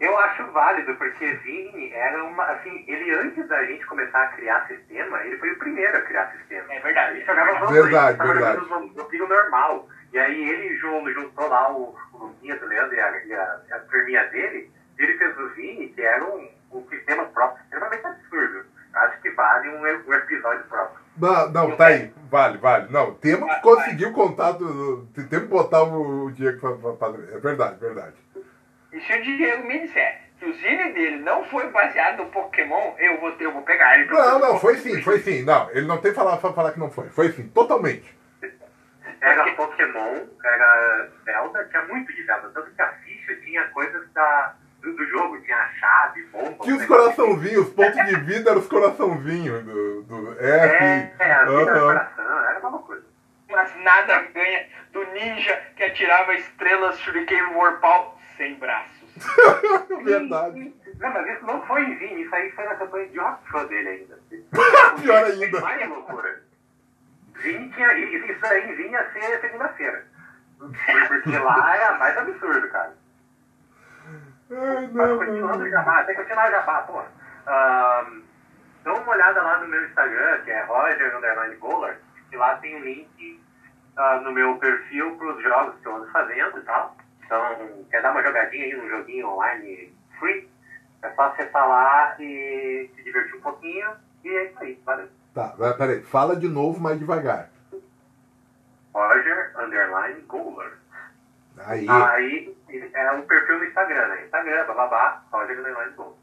Eu 0.00 0.16
acho 0.18 0.46
válido, 0.52 0.94
porque 0.94 1.26
Vini 1.44 1.92
era 1.92 2.22
uma. 2.24 2.44
Assim, 2.44 2.84
ele 2.86 3.10
antes 3.16 3.48
da 3.48 3.64
gente 3.64 3.84
começar 3.86 4.22
a 4.22 4.28
criar 4.28 4.64
sistema, 4.68 5.20
ele 5.24 5.36
foi 5.38 5.50
o 5.50 5.58
primeiro 5.58 5.96
a 5.96 6.02
criar 6.02 6.30
sistema. 6.38 6.72
É 6.72 6.78
verdade. 6.80 7.16
Ele 7.16 7.24
jogava 7.24 7.52
Valorant, 7.54 7.72
Verdade, 7.82 8.18
tava 8.18 8.32
verdade. 8.32 8.60
jogando 8.68 9.04
pino 9.06 9.26
normal. 9.28 9.88
E 10.12 10.18
aí 10.18 10.48
ele 10.50 10.76
juntou, 10.76 11.48
lá 11.48 11.72
o, 11.72 11.96
o 12.14 12.18
Luquinhas, 12.18 12.62
o 12.62 12.66
Leandro 12.66 12.94
e 12.94 13.00
a, 13.00 13.24
e 13.26 13.34
a, 13.34 13.60
a 13.72 13.78
turminha 13.80 14.24
dele, 14.28 14.70
e 14.98 15.02
ele 15.02 15.18
fez 15.18 15.36
o 15.38 15.48
Vini, 15.50 15.88
que 15.88 16.00
era 16.00 16.24
um, 16.24 16.48
um 16.72 16.88
sistema 16.88 17.24
próprio 17.26 17.62
extremamente 17.64 18.06
absurdo. 18.06 18.64
Acho 18.94 19.20
que 19.20 19.30
vale 19.32 19.68
um, 19.68 19.80
um 19.82 20.14
episódio 20.14 20.64
próprio. 20.64 20.98
Não, 21.18 21.50
não, 21.50 21.76
tá 21.76 21.86
aí. 21.86 22.12
Vale, 22.30 22.58
vale. 22.58 22.86
Não, 22.92 23.14
temos 23.14 23.52
que 23.52 23.60
conseguir 23.62 24.06
o 24.06 24.12
contato. 24.12 25.08
Temos 25.14 25.30
que 25.30 25.50
botar 25.52 25.82
o 25.82 26.30
Diego 26.30 26.60
pra, 26.60 26.72
pra, 26.92 26.92
pra- 27.10 27.34
É 27.34 27.38
verdade, 27.38 27.80
verdade. 27.80 28.14
E 28.92 29.00
se 29.00 29.12
o 29.12 29.22
Diego 29.22 29.66
me 29.66 29.80
disser 29.80 30.20
que 30.38 30.46
o 30.46 30.52
Zine 30.54 30.92
dele 30.92 31.16
não 31.16 31.44
foi 31.44 31.68
baseado 31.70 32.18
no 32.18 32.30
Pokémon, 32.30 32.94
eu 32.98 33.20
vou, 33.20 33.30
eu 33.40 33.52
vou 33.52 33.62
pegar 33.62 33.98
ele. 33.98 34.08
Não, 34.10 34.38
não, 34.38 34.58
foi 34.60 34.76
sim, 34.76 35.02
foi 35.02 35.18
sim. 35.18 35.42
Não, 35.42 35.68
ele 35.70 35.86
não 35.86 35.98
tem 35.98 36.14
falar 36.14 36.36
pra 36.36 36.52
falar 36.52 36.72
que 36.72 36.78
não 36.78 36.90
foi. 36.90 37.08
Foi 37.08 37.32
sim, 37.32 37.48
totalmente. 37.48 38.16
Era 39.20 39.52
Pokémon, 39.54 40.26
era 40.44 41.08
Zelda, 41.24 41.64
tinha 41.70 41.82
muito 41.86 42.14
de 42.14 42.22
Zelda. 42.24 42.50
Tanto 42.54 42.70
que 42.70 42.80
a 42.82 42.92
ficha 43.04 43.34
tinha 43.44 43.64
coisas 43.68 44.08
da, 44.12 44.54
do, 44.80 44.92
do 44.94 45.04
jogo, 45.06 45.40
tinha 45.42 45.56
a 45.56 45.68
chave, 45.72 46.22
bomba. 46.26 46.56
Tinha 46.62 46.76
os 46.76 46.82
negócio. 46.82 46.86
coraçãozinhos, 46.86 47.66
os 47.66 47.74
pontos 47.74 48.06
de 48.06 48.16
vida 48.20 48.50
eram 48.50 48.60
os 48.60 48.68
coraçãozinhos 48.68 49.64
do, 49.64 50.02
do 50.04 50.32
F. 50.38 50.44
É, 50.44 51.12
é, 51.18 51.32
a 51.32 51.44
vida 51.44 51.64
do 51.64 51.70
Aham. 51.70 51.86
coração, 51.86 52.48
era 52.48 52.68
uma 52.68 52.78
coisa. 52.78 53.04
Mas 53.50 53.76
nada 53.82 54.20
ganha 54.32 54.66
do 54.92 55.04
ninja 55.12 55.60
que 55.74 55.82
atirava 55.82 56.34
estrelas 56.34 57.00
Shuriken 57.00 57.54
Warpal 57.56 58.17
sem 58.38 58.54
braços. 58.54 59.08
Verdade. 60.04 60.74
Não, 60.98 61.12
mas 61.12 61.36
isso 61.36 61.44
não 61.44 61.60
foi 61.66 61.82
em 61.82 61.94
Vini, 61.96 62.22
isso 62.22 62.34
aí 62.34 62.50
foi 62.52 62.64
na 62.64 62.76
campanha 62.76 63.08
de 63.08 63.20
Oxford 63.20 63.68
dele 63.68 63.88
ainda. 63.88 64.18
Pior 65.02 65.24
ainda. 65.24 65.60
Mais 65.60 65.88
loucura. 65.88 66.42
Vini 67.42 67.70
tinha. 67.70 67.92
Isso 67.92 68.46
aí 68.46 68.70
em 68.70 68.76
Vini 68.76 68.92
ia 68.92 69.12
ser 69.12 69.40
segunda-feira. 69.40 70.06
Porque 70.58 71.38
lá 71.38 71.76
era 71.76 71.98
mais 71.98 72.16
absurdo, 72.16 72.68
cara. 72.70 72.94
Ai, 74.50 74.88
Mas 74.92 75.08
não, 75.08 75.18
continuando 75.18 75.64
o 75.64 75.70
jabá, 75.70 76.04
tem 76.04 76.16
que 76.16 76.22
continuar 76.22 76.48
o 76.48 76.50
jabá, 76.50 76.82
porra. 76.82 77.06
Ahn, 77.46 78.22
dá 78.82 78.94
uma 78.94 79.12
olhada 79.12 79.42
lá 79.42 79.58
no 79.58 79.68
meu 79.68 79.84
Instagram, 79.84 80.40
que 80.42 80.50
é 80.50 80.62
Roger 80.62 81.16
Underline 81.16 81.56
Goller, 81.56 81.98
que 82.30 82.36
lá 82.36 82.56
tem 82.56 82.76
um 82.76 82.80
link 82.80 83.42
ah, 83.96 84.20
no 84.20 84.32
meu 84.32 84.56
perfil 84.56 85.16
para 85.16 85.34
os 85.34 85.42
jogos 85.42 85.80
que 85.80 85.86
eu 85.86 85.96
ando 85.96 86.10
fazendo 86.10 86.58
e 86.58 86.62
tal. 86.62 86.96
Então, 87.28 87.84
quer 87.90 88.00
dar 88.00 88.12
uma 88.12 88.22
jogadinha 88.22 88.64
aí 88.64 88.74
num 88.74 88.88
joguinho 88.88 89.28
online 89.28 89.94
free? 90.18 90.48
É 91.02 91.10
só 91.10 91.24
acessar 91.24 91.68
lá 91.68 92.16
e 92.18 92.90
se 92.96 93.02
divertir 93.02 93.36
um 93.36 93.42
pouquinho. 93.42 93.90
E 94.24 94.28
é 94.30 94.44
isso 94.46 94.58
aí, 94.58 94.80
valeu. 94.82 95.08
Tá, 95.34 95.54
vai, 95.58 95.76
peraí. 95.76 96.00
Fala 96.00 96.34
de 96.34 96.48
novo, 96.48 96.80
mais 96.80 96.98
devagar. 96.98 97.50
Roger 98.94 99.52
Underline 99.58 100.22
Goller. 100.22 100.72
Aí. 101.58 101.86
Aí 101.86 102.56
é 102.94 103.12
um 103.12 103.22
perfil 103.22 103.58
no 103.58 103.64
Instagram, 103.66 104.08
né? 104.08 104.24
Instagram, 104.24 104.66
bababá, 104.66 105.22
Roger 105.30 105.58
Underline 105.58 105.92
Goller. 105.92 106.14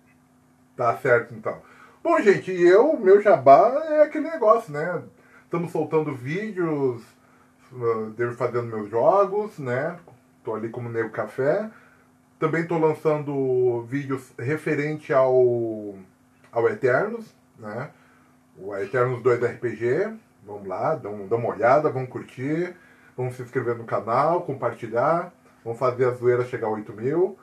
Tá 0.75 0.97
certo, 0.97 1.35
então. 1.35 1.61
Bom, 2.03 2.19
gente, 2.19 2.51
e 2.51 2.67
eu, 2.67 2.97
meu 2.97 3.21
jabá 3.21 3.69
é 3.89 4.01
aquele 4.01 4.27
negócio, 4.27 4.73
né? 4.73 5.03
Estamos 5.43 5.71
soltando 5.71 6.15
vídeos 6.15 7.03
uh, 7.71 8.09
de 8.09 8.23
eu 8.23 8.33
fazendo 8.33 8.63
meus 8.63 8.89
jogos, 8.89 9.59
né? 9.59 9.99
Tô 10.45 10.53
ali 10.53 10.69
como 10.69 10.87
Nego 10.87 11.09
Café. 11.09 11.69
Também 12.37 12.67
tô 12.67 12.77
lançando 12.77 13.81
vídeos 13.89 14.31
referente 14.37 15.11
ao, 15.11 15.95
ao 16.51 16.69
Eternos, 16.69 17.35
né? 17.57 17.89
O 18.55 18.75
Eternos 18.77 19.23
2 19.23 19.41
RPG. 19.41 20.15
Vamos 20.45 20.67
lá, 20.67 20.93
dá 20.93 21.09
uma 21.09 21.49
olhada, 21.49 21.89
vamos 21.89 22.09
curtir. 22.09 22.75
Vamos 23.17 23.35
se 23.35 23.41
inscrever 23.41 23.75
no 23.75 23.85
canal, 23.85 24.43
compartilhar. 24.43 25.33
Vamos 25.63 25.79
fazer 25.79 26.05
a 26.05 26.11
zoeira 26.11 26.45
chegar 26.45 26.67
a 26.67 26.71
8 26.71 26.93
mil. 26.93 27.39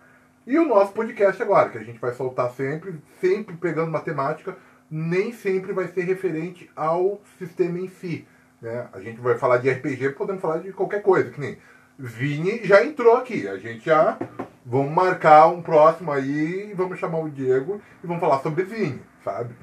E 0.47 0.57
o 0.57 0.65
nosso 0.65 0.93
podcast 0.93 1.43
agora, 1.43 1.71
que 1.71 1.79
a 1.79 1.85
gente 1.85 1.99
vai 1.99 2.13
soltar 2.13 2.51
sempre, 2.53 2.95
sempre 3.21 3.57
pegando 3.57 3.91
matemática, 3.91 4.57
nem 4.89 5.33
sempre 5.33 5.73
vai 5.73 5.89
ser 5.89 6.03
referente 6.03 6.71
ao 6.77 7.21
sistema 7.37 7.81
em 7.81 7.89
si. 7.89 8.29
Né? 8.61 8.89
A 8.93 9.01
gente 9.01 9.21
vai 9.21 9.37
falar 9.37 9.59
de 9.59 9.69
RPG, 9.69 10.11
podemos 10.11 10.41
falar 10.41 10.59
de 10.59 10.73
qualquer 10.73 11.03
coisa, 11.03 11.31
que 11.31 11.41
nem 11.41 11.59
Vini 11.99 12.65
já 12.65 12.85
entrou 12.85 13.17
aqui. 13.17 13.47
A 13.49 13.57
gente 13.59 13.85
já 13.85 14.19
vamos 14.65 14.93
marcar 14.93 15.49
um 15.49 15.63
próximo 15.63 16.11
aí, 16.13 16.73
vamos 16.75 16.99
chamar 16.99 17.19
o 17.19 17.31
Diego 17.31 17.81
e 18.03 18.07
vamos 18.07 18.21
falar 18.21 18.41
sobre 18.41 18.65
Vini, 18.65 19.03
sabe? 19.25 19.55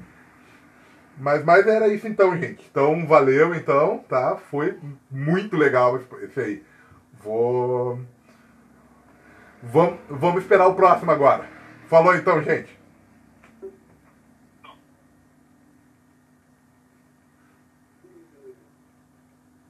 Mas, 1.18 1.44
mas 1.44 1.66
era 1.66 1.88
isso 1.88 2.08
então, 2.08 2.36
gente. 2.36 2.66
Então, 2.70 3.06
valeu 3.06 3.54
então, 3.54 3.98
tá? 4.08 4.36
Foi 4.50 4.78
muito 5.10 5.56
legal 5.56 6.00
esse 6.22 6.40
aí. 6.40 6.64
Vou. 7.22 8.00
Vamos, 9.62 9.98
vamos 10.08 10.42
esperar 10.42 10.66
o 10.66 10.74
próximo 10.74 11.10
agora. 11.10 11.46
Falou 11.88 12.14
então, 12.14 12.42
gente. 12.42 12.80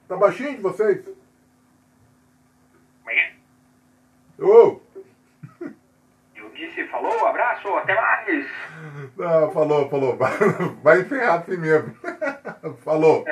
Tá 0.07 0.17
baixinho 0.17 0.57
de 0.57 0.63
vocês? 0.63 1.05
Eu 4.41 4.83
disse, 6.55 6.87
falou, 6.89 7.27
abraço, 7.27 7.69
até 7.77 7.95
mais. 7.95 8.47
Não, 9.17 9.51
falou, 9.53 9.89
falou. 9.91 10.17
Vai 10.83 11.01
encerrar 11.01 11.41
assim 11.41 11.57
mesmo. 11.59 11.95
Falou. 12.85 13.25